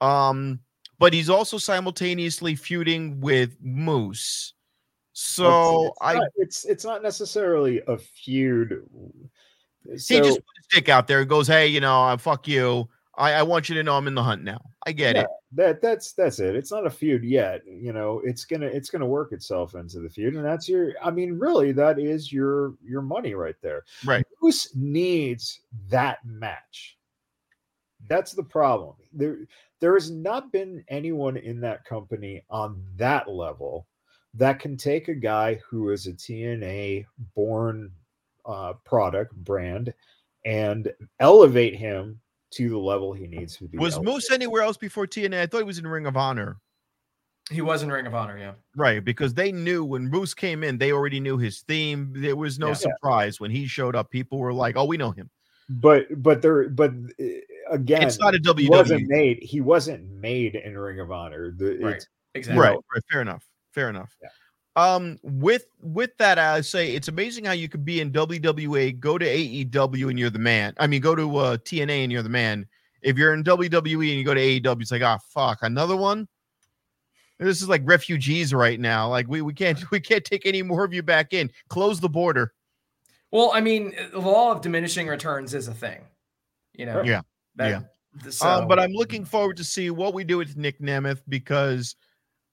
um, 0.00 0.60
but 1.00 1.12
he's 1.12 1.30
also 1.30 1.58
simultaneously 1.58 2.54
feuding 2.54 3.20
with 3.20 3.56
Moose. 3.60 4.54
So 5.14 5.46
It's- 5.46 5.86
it's 5.86 5.98
I 6.02 6.14
not, 6.14 6.28
it's 6.36 6.64
it's 6.64 6.84
not 6.84 7.02
necessarily 7.02 7.80
a 7.86 7.96
feud. 7.96 8.84
So, 9.96 10.14
he 10.14 10.20
just 10.20 10.40
dick 10.70 10.88
out 10.88 11.06
there 11.06 11.20
and 11.20 11.28
goes, 11.28 11.46
"Hey, 11.46 11.68
you 11.68 11.80
know, 11.80 12.02
uh, 12.02 12.16
fuck 12.16 12.48
you. 12.48 12.88
I, 13.16 13.34
I 13.34 13.42
want 13.42 13.68
you 13.68 13.76
to 13.76 13.84
know 13.84 13.96
I'm 13.96 14.08
in 14.08 14.16
the 14.16 14.22
hunt 14.24 14.42
now. 14.42 14.60
I 14.86 14.92
get 14.92 15.14
yeah, 15.14 15.22
it. 15.22 15.28
That 15.52 15.80
that's 15.80 16.12
that's 16.12 16.40
it. 16.40 16.56
It's 16.56 16.72
not 16.72 16.84
a 16.86 16.90
feud 16.90 17.22
yet. 17.22 17.62
You 17.64 17.92
know, 17.92 18.20
it's 18.24 18.44
gonna 18.44 18.66
it's 18.66 18.90
gonna 18.90 19.06
work 19.06 19.30
itself 19.30 19.76
into 19.76 20.00
the 20.00 20.10
feud, 20.10 20.34
and 20.34 20.44
that's 20.44 20.68
your. 20.68 20.92
I 21.00 21.12
mean, 21.12 21.38
really, 21.38 21.70
that 21.72 22.00
is 22.00 22.32
your 22.32 22.74
your 22.84 23.02
money 23.02 23.34
right 23.34 23.54
there. 23.62 23.84
Right. 24.04 24.26
Moose 24.42 24.74
needs 24.74 25.60
that 25.90 26.24
match. 26.24 26.98
That's 28.08 28.32
the 28.32 28.42
problem. 28.42 28.96
There 29.12 29.38
there 29.78 29.94
has 29.94 30.10
not 30.10 30.50
been 30.50 30.84
anyone 30.88 31.36
in 31.36 31.60
that 31.60 31.84
company 31.84 32.42
on 32.50 32.82
that 32.96 33.30
level 33.30 33.86
that 34.34 34.58
can 34.58 34.76
take 34.76 35.08
a 35.08 35.14
guy 35.14 35.60
who 35.68 35.90
is 35.90 36.06
a 36.06 36.12
TNA 36.12 37.06
born 37.34 37.90
uh, 38.46 38.74
product 38.84 39.34
brand 39.36 39.94
and 40.44 40.92
elevate 41.20 41.74
him 41.74 42.20
to 42.50 42.68
the 42.68 42.78
level 42.78 43.12
he 43.12 43.26
needs 43.26 43.56
to 43.56 43.64
be. 43.64 43.78
Was 43.78 43.94
elevated. 43.94 44.14
Moose 44.14 44.30
anywhere 44.30 44.62
else 44.62 44.76
before 44.76 45.06
TNA? 45.06 45.40
I 45.40 45.46
thought 45.46 45.58
he 45.58 45.64
was 45.64 45.78
in 45.78 45.86
Ring 45.86 46.06
of 46.06 46.16
Honor. 46.16 46.56
He 47.50 47.60
was 47.60 47.82
in 47.82 47.92
Ring 47.92 48.06
of 48.06 48.14
Honor, 48.14 48.38
yeah. 48.38 48.52
Right, 48.74 49.04
because 49.04 49.34
they 49.34 49.52
knew 49.52 49.84
when 49.84 50.08
Moose 50.08 50.32
came 50.32 50.64
in, 50.64 50.78
they 50.78 50.92
already 50.92 51.20
knew 51.20 51.36
his 51.36 51.60
theme. 51.62 52.12
There 52.16 52.36
was 52.36 52.58
no 52.58 52.68
yeah. 52.68 52.74
surprise 52.74 53.38
when 53.38 53.50
he 53.50 53.66
showed 53.66 53.94
up. 53.94 54.10
People 54.10 54.38
were 54.38 54.52
like, 54.52 54.76
"Oh, 54.76 54.86
we 54.86 54.96
know 54.96 55.10
him." 55.10 55.28
But 55.68 56.06
but 56.22 56.40
there 56.40 56.70
but 56.70 56.90
uh, 57.20 57.24
again, 57.70 58.02
it's 58.02 58.18
not 58.18 58.34
a 58.34 58.38
WWE. 58.38 58.60
He 58.60 58.70
wasn't 58.70 59.08
made. 59.08 59.42
He 59.42 59.60
wasn't 59.60 60.10
made 60.10 60.54
in 60.54 60.78
Ring 60.78 61.00
of 61.00 61.12
Honor. 61.12 61.50
The, 61.50 61.78
right. 61.80 62.08
Exactly. 62.34 62.60
Right. 62.60 62.78
right. 62.94 63.02
Fair 63.10 63.20
enough. 63.20 63.44
Fair 63.74 63.90
enough. 63.90 64.16
Yeah. 64.22 64.28
Um, 64.76 65.18
with 65.22 65.66
with 65.82 66.16
that, 66.18 66.38
I 66.38 66.60
say 66.60 66.94
it's 66.94 67.08
amazing 67.08 67.44
how 67.44 67.52
you 67.52 67.68
could 67.68 67.84
be 67.84 68.00
in 68.00 68.10
WWE, 68.12 68.98
go 68.98 69.18
to 69.18 69.26
AEW, 69.26 70.10
and 70.10 70.18
you're 70.18 70.30
the 70.30 70.38
man. 70.38 70.74
I 70.78 70.86
mean, 70.86 71.00
go 71.00 71.14
to 71.14 71.36
uh, 71.36 71.56
TNA 71.58 72.04
and 72.04 72.12
you're 72.12 72.22
the 72.22 72.28
man. 72.28 72.66
If 73.02 73.18
you're 73.18 73.34
in 73.34 73.44
WWE 73.44 74.08
and 74.08 74.18
you 74.18 74.24
go 74.24 74.34
to 74.34 74.40
AEW, 74.40 74.80
it's 74.80 74.90
like, 74.90 75.02
ah, 75.02 75.18
oh, 75.20 75.24
fuck, 75.28 75.58
another 75.62 75.96
one. 75.96 76.26
This 77.38 77.60
is 77.60 77.68
like 77.68 77.82
refugees 77.84 78.54
right 78.54 78.78
now. 78.78 79.08
Like 79.08 79.28
we 79.28 79.42
we 79.42 79.54
can't 79.54 79.78
we 79.90 80.00
can't 80.00 80.24
take 80.24 80.46
any 80.46 80.62
more 80.62 80.84
of 80.84 80.94
you 80.94 81.02
back 81.02 81.32
in. 81.32 81.50
Close 81.68 82.00
the 82.00 82.08
border. 82.08 82.52
Well, 83.30 83.50
I 83.52 83.60
mean, 83.60 83.94
the 84.12 84.20
law 84.20 84.52
of 84.52 84.60
diminishing 84.60 85.08
returns 85.08 85.54
is 85.54 85.66
a 85.66 85.74
thing. 85.74 86.00
You 86.72 86.86
know. 86.86 87.02
Yeah. 87.02 87.22
That, 87.56 87.68
yeah. 87.68 88.30
So. 88.30 88.46
Um, 88.46 88.68
but 88.68 88.78
I'm 88.78 88.92
looking 88.92 89.24
forward 89.24 89.56
to 89.56 89.64
see 89.64 89.90
what 89.90 90.14
we 90.14 90.22
do 90.22 90.38
with 90.38 90.56
Nick 90.56 90.80
Nemeth 90.80 91.22
because 91.28 91.96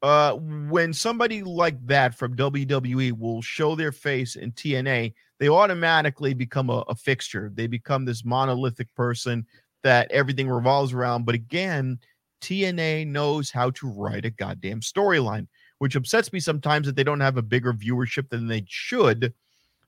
uh, 0.02 0.34
when 0.34 0.94
somebody 0.94 1.44
like 1.44 1.86
that 1.86 2.16
from 2.16 2.36
WWE 2.36 3.18
will 3.18 3.42
show 3.42 3.76
their 3.76 3.92
face 3.92 4.36
in 4.36 4.52
TNA, 4.52 5.14
they 5.40 5.50
automatically 5.50 6.34
become 6.34 6.70
a, 6.70 6.84
a 6.88 6.96
fixture. 6.96 7.52
They 7.54 7.68
become 7.68 8.06
this 8.06 8.26
monolithic 8.26 8.94
person 8.96 9.46
that 9.84 10.10
everything 10.12 10.50
revolves 10.50 10.94
around. 10.94 11.26
But 11.26 11.36
again, 11.36 12.00
TNA 12.42 13.08
knows 13.08 13.52
how 13.52 13.70
to 13.72 13.88
write 13.88 14.26
a 14.26 14.32
goddamn 14.32 14.82
storyline, 14.82 15.48
which 15.78 15.96
upsets 15.96 16.34
me 16.34 16.40
sometimes 16.40 16.88
that 16.88 16.96
they 16.96 17.04
don't 17.04 17.20
have 17.20 17.38
a 17.38 17.44
bigger 17.44 17.74
viewership 17.74 18.30
than 18.30 18.48
they 18.48 18.66
should. 18.68 19.34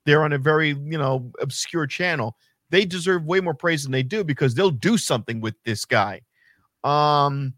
They're 0.06 0.24
on 0.24 0.34
a 0.34 0.38
very, 0.38 0.70
you 0.70 0.98
know, 0.98 1.32
obscure 1.40 1.88
channel. 1.88 2.38
They 2.70 2.86
deserve 2.86 3.26
way 3.26 3.40
more 3.40 3.54
praise 3.54 3.84
than 3.84 3.92
they 3.92 4.04
do 4.04 4.24
because 4.24 4.54
they'll 4.54 4.72
do 4.72 4.98
something 4.98 5.42
with 5.42 5.56
this 5.64 5.86
guy. 5.86 6.22
Um, 6.84 7.54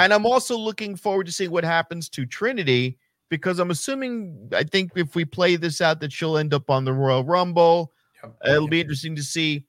and 0.00 0.12
I'm 0.12 0.26
also 0.26 0.56
looking 0.56 0.96
forward 0.96 1.26
to 1.26 1.32
seeing 1.32 1.50
what 1.50 1.64
happens 1.64 2.08
to 2.10 2.26
Trinity 2.26 2.98
because 3.28 3.58
I'm 3.58 3.70
assuming, 3.70 4.50
I 4.52 4.64
think 4.64 4.92
if 4.96 5.14
we 5.14 5.24
play 5.24 5.56
this 5.56 5.80
out, 5.80 6.00
that 6.00 6.12
she'll 6.12 6.36
end 6.36 6.52
up 6.52 6.68
on 6.70 6.84
the 6.84 6.92
Royal 6.92 7.22
Rumble. 7.22 7.92
Yep. 8.22 8.36
It'll 8.46 8.68
be 8.68 8.80
interesting 8.80 9.14
to 9.16 9.22
see 9.22 9.66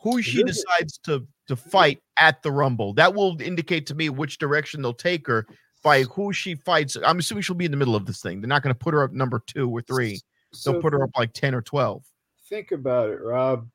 who 0.00 0.20
she 0.22 0.42
decides 0.42 0.98
to 0.98 1.26
to 1.48 1.56
fight 1.56 2.02
at 2.18 2.42
the 2.42 2.52
Rumble. 2.52 2.92
That 2.92 3.14
will 3.14 3.40
indicate 3.40 3.86
to 3.86 3.94
me 3.94 4.10
which 4.10 4.38
direction 4.38 4.82
they'll 4.82 4.92
take 4.92 5.26
her 5.26 5.46
by 5.82 6.02
who 6.02 6.32
she 6.32 6.54
fights. 6.54 6.96
I'm 7.04 7.18
assuming 7.18 7.42
she'll 7.42 7.56
be 7.56 7.64
in 7.64 7.70
the 7.70 7.76
middle 7.76 7.96
of 7.96 8.04
this 8.04 8.20
thing. 8.20 8.40
They're 8.40 8.48
not 8.48 8.62
going 8.62 8.74
to 8.74 8.78
put 8.78 8.92
her 8.92 9.02
up 9.02 9.12
number 9.12 9.42
two 9.46 9.70
or 9.70 9.80
three. 9.80 10.20
So 10.52 10.72
They'll 10.72 10.82
put 10.82 10.92
her 10.92 11.02
up 11.02 11.10
like 11.16 11.32
10 11.32 11.54
or 11.54 11.62
12. 11.62 12.04
Think 12.48 12.72
about 12.72 13.10
it, 13.10 13.20
Rob. 13.22 13.68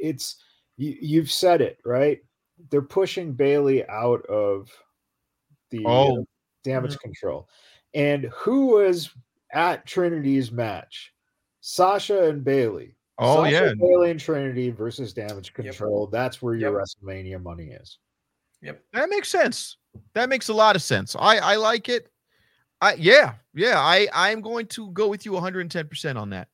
It's 0.00 0.36
you, 0.76 0.96
you've 1.00 1.30
said 1.30 1.60
it, 1.60 1.78
right? 1.84 2.20
They're 2.70 2.82
pushing 2.82 3.32
Bayley 3.32 3.86
out 3.88 4.24
of 4.26 4.70
the 5.70 5.84
uh, 5.84 5.88
oh. 5.88 6.20
uh, 6.20 6.24
damage 6.64 6.92
mm-hmm. 6.92 7.08
control. 7.08 7.48
And 7.94 8.24
who 8.34 8.66
was 8.66 9.10
at 9.52 9.86
Trinity's 9.86 10.52
match? 10.52 11.12
Sasha 11.60 12.28
and 12.28 12.44
Bayley. 12.44 12.94
Oh 13.18 13.42
Sasha, 13.44 13.50
yeah, 13.52 13.72
Bayley 13.78 14.10
and 14.10 14.20
Trinity 14.20 14.70
versus 14.70 15.12
Damage 15.12 15.52
Control. 15.52 16.04
Yep. 16.04 16.12
That's 16.12 16.40
where 16.40 16.54
your 16.54 16.72
yep. 16.72 16.86
WrestleMania 16.86 17.42
money 17.42 17.66
is. 17.66 17.98
Yep, 18.62 18.80
that 18.92 19.08
makes 19.10 19.28
sense. 19.28 19.76
That 20.14 20.28
makes 20.28 20.48
a 20.48 20.54
lot 20.54 20.76
of 20.76 20.82
sense. 20.82 21.16
I 21.18 21.38
I 21.38 21.56
like 21.56 21.88
it. 21.88 22.10
I 22.80 22.94
yeah 22.94 23.34
yeah. 23.54 23.80
I 23.80 24.06
I'm 24.12 24.40
going 24.40 24.66
to 24.68 24.90
go 24.92 25.08
with 25.08 25.26
you 25.26 25.32
110 25.32 25.88
percent 25.88 26.16
on 26.16 26.30
that. 26.30 26.48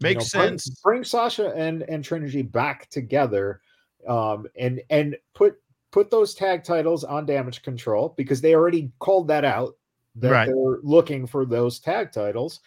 Makes 0.00 0.32
you 0.32 0.40
know, 0.40 0.46
sense. 0.46 0.70
Bring, 0.82 0.96
bring 0.96 1.04
Sasha 1.04 1.52
and 1.54 1.82
and 1.82 2.02
Trinity 2.02 2.42
back 2.42 2.88
together 2.88 3.60
um, 4.06 4.46
and 4.56 4.80
and 4.90 5.16
put 5.34 5.56
put 5.92 6.10
those 6.10 6.34
tag 6.34 6.64
titles 6.64 7.04
on 7.04 7.26
damage 7.26 7.62
control 7.62 8.14
because 8.16 8.40
they 8.40 8.54
already 8.54 8.90
called 8.98 9.28
that 9.28 9.44
out 9.44 9.76
that 10.16 10.30
right. 10.30 10.46
they're 10.46 10.78
looking 10.82 11.26
for 11.26 11.44
those 11.44 11.78
tag 11.78 12.12
titles 12.12 12.60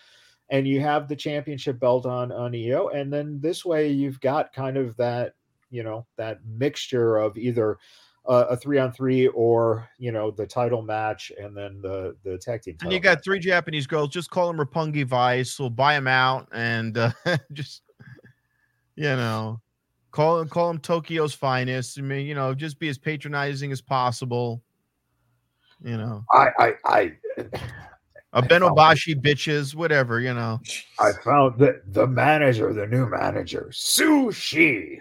and 0.50 0.68
you 0.68 0.82
have 0.82 1.08
the 1.08 1.16
championship 1.16 1.80
belt 1.80 2.06
on 2.06 2.32
on 2.32 2.54
IYO 2.54 2.90
and 2.90 3.12
then 3.12 3.40
this 3.42 3.66
way 3.66 3.90
you've 3.90 4.20
got 4.22 4.54
kind 4.54 4.78
of 4.78 4.96
that 4.98 5.34
you 5.70 5.84
know 5.84 6.06
that 6.18 6.40
mixture 6.46 7.18
of 7.18 7.38
either 7.38 7.78
uh, 8.28 8.46
a 8.50 8.58
three 8.58 8.78
on 8.78 8.92
three 8.92 9.28
or 9.28 9.88
you 9.98 10.12
know 10.12 10.30
the 10.30 10.46
title 10.46 10.82
match 10.82 11.32
and 11.40 11.56
then 11.56 11.82
the 11.82 12.16
the 12.24 12.38
tag 12.38 12.62
team 12.62 12.76
and 12.82 12.92
you 12.92 13.00
got 13.00 13.18
match. 13.18 13.24
three 13.24 13.40
japanese 13.40 13.88
girls 13.88 14.10
just 14.10 14.30
call 14.30 14.52
them 14.52 14.58
Roppongi 14.58 15.06
Vice 15.06 15.60
we'll 15.60 15.70
buy 15.70 15.94
them 15.94 16.08
out 16.08 16.48
and 16.52 16.98
uh, 16.98 17.12
just 17.54 17.82
you 18.96 19.04
know 19.04 19.60
Call 20.12 20.40
him, 20.40 20.50
call 20.50 20.72
him 20.72 20.80
Tokyo's 20.80 21.34
finest. 21.34 22.00
I 22.00 22.02
mean, 22.02 22.26
you 22.26 22.34
know, 22.34 22.54
just 22.56 22.80
be 22.80 22.90
as 22.90 22.98
patronizing 22.98 23.72
as 23.72 23.82
possible. 23.82 24.62
You 25.84 25.98
know, 25.98 26.26
I, 26.34 26.48
I, 26.60 26.74
I, 26.86 27.14
a 28.34 28.42
Benobashi 28.42 29.16
bitches, 29.16 29.76
whatever. 29.76 30.20
You 30.20 30.34
know, 30.34 30.60
I 31.00 31.12
found 31.24 31.60
that 31.60 31.94
the 31.94 32.08
manager, 32.08 32.74
the 32.74 32.88
new 32.88 33.06
manager, 33.08 33.70
sushi. 33.72 35.00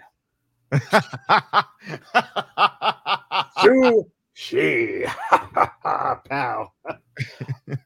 sushi, 3.57 5.11
pal. 6.29 6.73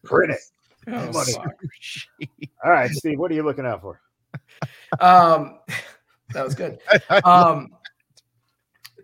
Print 0.03 0.33
it. 0.33 0.39
Oh, 0.87 1.11
All 2.65 2.71
right, 2.71 2.91
Steve. 2.91 3.17
What 3.17 3.31
are 3.31 3.35
you 3.35 3.43
looking 3.43 3.65
out 3.65 3.81
for? 3.81 4.01
Um. 4.99 5.59
That 6.33 6.43
was 6.43 6.55
good. 6.55 6.79
Um, 7.23 7.69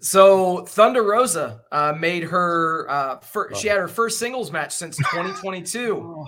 so 0.01 0.65
Thunder 0.65 1.03
Rosa 1.03 1.61
uh, 1.71 1.93
made 1.97 2.23
her 2.23 2.89
uh, 2.89 3.19
first, 3.19 3.61
she 3.61 3.67
had 3.67 3.77
her 3.77 3.88
first 3.88 4.17
singles 4.17 4.51
match 4.51 4.73
since 4.73 4.97
2022. 5.11 5.97
oh, 5.97 6.25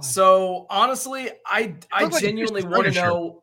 so 0.00 0.66
honestly, 0.68 1.30
I 1.46 1.74
I 1.90 2.08
genuinely 2.08 2.62
like 2.62 2.70
want 2.70 2.86
to 2.86 2.92
know. 2.92 3.42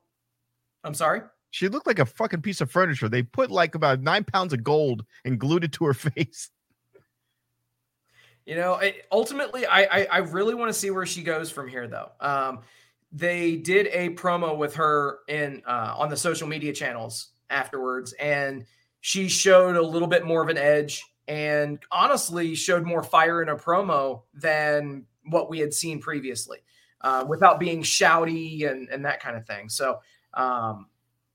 I'm 0.83 0.93
sorry. 0.93 1.21
She 1.51 1.67
looked 1.67 1.87
like 1.87 1.99
a 1.99 2.05
fucking 2.05 2.41
piece 2.41 2.61
of 2.61 2.69
furniture. 2.69 3.09
They 3.09 3.23
put 3.23 3.49
like 3.49 3.75
about 3.75 4.01
nine 4.01 4.23
pounds 4.23 4.53
of 4.53 4.63
gold 4.63 5.03
and 5.25 5.39
glued 5.39 5.63
it 5.63 5.71
to 5.73 5.85
her 5.85 5.93
face. 5.95 6.49
You 8.45 8.55
know, 8.55 8.75
it, 8.75 9.05
ultimately, 9.11 9.65
I, 9.65 9.83
I, 9.83 10.07
I 10.11 10.17
really 10.19 10.55
want 10.55 10.69
to 10.69 10.73
see 10.73 10.89
where 10.89 11.05
she 11.05 11.21
goes 11.21 11.51
from 11.51 11.67
here, 11.67 11.87
though. 11.87 12.09
Um, 12.19 12.61
they 13.11 13.55
did 13.55 13.87
a 13.87 14.09
promo 14.09 14.57
with 14.57 14.75
her 14.75 15.19
in 15.27 15.63
uh, 15.65 15.95
on 15.97 16.09
the 16.09 16.17
social 16.17 16.47
media 16.47 16.73
channels 16.73 17.29
afterwards, 17.49 18.13
and 18.13 18.65
she 19.01 19.27
showed 19.27 19.75
a 19.75 19.81
little 19.81 20.07
bit 20.07 20.25
more 20.25 20.41
of 20.43 20.49
an 20.49 20.57
edge, 20.57 21.03
and 21.27 21.79
honestly 21.91 22.53
showed 22.55 22.85
more 22.85 23.03
fire 23.03 23.41
in 23.41 23.49
a 23.49 23.55
promo 23.55 24.23
than 24.33 25.05
what 25.23 25.49
we 25.49 25.59
had 25.59 25.73
seen 25.73 25.99
previously, 25.99 26.59
uh, 27.01 27.25
without 27.27 27.59
being 27.59 27.81
shouty 27.81 28.69
and 28.69 28.89
and 28.89 29.05
that 29.05 29.21
kind 29.21 29.35
of 29.35 29.45
thing. 29.45 29.69
So 29.69 29.99
um, 30.35 30.87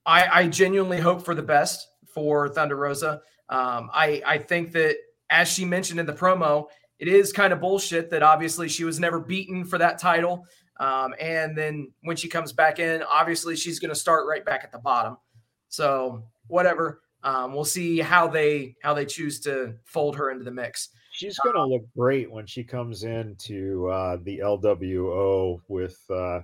I, 0.07 0.27
I 0.41 0.49
genuinely 0.49 1.01
hope 1.01 1.25
for 1.25 1.35
the 1.35 1.43
best 1.43 1.89
for 2.07 2.49
Thunder 2.49 2.77
Rosa. 2.77 3.23
Um, 3.49 3.91
I 3.93 4.23
I 4.25 4.39
think 4.39 4.73
that 4.73 4.97
as 5.31 5.49
she 5.49 5.65
mentioned 5.65 5.99
in 5.99 6.07
the 6.07 6.13
promo, 6.13 6.67
it 6.99 7.09
is 7.09 7.33
kind 7.33 7.53
of 7.53 7.61
bullshit 7.61 8.11
that 8.11 8.23
obviously 8.23 8.69
she 8.69 8.85
was 8.85 9.01
never 9.01 9.19
beaten 9.19 9.65
for 9.65 9.79
that 9.79 9.99
title. 9.99 10.47
Um, 10.81 11.15
and 11.21 11.57
then 11.57 11.93
when 12.03 12.17
she 12.17 12.29
comes 12.29 12.53
back 12.53 12.79
in, 12.79 13.03
obviously 13.05 13.55
she's 13.57 13.79
going 13.79 13.91
to 13.91 13.95
start 13.95 14.27
right 14.27 14.45
back 14.45 14.65
at 14.65 14.73
the 14.73 14.79
bottom. 14.79 15.17
So 15.69 16.25
whatever, 16.49 17.03
um, 17.23 17.55
we'll 17.55 17.65
see 17.65 17.99
how 18.01 18.27
they 18.29 18.75
how 18.83 18.93
they 18.95 19.07
choose 19.07 19.41
to 19.41 19.75
fold 19.85 20.17
her 20.17 20.31
into 20.31 20.45
the 20.45 20.51
mix. 20.51 20.91
She's 21.13 21.39
going 21.39 21.55
to 21.55 21.65
look 21.65 21.85
great 21.97 22.31
when 22.31 22.45
she 22.45 22.65
comes 22.65 23.05
into 23.05 23.87
uh, 23.89 24.19
the 24.25 24.39
LWO 24.41 25.59
with 25.69 25.97
uh, 26.11 26.41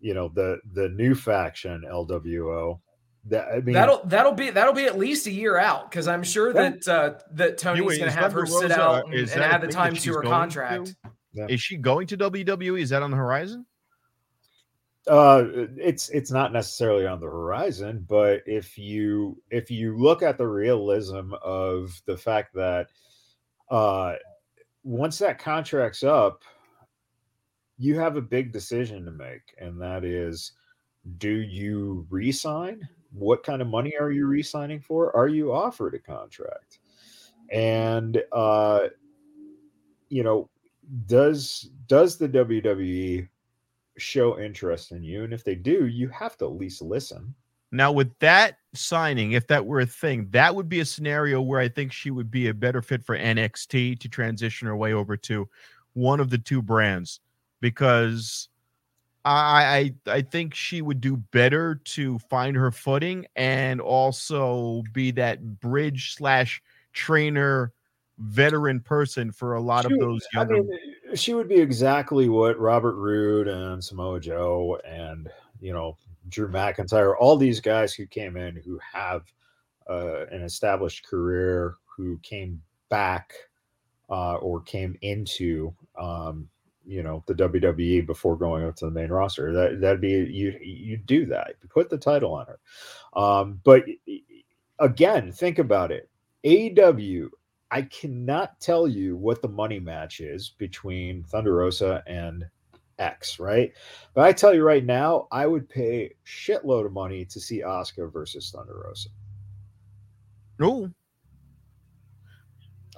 you 0.00 0.14
know 0.14 0.28
the 0.34 0.58
the 0.72 0.88
new 0.90 1.14
faction 1.14 1.84
LWO. 1.90 2.78
That 3.26 3.48
I 3.48 3.60
mean, 3.60 3.74
that'll 3.74 4.04
that'll 4.06 4.32
be 4.32 4.50
that'll 4.50 4.72
be 4.72 4.84
at 4.86 4.98
least 4.98 5.26
a 5.26 5.30
year 5.32 5.56
out 5.56 5.90
because 5.90 6.08
I'm 6.08 6.22
sure 6.24 6.48
Yeah. 6.48 6.70
that 6.70 6.88
uh, 6.88 7.18
that 7.32 7.58
Tony's 7.58 7.82
going 7.98 8.00
to 8.00 8.10
have 8.10 8.32
her 8.32 8.46
Thunder 8.46 8.68
sit 8.68 8.70
out 8.78 9.06
and, 9.06 9.14
and 9.14 9.42
add 9.42 9.60
the 9.60 9.68
time 9.68 9.94
to 9.94 10.14
her 10.14 10.22
going 10.22 10.32
contract. 10.32 10.94
Yeah. 11.34 11.46
Is 11.48 11.62
she 11.62 11.76
going 11.76 12.06
to 12.08 12.16
WWE? 12.16 12.80
Is 12.80 12.90
that 12.90 13.02
on 13.02 13.10
the 13.10 13.16
horizon? 13.16 13.66
uh 15.08 15.44
it's 15.76 16.08
it's 16.10 16.30
not 16.30 16.52
necessarily 16.52 17.06
on 17.06 17.18
the 17.18 17.26
horizon 17.26 18.04
but 18.08 18.40
if 18.46 18.78
you 18.78 19.36
if 19.50 19.68
you 19.68 19.96
look 19.98 20.22
at 20.22 20.38
the 20.38 20.46
realism 20.46 21.32
of 21.42 22.00
the 22.06 22.16
fact 22.16 22.54
that 22.54 22.86
uh 23.70 24.14
once 24.84 25.18
that 25.18 25.40
contract's 25.40 26.04
up 26.04 26.42
you 27.78 27.98
have 27.98 28.16
a 28.16 28.22
big 28.22 28.52
decision 28.52 29.04
to 29.04 29.10
make 29.10 29.42
and 29.58 29.80
that 29.80 30.04
is 30.04 30.52
do 31.18 31.32
you 31.32 32.06
re-sign 32.08 32.80
what 33.12 33.42
kind 33.42 33.60
of 33.60 33.66
money 33.66 33.94
are 33.98 34.12
you 34.12 34.26
re-signing 34.26 34.80
for 34.80 35.14
are 35.16 35.28
you 35.28 35.52
offered 35.52 35.94
a 35.94 35.98
contract 35.98 36.78
and 37.50 38.22
uh 38.30 38.86
you 40.10 40.22
know 40.22 40.48
does 41.06 41.70
does 41.86 42.16
the 42.16 42.28
WWE 42.28 43.28
show 43.98 44.38
interest 44.38 44.92
in 44.92 45.02
you? 45.02 45.24
And 45.24 45.32
if 45.32 45.44
they 45.44 45.54
do 45.54 45.86
you 45.86 46.08
have 46.08 46.36
to 46.38 46.46
at 46.46 46.52
least 46.52 46.82
listen. 46.82 47.34
Now, 47.74 47.90
with 47.90 48.16
that 48.18 48.58
signing, 48.74 49.32
if 49.32 49.46
that 49.46 49.64
were 49.64 49.80
a 49.80 49.86
thing, 49.86 50.28
that 50.30 50.54
would 50.54 50.68
be 50.68 50.80
a 50.80 50.84
scenario 50.84 51.40
where 51.40 51.58
I 51.58 51.68
think 51.68 51.90
she 51.90 52.10
would 52.10 52.30
be 52.30 52.48
a 52.48 52.54
better 52.54 52.82
fit 52.82 53.02
for 53.02 53.16
NXT 53.16 53.98
to 53.98 54.08
transition 54.10 54.68
her 54.68 54.76
way 54.76 54.92
over 54.92 55.16
to 55.16 55.48
one 55.94 56.20
of 56.20 56.28
the 56.28 56.36
two 56.36 56.60
brands. 56.60 57.20
Because 57.62 58.48
I 59.24 59.94
I, 60.06 60.12
I 60.12 60.22
think 60.22 60.54
she 60.54 60.82
would 60.82 61.00
do 61.00 61.16
better 61.16 61.76
to 61.76 62.18
find 62.18 62.56
her 62.56 62.70
footing 62.70 63.26
and 63.36 63.80
also 63.80 64.82
be 64.92 65.10
that 65.12 65.60
bridge 65.60 66.14
slash 66.14 66.62
trainer 66.92 67.72
veteran 68.18 68.80
person 68.80 69.32
for 69.32 69.54
a 69.54 69.60
lot 69.60 69.84
of 69.84 69.90
She 69.90 69.96
would- 69.96 70.02
those 70.06 70.26
I 70.36 70.44
mean, 70.44 70.70
she 71.14 71.34
would 71.34 71.48
be 71.48 71.56
exactly 71.60 72.28
what 72.28 72.58
Robert 72.58 72.94
Roode 72.94 73.48
and 73.48 73.82
Samoa 73.82 74.20
Joe 74.20 74.78
and 74.84 75.30
you 75.60 75.72
know 75.72 75.96
Drew 76.28 76.48
McIntyre, 76.48 77.14
all 77.18 77.36
these 77.36 77.60
guys 77.60 77.94
who 77.94 78.06
came 78.06 78.36
in 78.36 78.56
who 78.56 78.78
have 78.92 79.22
uh, 79.90 80.26
an 80.30 80.42
established 80.42 81.04
career, 81.04 81.76
who 81.84 82.18
came 82.22 82.62
back 82.88 83.32
uh, 84.08 84.36
or 84.36 84.60
came 84.62 84.96
into 85.02 85.74
um, 85.98 86.48
you 86.86 87.02
know 87.02 87.22
the 87.26 87.34
WWE 87.34 88.06
before 88.06 88.36
going 88.36 88.64
up 88.64 88.76
to 88.76 88.84
the 88.86 88.90
main 88.90 89.10
roster. 89.10 89.52
That 89.52 89.80
that'd 89.80 90.00
be 90.00 90.10
you 90.10 90.58
you 90.62 90.96
do 90.96 91.26
that. 91.26 91.54
You 91.62 91.68
put 91.68 91.90
the 91.90 91.98
title 91.98 92.32
on 92.34 92.46
her. 92.46 92.60
Um, 93.20 93.60
but 93.64 93.84
again, 94.78 95.32
think 95.32 95.58
about 95.58 95.90
it. 95.92 96.08
AEW 96.44 97.28
I 97.72 97.82
cannot 97.82 98.60
tell 98.60 98.86
you 98.86 99.16
what 99.16 99.40
the 99.40 99.48
money 99.48 99.80
match 99.80 100.20
is 100.20 100.50
between 100.58 101.24
Thunder 101.24 101.54
Rosa 101.54 102.02
and 102.06 102.44
X, 102.98 103.40
right? 103.40 103.72
But 104.12 104.24
I 104.24 104.32
tell 104.32 104.54
you 104.54 104.62
right 104.62 104.84
now, 104.84 105.26
I 105.32 105.46
would 105.46 105.66
pay 105.70 106.12
shitload 106.26 106.84
of 106.84 106.92
money 106.92 107.24
to 107.24 107.40
see 107.40 107.62
Asuka 107.62 108.12
versus 108.12 108.52
Thunder 108.54 108.82
Rosa. 108.84 109.08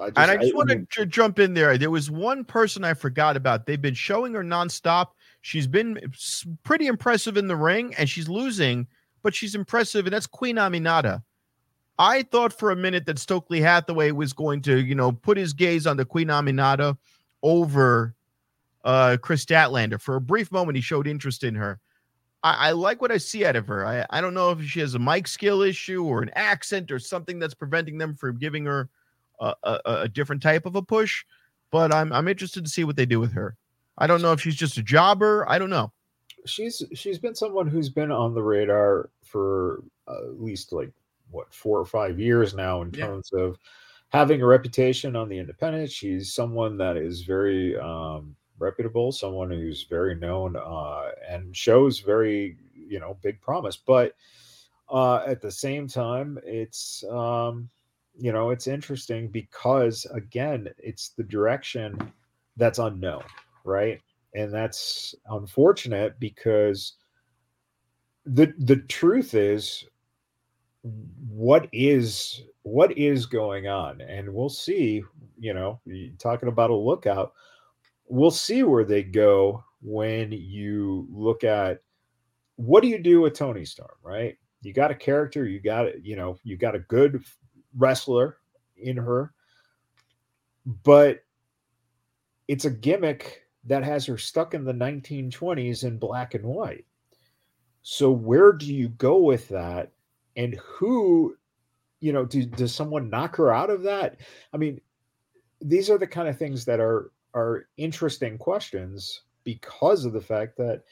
I 0.01 0.07
just, 0.11 0.19
and 0.19 0.31
I 0.31 0.37
just 0.39 0.57
want 0.57 0.71
mean, 0.71 0.89
to 0.91 1.07
jump 1.07 1.39
in 1.39 1.55
there. 1.55 1.79
There 1.79 1.91
was 1.91 2.11
one 2.11 2.45
person 2.45 2.83
I 2.83 2.95
forgot 2.95 3.37
about. 3.37 3.67
They've 3.67 3.81
been 3.81 3.95
showing 3.95 4.35
her 4.35 4.43
nonstop. 4.43 5.11
She's 5.43 5.69
been 5.69 6.01
pretty 6.65 6.89
impressive 6.89 7.37
in 7.37 7.47
the 7.47 7.55
ring, 7.55 7.95
and 7.97 8.11
she's 8.11 8.29
losing, 8.29 8.89
but 9.23 9.37
she's 9.37 9.55
impressive, 9.55 10.07
and 10.07 10.13
that's 10.13 10.27
Queen 10.27 10.57
Aminata. 10.57 11.23
I 11.99 12.23
thought 12.23 12.53
for 12.53 12.71
a 12.71 12.77
minute 12.77 13.07
that 13.07 13.19
Stokely 13.19 13.61
Hathaway 13.61 14.11
was 14.11 14.33
going 14.33 14.63
to, 14.63 14.81
you 14.83 14.95
know, 14.95 15.13
put 15.13 15.37
his 15.37 15.53
gaze 15.53 15.87
on 15.87 15.97
the 15.97 16.05
Queen 16.05 16.29
Aminata 16.29 16.97
over 17.43 18.15
uh 18.85 19.17
Kris 19.21 19.45
Statlander. 19.45 20.01
For 20.01 20.17
a 20.17 20.21
brief 20.21 20.51
moment, 20.53 20.77
he 20.77 20.83
showed 20.83 21.07
interest 21.07 21.45
in 21.45 21.55
her. 21.55 21.81
I, 22.43 22.69
I 22.69 22.73
like 22.73 23.01
what 23.01 23.13
I 23.13 23.19
see 23.19 23.47
out 23.47 23.57
of 23.57 23.67
her. 23.69 23.87
I, 23.87 24.05
I 24.11 24.21
don't 24.21 24.35
know 24.35 24.51
if 24.51 24.63
she 24.65 24.81
has 24.81 24.95
a 24.95 24.99
mic 24.99 25.27
skill 25.27 25.63
issue 25.63 26.05
or 26.05 26.23
an 26.23 26.31
accent 26.35 26.91
or 26.91 26.99
something 26.99 27.39
that's 27.39 27.55
preventing 27.55 27.97
them 27.99 28.15
from 28.15 28.39
giving 28.39 28.65
her 28.67 28.89
a, 29.41 29.55
a, 29.63 29.81
a 29.85 30.09
different 30.09 30.43
type 30.43 30.67
of 30.67 30.77
a 30.77 30.83
push, 30.83 31.25
but 31.71 31.93
I'm 31.95 32.13
I'm 32.13 32.29
interested 32.29 32.65
to 32.65 32.71
see 32.71 32.85
what 32.85 32.97
they 32.97 33.07
do 33.07 33.21
with 33.21 33.33
her. 33.33 33.57
I 33.99 34.07
don't 34.07 34.21
know 34.23 34.33
if 34.33 34.41
she's 34.41 34.57
just 34.57 34.77
a 34.79 34.83
jobber. 34.83 35.49
I 35.49 35.59
don't 35.59 35.71
know. 35.71 35.93
she's 36.47 36.83
she's 36.95 37.19
been 37.19 37.35
someone 37.35 37.67
who's 37.67 37.89
been 37.89 38.11
on 38.11 38.35
the 38.35 38.43
radar 38.43 39.11
for 39.23 39.83
uh, 40.09 40.29
at 40.29 40.41
least 40.43 40.73
like 40.73 40.91
what 41.35 41.53
four 41.53 41.79
or 41.79 41.85
five 41.85 42.19
years 42.19 42.55
now 42.55 42.83
in 42.83 42.91
Yeah. 42.93 43.07
terms 43.07 43.31
of 43.33 43.59
having 44.11 44.41
a 44.43 44.47
reputation 44.47 45.17
on 45.17 45.29
the 45.29 45.39
independent. 45.39 45.91
She's 45.91 46.33
someone 46.35 46.79
that 46.79 46.97
is 46.97 47.23
very 47.23 47.77
um, 47.79 48.37
reputable, 48.59 49.13
someone 49.13 49.51
who's 49.51 49.83
very 49.85 50.15
known 50.15 50.57
uh, 50.57 51.11
and 51.29 51.55
shows 51.57 52.01
very 52.01 52.57
you 52.75 53.01
know 53.01 53.19
big 53.23 53.41
promise. 53.41 53.77
But 53.77 54.15
uh, 54.89 55.17
at 55.27 55.41
the 55.41 55.51
same 55.51 55.89
time, 55.89 56.39
it's 56.45 57.05
um, 57.11 57.69
you 58.19 58.33
know 58.33 58.51
it's 58.51 58.67
interesting 58.69 59.29
because 59.29 60.07
again, 60.13 60.69
it's 60.79 61.11
the 61.11 61.25
direction 61.25 62.13
that's 62.57 62.79
unknown, 62.79 63.25
right? 63.65 64.01
and 64.37 64.53
that's 64.53 65.15
unfortunate 65.31 66.19
because 66.19 66.95
the 68.27 68.53
the 68.59 68.77
truth 68.89 69.35
is 69.35 69.85
what 71.29 71.69
is 71.73 72.43
what 72.63 72.97
is 72.97 73.27
going 73.27 73.67
on 73.67 74.01
and 74.03 74.33
we'll 74.33 74.49
see 74.49 75.03
you 75.39 75.55
know 75.55 75.81
talking 76.19 76.49
about 76.49 76.71
a 76.71 76.75
lookout 76.75 77.33
we'll 78.07 78.31
see 78.31 78.63
where 78.63 78.85
they 78.85 79.03
go 79.03 79.65
when 79.81 80.31
you 80.31 81.07
look 81.11 81.43
at 81.43 81.81
what 82.57 82.83
do 82.83 82.89
you 82.89 82.99
do 82.99 83.21
with 83.21 83.35
Toni 83.35 83.65
Storm 83.65 83.97
right 84.03 84.37
you 84.63 84.73
got 84.73 84.91
a 84.91 84.95
character 84.95 85.47
you 85.47 85.61
got 85.61 86.05
you 86.05 86.17
know 86.17 86.37
you 86.45 86.57
got 86.57 86.75
a 86.75 86.81
good 86.81 87.25
wrestler 87.77 88.39
in 88.77 88.97
her 88.97 89.33
but 90.85 91.25
it's 92.49 92.65
a 92.65 92.71
gimmick 92.71 93.43
that 93.65 93.83
has 93.83 94.07
her 94.07 94.19
stuck 94.19 94.55
in 94.55 94.65
the 94.65 94.73
1920s 94.73 95.85
in 95.85 95.99
black 95.99 96.35
and 96.35 96.45
white. 96.45 96.85
So 97.83 98.11
where 98.11 98.53
do 98.53 98.73
you 98.73 98.89
go 98.89 99.19
with 99.19 99.49
that? 99.49 99.93
And 100.37 100.55
who, 100.63 101.37
you 102.01 102.13
know, 102.13 102.25
do, 102.25 102.45
does 102.45 102.75
someone 102.75 103.11
knock 103.11 103.37
her 103.37 103.53
out 103.53 103.71
of 103.71 103.83
that? 103.83 104.21
I 104.53 104.57
mean, 104.57 104.81
these 105.61 105.89
are 105.91 105.99
the 105.99 106.07
kind 106.07 106.29
of 106.29 106.39
things 106.39 106.65
that 106.65 106.81
are 106.81 107.11
are 107.35 107.67
interesting 107.77 108.39
questions 108.39 109.23
because 109.43 110.05
of 110.05 110.13
the 110.13 110.21
fact 110.21 110.57
that 110.57 110.83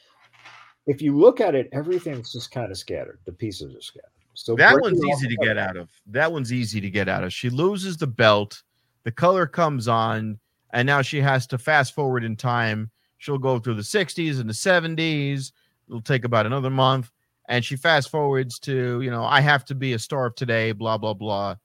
if 0.87 1.01
you 1.01 1.17
look 1.17 1.41
at 1.41 1.55
it, 1.55 1.69
everything's 1.73 2.33
just 2.33 2.51
kind 2.51 2.71
of 2.71 2.77
scattered. 2.77 3.21
The 3.25 3.33
pieces 3.33 3.75
are 3.75 3.81
scattered. 3.81 4.09
So 4.35 4.57
That 4.57 4.81
one's 4.81 5.05
easy 5.05 5.29
to 5.29 5.37
get 5.37 5.59
out 5.59 5.77
of. 5.77 5.89
That 6.07 6.33
one's 6.33 6.53
easy 6.53 6.81
to 6.81 6.91
get 6.91 7.09
out 7.09 7.23
of. 7.23 7.33
She 7.33 7.51
loses 7.51 7.97
the 7.97 8.07
belt, 8.07 8.63
the 9.05 9.13
color 9.13 9.47
comes 9.47 9.89
on, 9.89 10.39
and 10.73 10.87
now 10.87 11.03
she 11.03 11.21
has 11.21 11.47
to 11.49 11.59
fast 11.59 11.95
forward 11.95 12.25
in 12.25 12.37
time. 12.37 12.91
She'll 13.19 13.39
go 13.39 13.59
through 13.59 13.75
the 13.75 13.83
60s 13.83 14.41
and 14.41 14.49
the 14.49 14.55
70s. 14.55 15.53
It'll 15.89 16.01
take 16.01 16.25
about 16.25 16.47
another 16.47 16.71
month. 16.71 17.11
And 17.49 17.65
she 17.65 17.77
fast 17.77 18.09
forwards 18.11 18.59
to, 18.61 19.01
you 19.01 19.11
know, 19.11 19.25
I 19.25 19.41
have 19.41 19.65
to 19.67 19.75
be 19.75 19.93
a 19.95 19.99
star 19.99 20.27
of 20.27 20.35
today, 20.37 20.73
blah, 20.73 20.97
blah, 20.99 21.15
blah. 21.15 21.57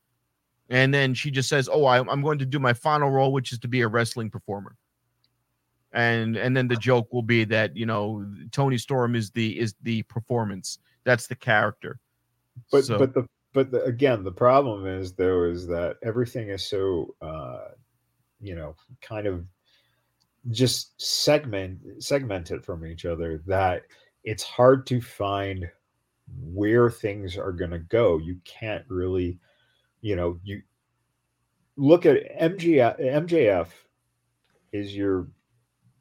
And 0.69 0.93
then 0.93 1.13
she 1.13 1.32
just 1.32 1.47
says, 1.49 1.69
Oh, 1.71 1.86
I, 1.86 1.99
I'm 1.99 2.21
going 2.21 2.39
to 2.39 2.45
do 2.45 2.59
my 2.59 2.73
final 2.73 3.09
role, 3.09 3.32
which 3.32 3.51
is 3.53 3.59
to 3.59 3.67
be 3.67 3.82
a 3.82 3.88
wrestling 3.88 4.30
performer. 4.30 4.75
And 5.93 6.36
and 6.36 6.55
then 6.55 6.67
the 6.67 6.75
joke 6.75 7.13
will 7.13 7.21
be 7.23 7.45
that, 7.45 7.75
you 7.78 7.86
know, 7.86 8.25
Toni 8.51 8.78
Storm 8.78 9.15
is 9.15 9.32
the 9.32 9.57
is 9.57 9.75
the 9.84 10.03
performance. 10.03 10.80
That's 11.05 11.28
the 11.28 11.36
character. 11.36 11.99
but 12.71 12.84
So- 12.86 12.97
but 12.97 13.13
the 13.13 13.25
but 13.53 13.71
the, 13.71 13.84
again 13.86 14.23
the 14.23 14.32
problem 14.32 14.86
is 14.86 15.13
though 15.13 15.45
is 15.45 15.65
that 15.67 15.95
everything 16.03 16.49
is 16.49 16.67
so 16.67 17.15
uh 17.21 17.69
you 18.39 18.53
know 18.55 18.75
kind 19.01 19.25
of 19.25 19.45
just 20.51 20.99
segment 21.01 21.80
segmented 22.03 22.63
from 22.63 22.86
each 22.86 23.05
other 23.05 23.41
that 23.47 23.84
it's 24.24 24.43
hard 24.43 24.86
to 24.88 25.01
find 25.01 25.70
where 26.41 26.89
things 26.89 27.38
are 27.38 27.51
going 27.51 27.72
to 27.72 27.80
go. 27.80 28.18
You 28.18 28.38
can't 28.43 28.86
really 28.89 29.39
you 30.01 30.15
know 30.15 30.39
you 30.43 30.61
look 31.76 32.05
at 32.05 32.38
MGF 32.39 32.99
MJF 32.99 33.68
is 34.72 34.95
your 34.95 35.28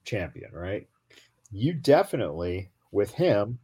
champion 0.05 0.51
right? 0.53 0.87
You 1.51 1.73
definitely 1.75 2.71
with 2.93 3.13
him 3.13 3.59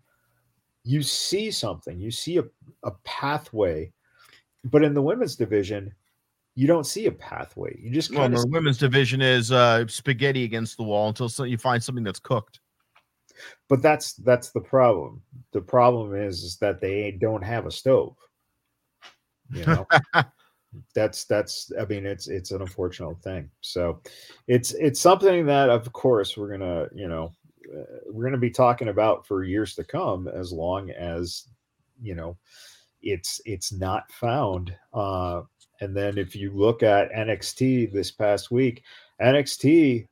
you 0.85 1.03
see 1.03 1.51
something 1.51 2.01
you 2.01 2.11
see 2.11 2.39
a, 2.39 2.45
a 2.83 2.91
pathway 3.05 3.93
but 4.65 4.83
in 4.83 4.95
the 4.95 5.03
women's 5.03 5.37
division 5.37 5.95
you 6.55 6.67
don't 6.67 6.85
see 6.85 7.07
a 7.07 7.13
pathway. 7.13 7.79
You 7.81 7.91
just 7.91 8.11
Well, 8.11 8.21
kind 8.21 8.37
the 8.37 8.41
of 8.41 8.51
women's 8.51 8.79
division 8.79 9.23
is 9.23 9.51
uh, 9.53 9.87
spaghetti 9.87 10.45
against 10.45 10.77
the 10.77 10.83
wall 10.83 11.09
until 11.09 11.29
so 11.29 11.45
you 11.45 11.57
find 11.57 11.83
something 11.83 12.05
that's 12.05 12.21
cooked. 12.21 12.61
But 13.68 13.82
that's 13.82 14.14
that's 14.14 14.51
the 14.51 14.61
problem. 14.61 15.22
The 15.53 15.61
problem 15.61 16.14
is, 16.14 16.43
is 16.43 16.57
that 16.59 16.80
they 16.80 17.12
don't 17.12 17.43
have 17.43 17.66
a 17.66 17.70
stove. 17.70 18.16
You 19.51 19.64
know, 19.66 19.86
that's 20.95 21.24
that's. 21.24 21.72
I 21.80 21.84
mean, 21.84 22.07
it's 22.07 22.28
it's 22.28 22.51
an 22.51 22.62
unfortunate 22.62 23.22
thing. 23.22 23.51
So, 23.61 24.01
it's 24.47 24.72
it's 24.74 25.01
something 25.01 25.47
that, 25.47 25.70
of 25.70 25.93
course, 25.93 26.36
we're 26.36 26.51
gonna 26.51 26.88
you 26.95 27.09
know 27.09 27.32
uh, 27.74 27.99
we're 28.07 28.24
gonna 28.24 28.38
be 28.38 28.51
talking 28.51 28.88
about 28.88 29.26
for 29.26 29.45
years 29.45 29.74
to 29.76 29.84
come, 29.84 30.28
as 30.28 30.53
long 30.53 30.90
as 30.90 31.49
you 32.01 32.14
know 32.14 32.36
it's 33.03 33.40
it's 33.45 33.72
not 33.72 34.11
found. 34.12 34.74
Uh, 34.93 35.43
and 35.80 35.97
then 35.97 36.16
if 36.16 36.36
you 36.36 36.53
look 36.53 36.82
at 36.82 37.12
NXT 37.12 37.93
this 37.93 38.11
past 38.11 38.51
week, 38.51 38.84
NXT 39.20 40.07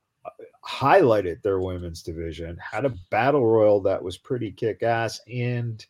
highlighted 0.66 1.42
their 1.42 1.60
women's 1.60 2.02
division, 2.02 2.58
had 2.58 2.84
a 2.84 2.94
battle 3.10 3.46
royal 3.46 3.80
that 3.80 4.02
was 4.02 4.18
pretty 4.18 4.50
kick 4.52 4.82
ass, 4.82 5.20
and 5.32 5.86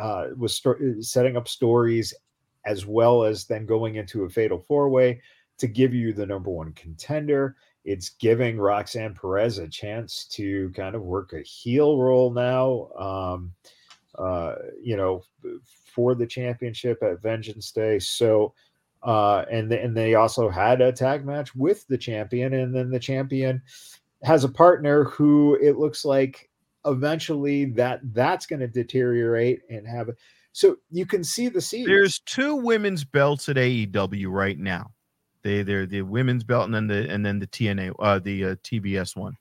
uh, 0.00 0.28
was 0.36 0.56
st- 0.56 1.04
setting 1.04 1.36
up 1.36 1.48
stories 1.48 2.14
as 2.64 2.86
well 2.86 3.24
as 3.24 3.44
then 3.46 3.66
going 3.66 3.96
into 3.96 4.24
a 4.24 4.30
fatal 4.30 4.58
four 4.58 4.88
way 4.88 5.20
to 5.58 5.66
give 5.66 5.94
you 5.94 6.12
the 6.12 6.26
number 6.26 6.50
one 6.50 6.72
contender. 6.72 7.56
It's 7.84 8.10
giving 8.10 8.58
Roxanne 8.58 9.14
Perez 9.14 9.58
a 9.58 9.66
chance 9.66 10.26
to 10.32 10.70
kind 10.70 10.94
of 10.94 11.02
work 11.02 11.32
a 11.32 11.40
heel 11.40 11.98
role 11.98 12.32
now, 12.32 12.90
um, 12.96 13.52
uh, 14.16 14.54
you 14.80 14.96
know, 14.96 15.24
for 15.92 16.14
the 16.14 16.26
championship 16.26 17.02
at 17.02 17.20
Vengeance 17.20 17.72
Day. 17.72 17.98
So, 17.98 18.54
uh, 19.02 19.44
and 19.50 19.72
and 19.72 19.96
they 19.96 20.14
also 20.14 20.48
had 20.48 20.80
a 20.80 20.92
tag 20.92 21.26
match 21.26 21.54
with 21.56 21.86
the 21.88 21.98
champion, 21.98 22.54
and 22.54 22.72
then 22.72 22.90
the 22.90 23.00
champion 23.00 23.60
has 24.22 24.44
a 24.44 24.48
partner 24.48 25.04
who 25.04 25.58
it 25.60 25.78
looks 25.78 26.04
like 26.04 26.48
eventually 26.84 27.66
that 27.66 28.00
that's 28.12 28.46
going 28.46 28.60
to 28.60 28.68
deteriorate 28.68 29.60
and 29.70 29.86
have 29.86 30.08
it. 30.08 30.18
so 30.52 30.76
you 30.90 31.06
can 31.06 31.22
see 31.22 31.48
the 31.48 31.60
seeds. 31.60 31.86
There's 31.86 32.18
two 32.20 32.56
women's 32.56 33.04
belts 33.04 33.48
at 33.48 33.56
AEW 33.56 34.26
right 34.30 34.58
now. 34.58 34.92
They 35.42 35.62
they're 35.62 35.86
the 35.86 36.02
women's 36.02 36.44
belt 36.44 36.66
and 36.66 36.74
then 36.74 36.86
the 36.86 37.08
and 37.10 37.24
then 37.26 37.38
the 37.38 37.46
TNA 37.46 37.94
uh 37.98 38.18
the 38.18 38.44
uh, 38.44 38.54
TBS 38.56 39.16
one. 39.16 39.36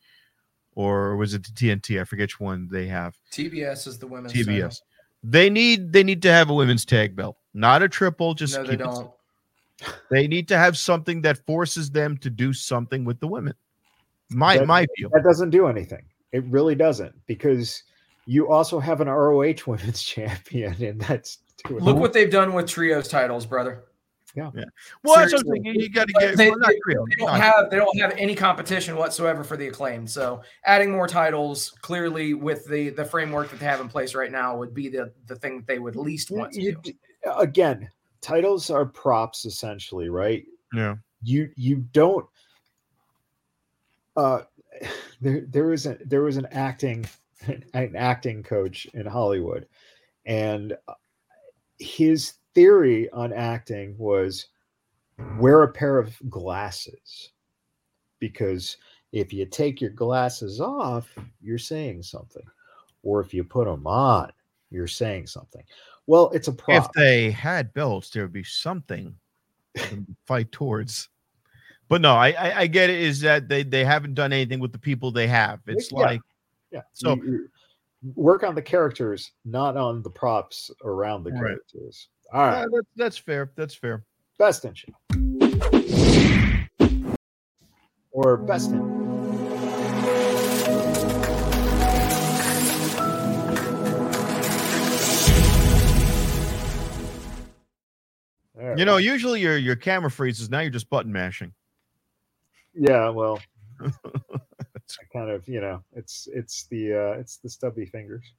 Or 0.74 1.18
was 1.18 1.34
it 1.34 1.44
the 1.44 1.52
TNT? 1.52 2.00
I 2.00 2.06
forget 2.06 2.24
which 2.24 2.40
one 2.40 2.70
they 2.72 2.88
have. 2.88 3.18
TBS 3.32 3.88
is 3.88 4.00
the 4.00 4.08
women's 4.08 4.34
TBS. 4.34 4.62
Title. 4.62 4.78
They 5.24 5.50
need 5.50 5.94
they 5.94 6.04
need 6.04 6.22
to 6.24 6.32
have 6.32 6.50
a 6.50 6.54
women's 6.54 6.86
tag 6.86 7.16
belt, 7.16 7.38
not 7.54 7.84
a 7.84 7.90
triple. 7.90 8.34
Just 8.34 8.58
no, 8.58 8.64
they 8.64 8.78
don't. 8.78 9.06
It. 9.82 9.94
They 10.10 10.28
need 10.28 10.48
to 10.50 10.58
have 10.58 10.78
something 10.78 11.22
that 11.22 11.46
forces 11.46 11.90
them 11.92 12.18
to 12.20 12.30
do 12.30 12.54
something 12.54 13.04
with 13.04 13.20
the 13.20 13.28
women. 13.28 13.54
My 14.32 14.58
that, 14.58 14.68
my 14.68 14.86
view. 14.98 15.10
That 15.14 15.24
doesn't 15.24 15.50
do 15.50 15.68
anything. 15.68 16.04
It 16.32 16.44
really 16.46 16.76
doesn't 16.76 17.14
because 17.28 17.84
you 18.26 18.50
also 18.50 18.80
have 18.80 19.02
an 19.02 19.10
ROH 19.10 19.54
Women's 19.68 20.04
Champion, 20.04 20.82
and 20.84 21.02
that's 21.02 21.40
look 21.70 21.98
what 21.98 22.14
they've 22.14 22.32
done 22.32 22.54
with 22.54 22.68
trios 22.68 23.08
titles, 23.08 23.46
brother. 23.46 23.84
Yeah. 24.36 24.50
yeah. 24.56 24.64
Well, 25.04 25.28
you 25.30 25.90
got 25.90 26.08
to 26.08 26.14
get. 26.14 26.38
They, 26.38 26.50
well, 26.50 26.60
they, 26.66 26.74
they, 26.76 27.26
don't 27.26 27.40
have 27.40 27.70
they 27.70 27.78
don't 27.78 28.00
have 28.00 28.14
any 28.18 28.36
competition 28.36 28.96
whatsoever 28.96 29.44
for 29.44 29.58
the 29.58 29.68
acclaim. 29.68 30.08
So 30.08 30.42
adding 30.64 30.92
more 30.92 31.08
titles 31.08 31.72
clearly 31.82 32.34
with 32.34 32.66
the 32.66 32.90
the 32.90 33.04
framework 33.04 33.50
that 33.50 33.60
they 33.60 33.66
have 33.66 33.82
in 33.82 33.90
place 33.90 34.16
right 34.16 34.32
now 34.32 34.56
would 34.58 34.74
be 34.74 34.88
the 34.88 35.12
the 35.28 35.36
thing 35.36 35.58
that 35.58 35.68
they 35.68 35.80
would 35.80 35.96
least 35.96 36.32
want 36.32 36.54
to 36.54 36.62
you, 36.62 36.78
do. 36.82 36.94
Again, 37.38 37.90
titles 38.22 38.70
are 38.70 38.86
props 38.86 39.46
essentially, 39.46 40.10
right? 40.10 40.46
Yeah. 40.74 40.96
You 41.24 41.50
you 41.56 41.78
don't 41.92 42.26
uh, 44.16 44.42
there 45.22 45.46
there 45.48 45.66
was 45.66 45.86
a 45.86 45.98
there 46.06 46.24
was 46.24 46.38
an 46.38 46.48
acting 46.52 47.06
an 47.74 47.96
acting 47.96 48.44
coach 48.44 48.86
in 48.94 49.06
Hollywood, 49.06 49.68
and 50.26 50.74
uh, 50.88 50.94
his 51.80 52.34
theory 52.54 53.10
on 53.12 53.34
acting 53.34 53.96
was 53.98 54.48
wear 55.38 55.64
a 55.64 55.72
pair 55.72 55.98
of 55.98 56.18
glasses 56.30 57.32
because 58.20 58.78
if 59.12 59.34
you 59.34 59.46
take 59.46 59.82
your 59.82 59.90
glasses 59.92 60.62
off, 60.62 61.14
you're 61.42 61.58
saying 61.58 62.04
something, 62.04 62.46
or 63.04 63.20
if 63.20 63.34
you 63.34 63.44
put 63.44 63.66
them 63.66 63.86
on, 63.86 64.32
you're 64.70 64.88
saying 64.88 65.28
something. 65.28 65.64
Well, 66.08 66.30
it's 66.34 66.48
a 66.48 66.54
prop. 66.54 66.86
If 66.86 66.92
they 66.94 67.32
had 67.32 67.74
belts, 67.74 68.10
there 68.10 68.24
would 68.24 68.34
be 68.34 68.44
something 68.44 69.16
to 69.78 70.06
fight 70.26 70.52
towards. 70.52 71.10
But 71.92 72.00
no, 72.00 72.14
I, 72.14 72.30
I, 72.30 72.60
I 72.60 72.68
get 72.68 72.90
it. 72.90 73.02
Is 73.02 73.20
that 73.20 73.50
they 73.50 73.64
they 73.64 73.84
haven't 73.84 74.14
done 74.14 74.32
anything 74.32 74.62
with 74.62 74.72
the 74.72 74.80
people 74.80 75.12
they 75.12 75.28
have? 75.28 75.60
It's 75.68 75.92
yeah. 75.92 76.00
like 76.00 76.22
yeah. 76.72 76.84
So 76.94 77.16
you, 77.16 77.50
you 78.02 78.14
work 78.16 78.44
on 78.44 78.56
the 78.56 78.62
characters, 78.62 79.34
not 79.44 79.76
on 79.76 80.02
the 80.02 80.10
props 80.10 80.72
around 80.86 81.26
the 81.26 81.32
right. 81.32 81.40
characters. 81.40 82.08
All 82.32 82.44
right, 82.44 82.60
yeah, 82.60 82.66
that's, 82.72 82.88
that's 82.96 83.18
fair. 83.18 83.52
That's 83.58 83.76
fair. 83.76 84.06
Best 84.40 84.64
in 84.64 84.74
show 84.74 84.94
or 88.12 88.38
best 88.38 88.72
in. 88.72 89.02
You 98.78 98.86
know, 98.86 98.96
usually 98.96 99.42
your 99.42 99.58
your 99.58 99.76
camera 99.76 100.10
freezes. 100.10 100.50
Now 100.50 100.62
you're 100.62 100.70
just 100.72 100.90
button 100.90 101.12
mashing. 101.12 101.52
Yeah, 102.74 103.10
well, 103.10 103.40
I 103.84 105.04
kind 105.14 105.30
of, 105.30 105.48
you 105.48 105.62
know, 105.62 105.84
it's 105.94 106.28
it's 106.34 106.66
the 106.68 106.94
uh 106.94 107.20
it's 107.20 107.38
the 107.38 107.50
stubby 107.50 107.86
fingers. 107.86 108.34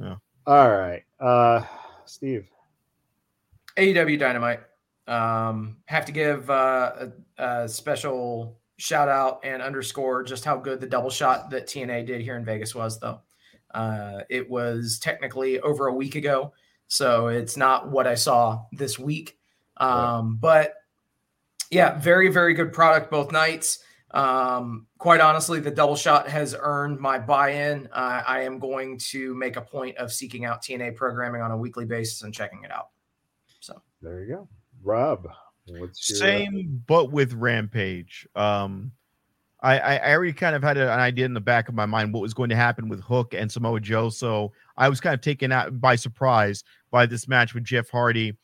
Yeah. 0.00 0.16
All 0.46 0.70
right. 0.70 1.02
Uh 1.20 1.62
Steve. 2.04 2.48
AEW 3.76 4.18
Dynamite. 4.18 4.60
Um 5.06 5.78
have 5.86 6.04
to 6.06 6.12
give 6.12 6.50
uh 6.50 7.08
a, 7.38 7.44
a 7.44 7.68
special 7.68 8.58
shout 8.76 9.08
out 9.08 9.40
and 9.44 9.60
underscore 9.60 10.22
just 10.22 10.44
how 10.44 10.56
good 10.56 10.80
the 10.80 10.86
double 10.86 11.10
shot 11.10 11.50
that 11.50 11.66
TNA 11.66 12.06
did 12.06 12.20
here 12.20 12.36
in 12.36 12.44
Vegas 12.44 12.74
was 12.74 12.98
though. 13.00 13.20
Uh 13.72 14.20
it 14.30 14.48
was 14.48 14.98
technically 15.00 15.60
over 15.60 15.88
a 15.88 15.94
week 15.94 16.14
ago, 16.14 16.52
so 16.86 17.28
it's 17.28 17.56
not 17.56 17.90
what 17.90 18.06
I 18.06 18.14
saw 18.14 18.64
this 18.72 18.98
week. 18.98 19.38
Um 19.78 19.88
right. 19.88 20.40
but 20.40 20.74
yeah, 21.70 21.98
very, 21.98 22.28
very 22.28 22.54
good 22.54 22.72
product 22.72 23.10
both 23.10 23.32
nights. 23.32 23.80
Um, 24.12 24.86
quite 24.96 25.20
honestly, 25.20 25.60
the 25.60 25.70
double 25.70 25.96
shot 25.96 26.28
has 26.28 26.56
earned 26.58 26.98
my 26.98 27.18
buy 27.18 27.50
in. 27.50 27.88
Uh, 27.92 28.22
I 28.26 28.42
am 28.42 28.58
going 28.58 28.98
to 29.10 29.34
make 29.34 29.56
a 29.56 29.60
point 29.60 29.96
of 29.98 30.12
seeking 30.12 30.44
out 30.44 30.62
TNA 30.62 30.96
programming 30.96 31.42
on 31.42 31.50
a 31.50 31.56
weekly 31.56 31.84
basis 31.84 32.22
and 32.22 32.32
checking 32.32 32.64
it 32.64 32.70
out. 32.70 32.88
So 33.60 33.80
there 34.00 34.20
you 34.20 34.34
go. 34.34 34.48
Rob, 34.82 35.28
what's 35.66 36.08
your, 36.08 36.18
same, 36.18 36.82
but 36.86 37.12
with 37.12 37.34
Rampage. 37.34 38.26
Um, 38.34 38.92
I, 39.60 39.78
I 39.78 40.14
already 40.14 40.32
kind 40.32 40.54
of 40.54 40.62
had 40.62 40.76
an 40.76 40.88
idea 40.88 41.24
in 41.24 41.34
the 41.34 41.40
back 41.40 41.68
of 41.68 41.74
my 41.74 41.84
mind 41.84 42.14
what 42.14 42.20
was 42.20 42.32
going 42.32 42.48
to 42.50 42.56
happen 42.56 42.88
with 42.88 43.00
Hook 43.00 43.34
and 43.34 43.50
Samoa 43.50 43.80
Joe. 43.80 44.08
So 44.08 44.52
I 44.76 44.88
was 44.88 45.00
kind 45.00 45.14
of 45.14 45.20
taken 45.20 45.50
out 45.50 45.80
by 45.80 45.96
surprise 45.96 46.62
by 46.90 47.06
this 47.06 47.26
match 47.26 47.54
with 47.54 47.64
Jeff 47.64 47.90
Hardy 47.90 48.36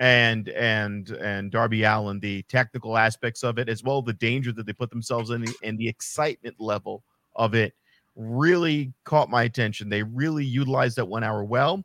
and 0.00 0.48
and 0.48 1.10
and 1.10 1.50
Darby 1.52 1.84
Allin, 1.84 2.18
the 2.20 2.42
technical 2.44 2.96
aspects 2.96 3.44
of 3.44 3.58
it, 3.58 3.68
as 3.68 3.84
well 3.84 4.02
the 4.02 4.14
danger 4.14 4.50
that 4.52 4.66
they 4.66 4.72
put 4.72 4.90
themselves 4.90 5.30
in, 5.30 5.44
and 5.62 5.78
the 5.78 5.88
excitement 5.88 6.56
level 6.58 7.04
of 7.36 7.54
it, 7.54 7.74
really 8.16 8.92
caught 9.04 9.30
my 9.30 9.44
attention. 9.44 9.88
They 9.88 10.02
really 10.02 10.44
utilized 10.44 10.96
that 10.96 11.04
one 11.04 11.22
hour 11.22 11.44
well. 11.44 11.84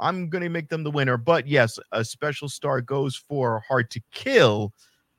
I'm 0.00 0.30
going 0.30 0.42
to 0.42 0.48
make 0.48 0.68
them 0.68 0.82
the 0.82 0.90
winner, 0.90 1.16
but 1.16 1.46
yes, 1.46 1.78
a 1.92 2.04
special 2.04 2.48
star 2.48 2.80
goes 2.80 3.14
for 3.14 3.62
Hard 3.68 3.90
to 3.92 4.00
Kill. 4.10 4.72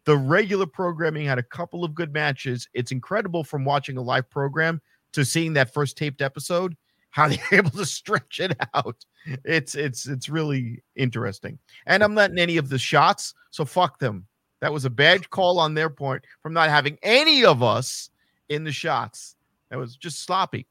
The 0.06 0.18
regular 0.18 0.66
programming 0.66 1.26
had 1.26 1.40
a 1.40 1.44
couple 1.44 1.86
of 1.86 1.96
good 1.96 2.12
matches. 2.12 2.68
It's 2.74 2.92
incredible 2.92 3.46
from 3.46 3.64
watching 3.64 3.96
a 3.96 4.02
live 4.02 4.30
program 4.30 4.82
to 5.14 5.24
seeing 5.24 5.54
that 5.54 5.74
first 5.74 5.96
taped 5.96 6.22
episode 6.22 6.76
how 7.14 7.28
they're 7.30 7.40
able 7.52 7.70
to 7.72 7.86
stretch 7.86 8.40
it 8.40 8.58
out. 8.74 9.06
It's 9.46 9.76
it's 9.76 10.08
it's 10.08 10.28
really 10.28 10.84
interesting. 10.96 11.58
And 11.86 12.04
I'm 12.04 12.14
not 12.14 12.32
in 12.32 12.40
any 12.40 12.58
of 12.58 12.68
the 12.70 12.80
shots, 12.80 13.34
so 13.52 13.64
fuck 13.64 14.00
them. 14.00 14.28
That 14.60 14.74
was 14.74 14.86
a 14.86 14.90
bad 14.90 15.30
call 15.30 15.60
on 15.60 15.74
their 15.74 15.90
point 15.90 16.24
from 16.42 16.54
not 16.54 16.70
having 16.70 16.98
any 17.04 17.46
of 17.46 17.62
us 17.62 18.10
in 18.50 18.64
the 18.64 18.72
shots. 18.72 19.36
That 19.70 19.78
was 19.78 19.96
just 19.96 20.24
sloppy. 20.24 20.68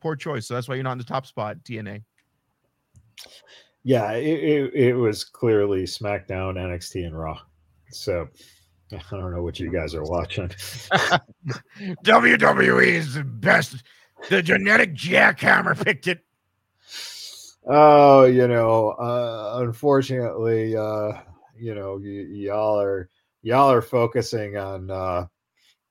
Poor 0.00 0.16
choice. 0.16 0.46
So 0.46 0.54
that's 0.54 0.68
why 0.68 0.74
you're 0.74 0.84
not 0.84 0.92
in 0.92 0.98
the 0.98 1.04
top 1.04 1.26
spot, 1.26 1.56
TNA. 1.64 2.02
Yeah, 3.82 4.12
it, 4.12 4.24
it, 4.24 4.74
it 4.74 4.94
was 4.94 5.24
clearly 5.24 5.84
SmackDown, 5.84 6.54
NXT, 6.56 7.06
and 7.06 7.18
Raw. 7.18 7.38
So 7.90 8.28
I 8.92 9.00
don't 9.10 9.32
know 9.32 9.42
what 9.42 9.60
you 9.60 9.70
guys 9.70 9.94
are 9.94 10.04
watching. 10.04 10.48
WWE 12.04 12.86
is 12.86 13.14
the 13.14 13.24
best 13.24 13.82
the 14.28 14.42
genetic 14.42 14.94
jackhammer 14.94 15.82
picked 15.82 16.06
it. 16.06 16.20
Oh, 17.66 18.24
you 18.24 18.48
know, 18.48 18.90
uh, 18.90 19.60
unfortunately, 19.62 20.76
uh, 20.76 21.12
you 21.56 21.74
know, 21.74 22.00
y- 22.02 22.26
y'all 22.28 22.80
are 22.80 23.08
y'all 23.42 23.70
are 23.70 23.82
focusing 23.82 24.56
on 24.56 24.90
uh, 24.90 25.26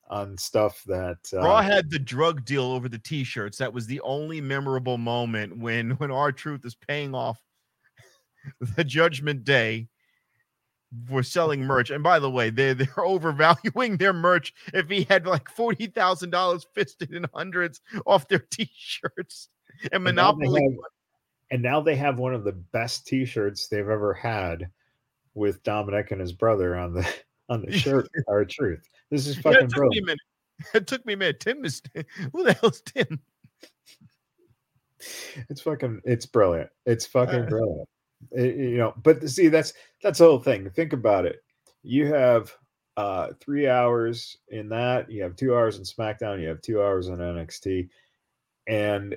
on 0.10 0.38
stuff 0.38 0.84
that 0.88 1.18
uh, 1.34 1.42
Raw 1.42 1.62
had 1.62 1.90
the 1.90 2.00
drug 2.00 2.44
deal 2.44 2.64
over 2.64 2.90
the 2.90 2.98
t-shirts. 2.98 3.60
That 3.60 3.74
was 3.74 3.86
the 3.86 4.02
only 4.02 4.42
memorable 4.42 4.98
moment 4.98 5.58
when 5.58 5.92
when 5.92 6.12
R-Truth 6.12 6.66
is 6.66 6.76
paying 6.76 7.14
off 7.14 7.40
the 8.76 8.84
Judgment 8.84 9.44
Day 9.44 9.88
for 11.08 11.22
selling 11.24 11.62
merch. 11.62 11.90
And 11.92 12.04
by 12.04 12.20
the 12.20 12.30
way, 12.30 12.50
they 12.50 12.74
they're 12.74 12.88
overvaluing 12.98 13.98
their 13.98 14.14
merch. 14.14 14.54
If 14.74 14.90
he 14.90 15.04
had 15.04 15.26
like 15.28 15.50
forty 15.50 15.88
thousand 15.88 16.30
dollars 16.32 16.66
fisted 16.74 17.14
in 17.14 17.26
hundreds 17.34 17.82
off 18.06 18.28
their 18.28 18.40
t-shirts 18.52 19.50
and 19.92 20.06
and 20.08 20.16
now 20.16 20.32
Monopoly. 20.32 20.62
have- 20.64 20.80
and 21.52 21.64
now 21.64 21.82
they 21.82 21.96
have 21.96 22.20
one 22.20 22.36
of 22.36 22.44
the 22.44 22.52
best 22.52 23.08
T-shirts 23.08 23.70
they've 23.70 23.80
ever 23.90 24.14
had 24.14 24.70
with 25.34 25.64
Dominik 25.64 26.12
and 26.12 26.22
his 26.22 26.32
brother 26.32 26.76
on 26.78 26.94
the 26.94 27.08
on 27.50 27.64
the 27.66 27.72
shirt. 27.72 28.08
R-Truth. 28.28 28.88
This 29.10 29.26
is 29.26 29.36
Yeah, 29.38 29.42
fucking 29.42 29.64
it 29.66 29.70
took 29.72 29.80
me 29.82 29.98
a 29.98 30.02
brilliant. 30.02 30.06
minute. 30.06 30.20
It 30.76 30.88
took 30.88 31.06
me 31.08 31.14
a 31.14 31.18
minute. 31.18 31.40
Tim 31.40 31.66
is 31.66 31.82
who 32.34 32.44
the 32.44 32.54
hell's 32.54 32.82
Tim? 32.82 33.20
It's 35.50 35.62
fucking. 35.62 36.02
It's 36.04 36.26
brilliant. 36.26 36.70
It's 36.86 37.06
fucking 37.08 37.44
Uh. 37.44 37.50
brilliant. 37.50 37.90
It- 38.32 38.56
you 38.56 38.78
know, 38.78 38.94
but 39.04 39.28
see, 39.30 39.48
that's 39.48 39.74
that's 40.02 40.20
the 40.20 40.26
whole 40.26 40.40
thing. 40.40 40.70
Think 40.70 40.94
about 40.94 41.26
it. 41.26 41.44
You 41.84 42.08
have 42.14 42.54
uh 42.98 43.30
three 43.40 43.68
hours 43.68 44.38
in 44.50 44.70
that. 44.70 45.10
You 45.12 45.24
have 45.24 45.36
two 45.36 45.56
hours 45.56 45.78
in 45.78 45.84
SmackDown. 45.84 46.42
You 46.42 46.48
have 46.50 46.62
two 46.62 46.82
hours 46.82 47.08
in 47.08 47.18
NXT, 47.18 47.90
and 48.68 49.16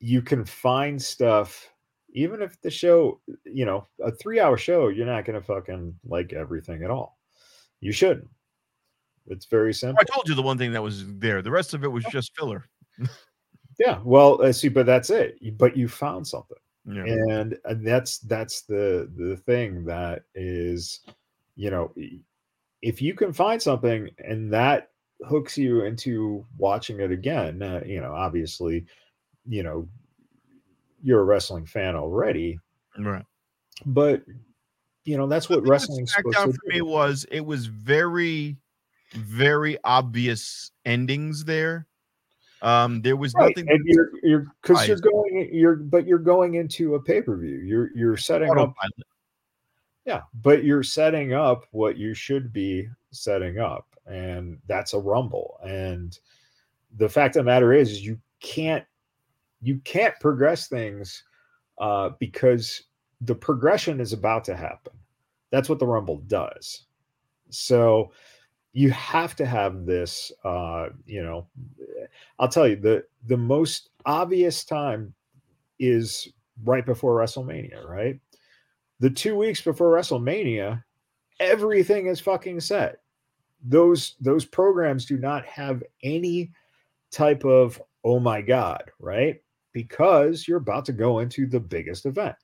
you 0.00 0.22
can 0.22 0.44
find 0.44 1.00
stuff. 1.00 1.68
Even 2.14 2.40
if 2.40 2.60
the 2.62 2.70
show, 2.70 3.20
you 3.44 3.66
know, 3.66 3.86
a 4.02 4.10
three-hour 4.10 4.56
show, 4.56 4.88
you're 4.88 5.06
not 5.06 5.24
gonna 5.26 5.42
fucking 5.42 5.94
like 6.04 6.32
everything 6.32 6.82
at 6.82 6.90
all. 6.90 7.18
You 7.80 7.92
shouldn't. 7.92 8.28
It's 9.26 9.46
very 9.46 9.70
oh, 9.70 9.72
simple. 9.72 9.98
I 10.00 10.12
told 10.12 10.28
you 10.28 10.34
the 10.34 10.42
one 10.42 10.58
thing 10.58 10.72
that 10.72 10.82
was 10.82 11.04
there. 11.18 11.42
The 11.42 11.50
rest 11.50 11.74
of 11.74 11.84
it 11.84 11.92
was 11.92 12.04
just 12.10 12.36
filler. 12.36 12.68
Yeah. 13.78 14.00
Well, 14.02 14.44
I 14.44 14.50
see, 14.50 14.68
but 14.68 14.86
that's 14.86 15.10
it. 15.10 15.38
But 15.56 15.76
you 15.76 15.88
found 15.88 16.26
something. 16.26 16.58
Yeah. 16.90 17.04
and 17.04 17.58
and 17.64 17.86
that's 17.86 18.18
that's 18.20 18.62
the 18.62 19.10
the 19.16 19.36
thing 19.36 19.84
that 19.84 20.22
is 20.34 21.00
you 21.54 21.70
know 21.70 21.92
if 22.80 23.02
you 23.02 23.12
can 23.14 23.32
find 23.32 23.60
something 23.60 24.08
and 24.18 24.52
that 24.54 24.90
hooks 25.28 25.58
you 25.58 25.84
into 25.84 26.46
watching 26.56 27.00
it 27.00 27.10
again 27.10 27.60
uh, 27.60 27.82
you 27.84 28.00
know 28.00 28.14
obviously 28.14 28.86
you 29.46 29.62
know 29.62 29.86
you're 31.02 31.20
a 31.20 31.24
wrestling 31.24 31.66
fan 31.66 31.94
already 31.94 32.58
Right. 32.98 33.24
but 33.84 34.22
you 35.04 35.16
know 35.16 35.26
that's 35.26 35.48
what 35.48 35.66
wrestling. 35.66 36.06
thing 36.06 36.22
with 36.24 36.36
SmackDown 36.36 36.54
for 36.54 36.68
me 36.68 36.82
was 36.82 37.24
it 37.30 37.40
was 37.40 37.66
very, 37.66 38.58
very 39.14 39.78
obvious 39.82 40.70
endings 40.84 41.44
there. 41.46 41.86
Um, 42.60 43.02
there 43.02 43.16
was 43.16 43.34
Right, 43.34 43.56
nothing 43.56 43.70
and 43.70 43.80
you're 43.84 44.10
you're 44.22 44.46
because 44.62 44.88
you're 44.88 44.98
going 44.98 45.48
you're 45.52 45.76
but 45.76 46.06
you're 46.06 46.18
going 46.18 46.54
into 46.54 46.96
a 46.96 47.00
pay-per-view 47.02 47.58
you're 47.58 47.90
you're 47.94 48.16
setting 48.16 48.50
up. 48.58 48.74
Yeah, 50.04 50.22
but 50.42 50.64
you're 50.64 50.82
setting 50.82 51.34
up 51.34 51.66
what 51.70 51.98
you 51.98 52.14
should 52.14 52.52
be 52.52 52.88
setting 53.10 53.58
up, 53.58 53.86
and 54.06 54.58
that's 54.66 54.94
a 54.94 54.98
rumble. 54.98 55.58
And 55.62 56.18
the 56.96 57.08
fact 57.08 57.36
of 57.36 57.44
the 57.44 57.50
matter 57.50 57.72
is, 57.72 57.90
is 57.90 58.04
you 58.04 58.18
can't 58.40 58.84
you 59.60 59.78
can't 59.84 60.14
progress 60.20 60.66
things 60.68 61.24
uh, 61.78 62.10
because 62.18 62.84
the 63.20 63.34
progression 63.34 64.00
is 64.00 64.12
about 64.12 64.44
to 64.44 64.56
happen. 64.56 64.94
That's 65.50 65.68
what 65.68 65.78
the 65.78 65.86
rumble 65.86 66.18
does. 66.26 66.86
So 67.50 68.12
you 68.72 68.90
have 68.90 69.34
to 69.36 69.46
have 69.46 69.86
this. 69.86 70.32
Uh, 70.44 70.88
you 71.06 71.22
know, 71.22 71.46
I'll 72.38 72.48
tell 72.48 72.68
you 72.68 72.76
the 72.76 73.04
the 73.26 73.36
most 73.36 73.90
obvious 74.06 74.64
time 74.64 75.14
is 75.78 76.28
right 76.64 76.84
before 76.84 77.16
WrestleMania, 77.16 77.86
right? 77.88 78.20
the 79.00 79.10
two 79.10 79.36
weeks 79.36 79.60
before 79.60 79.92
WrestleMania, 79.92 80.82
everything 81.40 82.06
is 82.06 82.20
fucking 82.20 82.60
set. 82.60 83.00
Those 83.64 84.16
those 84.20 84.44
programs 84.44 85.04
do 85.04 85.18
not 85.18 85.44
have 85.46 85.82
any 86.02 86.52
type 87.10 87.44
of 87.44 87.80
oh 88.04 88.20
my 88.20 88.40
god, 88.40 88.84
right? 88.98 89.40
Because 89.72 90.46
you're 90.46 90.58
about 90.58 90.84
to 90.86 90.92
go 90.92 91.18
into 91.20 91.46
the 91.46 91.60
biggest 91.60 92.06
event. 92.06 92.36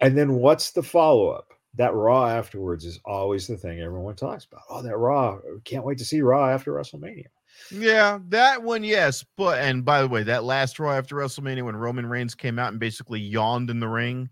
And 0.00 0.16
then 0.16 0.34
what's 0.34 0.70
the 0.70 0.82
follow 0.82 1.28
up? 1.30 1.47
That 1.74 1.94
Raw 1.94 2.26
afterwards 2.26 2.84
is 2.84 2.98
always 3.04 3.46
the 3.46 3.56
thing 3.56 3.80
everyone 3.80 4.16
talks 4.16 4.44
about. 4.44 4.62
Oh, 4.68 4.82
that 4.82 4.96
Raw! 4.96 5.38
Can't 5.64 5.84
wait 5.84 5.98
to 5.98 6.04
see 6.04 6.20
Raw 6.20 6.48
after 6.48 6.72
WrestleMania. 6.72 7.26
Yeah, 7.70 8.18
that 8.28 8.62
one, 8.62 8.84
yes. 8.84 9.24
But 9.36 9.58
and 9.60 9.84
by 9.84 10.00
the 10.00 10.08
way, 10.08 10.22
that 10.24 10.44
last 10.44 10.78
Raw 10.78 10.92
after 10.92 11.16
WrestleMania 11.16 11.64
when 11.64 11.76
Roman 11.76 12.06
Reigns 12.06 12.34
came 12.34 12.58
out 12.58 12.70
and 12.72 12.80
basically 12.80 13.20
yawned 13.20 13.70
in 13.70 13.80
the 13.80 13.88
ring, 13.88 14.30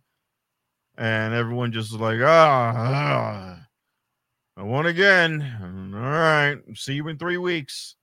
and 0.96 1.34
everyone 1.34 1.72
just 1.72 1.92
like, 1.92 2.20
ah, 2.22 2.72
ah, 2.76 3.66
I 4.56 4.62
won 4.62 4.86
again. 4.86 5.92
All 5.94 6.00
right, 6.00 6.56
see 6.74 6.94
you 6.94 7.06
in 7.08 7.18
three 7.18 7.36
weeks. 7.36 7.96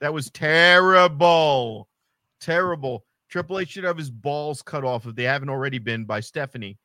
That 0.00 0.12
was 0.12 0.30
terrible, 0.30 1.88
terrible. 2.40 3.04
Triple 3.28 3.58
H 3.58 3.70
should 3.70 3.84
have 3.84 3.98
his 3.98 4.10
balls 4.10 4.62
cut 4.62 4.84
off 4.84 5.06
if 5.06 5.14
they 5.14 5.24
haven't 5.24 5.48
already 5.50 5.78
been 5.78 6.04
by 6.04 6.20
Stephanie. 6.20 6.78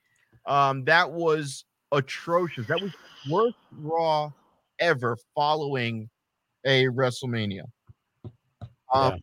Um, 0.45 0.85
that 0.85 1.11
was 1.11 1.65
atrocious. 1.91 2.67
That 2.67 2.81
was 2.81 2.91
worst 3.29 3.57
Raw 3.79 4.31
ever 4.79 5.17
following 5.35 6.09
a 6.65 6.85
WrestleMania. 6.85 7.63
Um, 8.93 9.19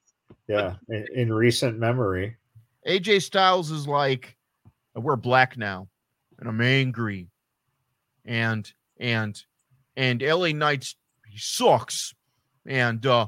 Yeah, 0.46 0.74
in, 0.88 1.06
in 1.14 1.32
recent 1.32 1.78
memory. 1.78 2.36
AJ 2.86 3.22
Styles 3.22 3.70
is 3.70 3.86
like, 3.86 4.36
we're 4.94 5.16
black 5.16 5.56
now, 5.56 5.88
and 6.38 6.48
I'm 6.48 6.60
angry, 6.60 7.28
and 8.24 8.70
and 8.98 9.40
and 9.96 10.22
LA 10.22 10.48
Knights 10.48 10.96
he 11.28 11.38
sucks, 11.38 12.14
and 12.66 13.04
uh, 13.04 13.26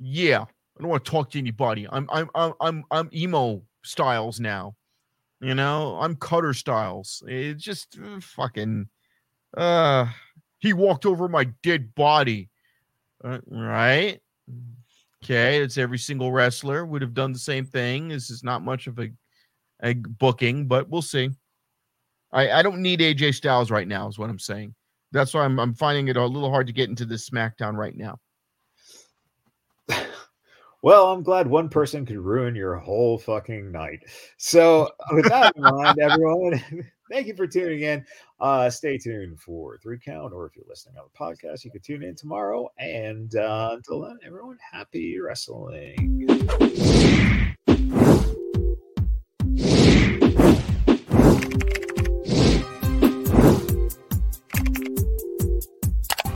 yeah, 0.00 0.42
I 0.42 0.80
don't 0.80 0.90
want 0.90 1.04
to 1.04 1.10
talk 1.10 1.30
to 1.30 1.38
anybody. 1.38 1.86
I'm 1.90 2.08
I'm 2.10 2.28
I'm 2.34 2.52
I'm 2.60 2.84
I'm 2.90 3.10
emo 3.14 3.62
Styles 3.84 4.40
now, 4.40 4.74
you 5.46 5.54
know. 5.54 5.96
I'm 6.00 6.16
Cutter 6.16 6.52
Styles. 6.52 7.22
It's 7.26 7.62
just 7.62 7.96
uh, 8.04 8.18
fucking. 8.20 8.88
Uh, 9.56 10.06
he 10.58 10.72
walked 10.72 11.06
over 11.06 11.28
my 11.28 11.44
dead 11.62 11.94
body, 11.94 12.50
uh, 13.24 13.38
right? 13.46 14.20
Okay, 15.24 15.62
it's 15.62 15.78
every 15.78 15.98
single 15.98 16.32
wrestler 16.32 16.84
would 16.84 17.00
have 17.00 17.14
done 17.14 17.32
the 17.32 17.38
same 17.38 17.64
thing. 17.64 18.08
This 18.08 18.28
is 18.28 18.42
not 18.42 18.64
much 18.64 18.88
of 18.88 18.98
a, 18.98 19.08
a 19.84 19.94
booking, 19.94 20.66
but 20.66 20.88
we'll 20.88 21.00
see. 21.00 21.30
I, 22.32 22.50
I 22.50 22.62
don't 22.62 22.82
need 22.82 22.98
AJ 22.98 23.34
Styles 23.36 23.70
right 23.70 23.86
now, 23.86 24.08
is 24.08 24.18
what 24.18 24.30
I'm 24.30 24.40
saying. 24.40 24.74
That's 25.12 25.32
why 25.32 25.44
I'm 25.44 25.60
I'm 25.60 25.74
finding 25.74 26.08
it 26.08 26.16
a 26.16 26.26
little 26.26 26.50
hard 26.50 26.66
to 26.66 26.72
get 26.72 26.88
into 26.88 27.04
this 27.04 27.30
SmackDown 27.30 27.76
right 27.76 27.96
now. 27.96 28.18
Well, 30.86 31.10
I'm 31.10 31.24
glad 31.24 31.48
one 31.48 31.68
person 31.68 32.06
could 32.06 32.18
ruin 32.18 32.54
your 32.54 32.76
whole 32.76 33.18
fucking 33.18 33.72
night. 33.72 34.04
So, 34.36 34.88
with 35.10 35.28
that 35.28 35.56
in 35.56 35.62
mind, 35.62 35.98
everyone, 35.98 36.62
thank 37.10 37.26
you 37.26 37.34
for 37.34 37.48
tuning 37.48 37.80
in. 37.80 38.06
Uh, 38.38 38.70
stay 38.70 38.96
tuned 38.96 39.40
for 39.40 39.78
three 39.78 39.98
count, 39.98 40.32
or 40.32 40.46
if 40.46 40.54
you're 40.54 40.64
listening 40.68 40.94
on 40.96 41.06
the 41.12 41.18
podcast, 41.18 41.64
you 41.64 41.72
can 41.72 41.80
tune 41.80 42.04
in 42.04 42.14
tomorrow. 42.14 42.70
And 42.78 43.34
uh, 43.34 43.70
until 43.72 44.02
then, 44.02 44.18
everyone, 44.24 44.58
happy 44.72 45.18
wrestling. 45.18 46.28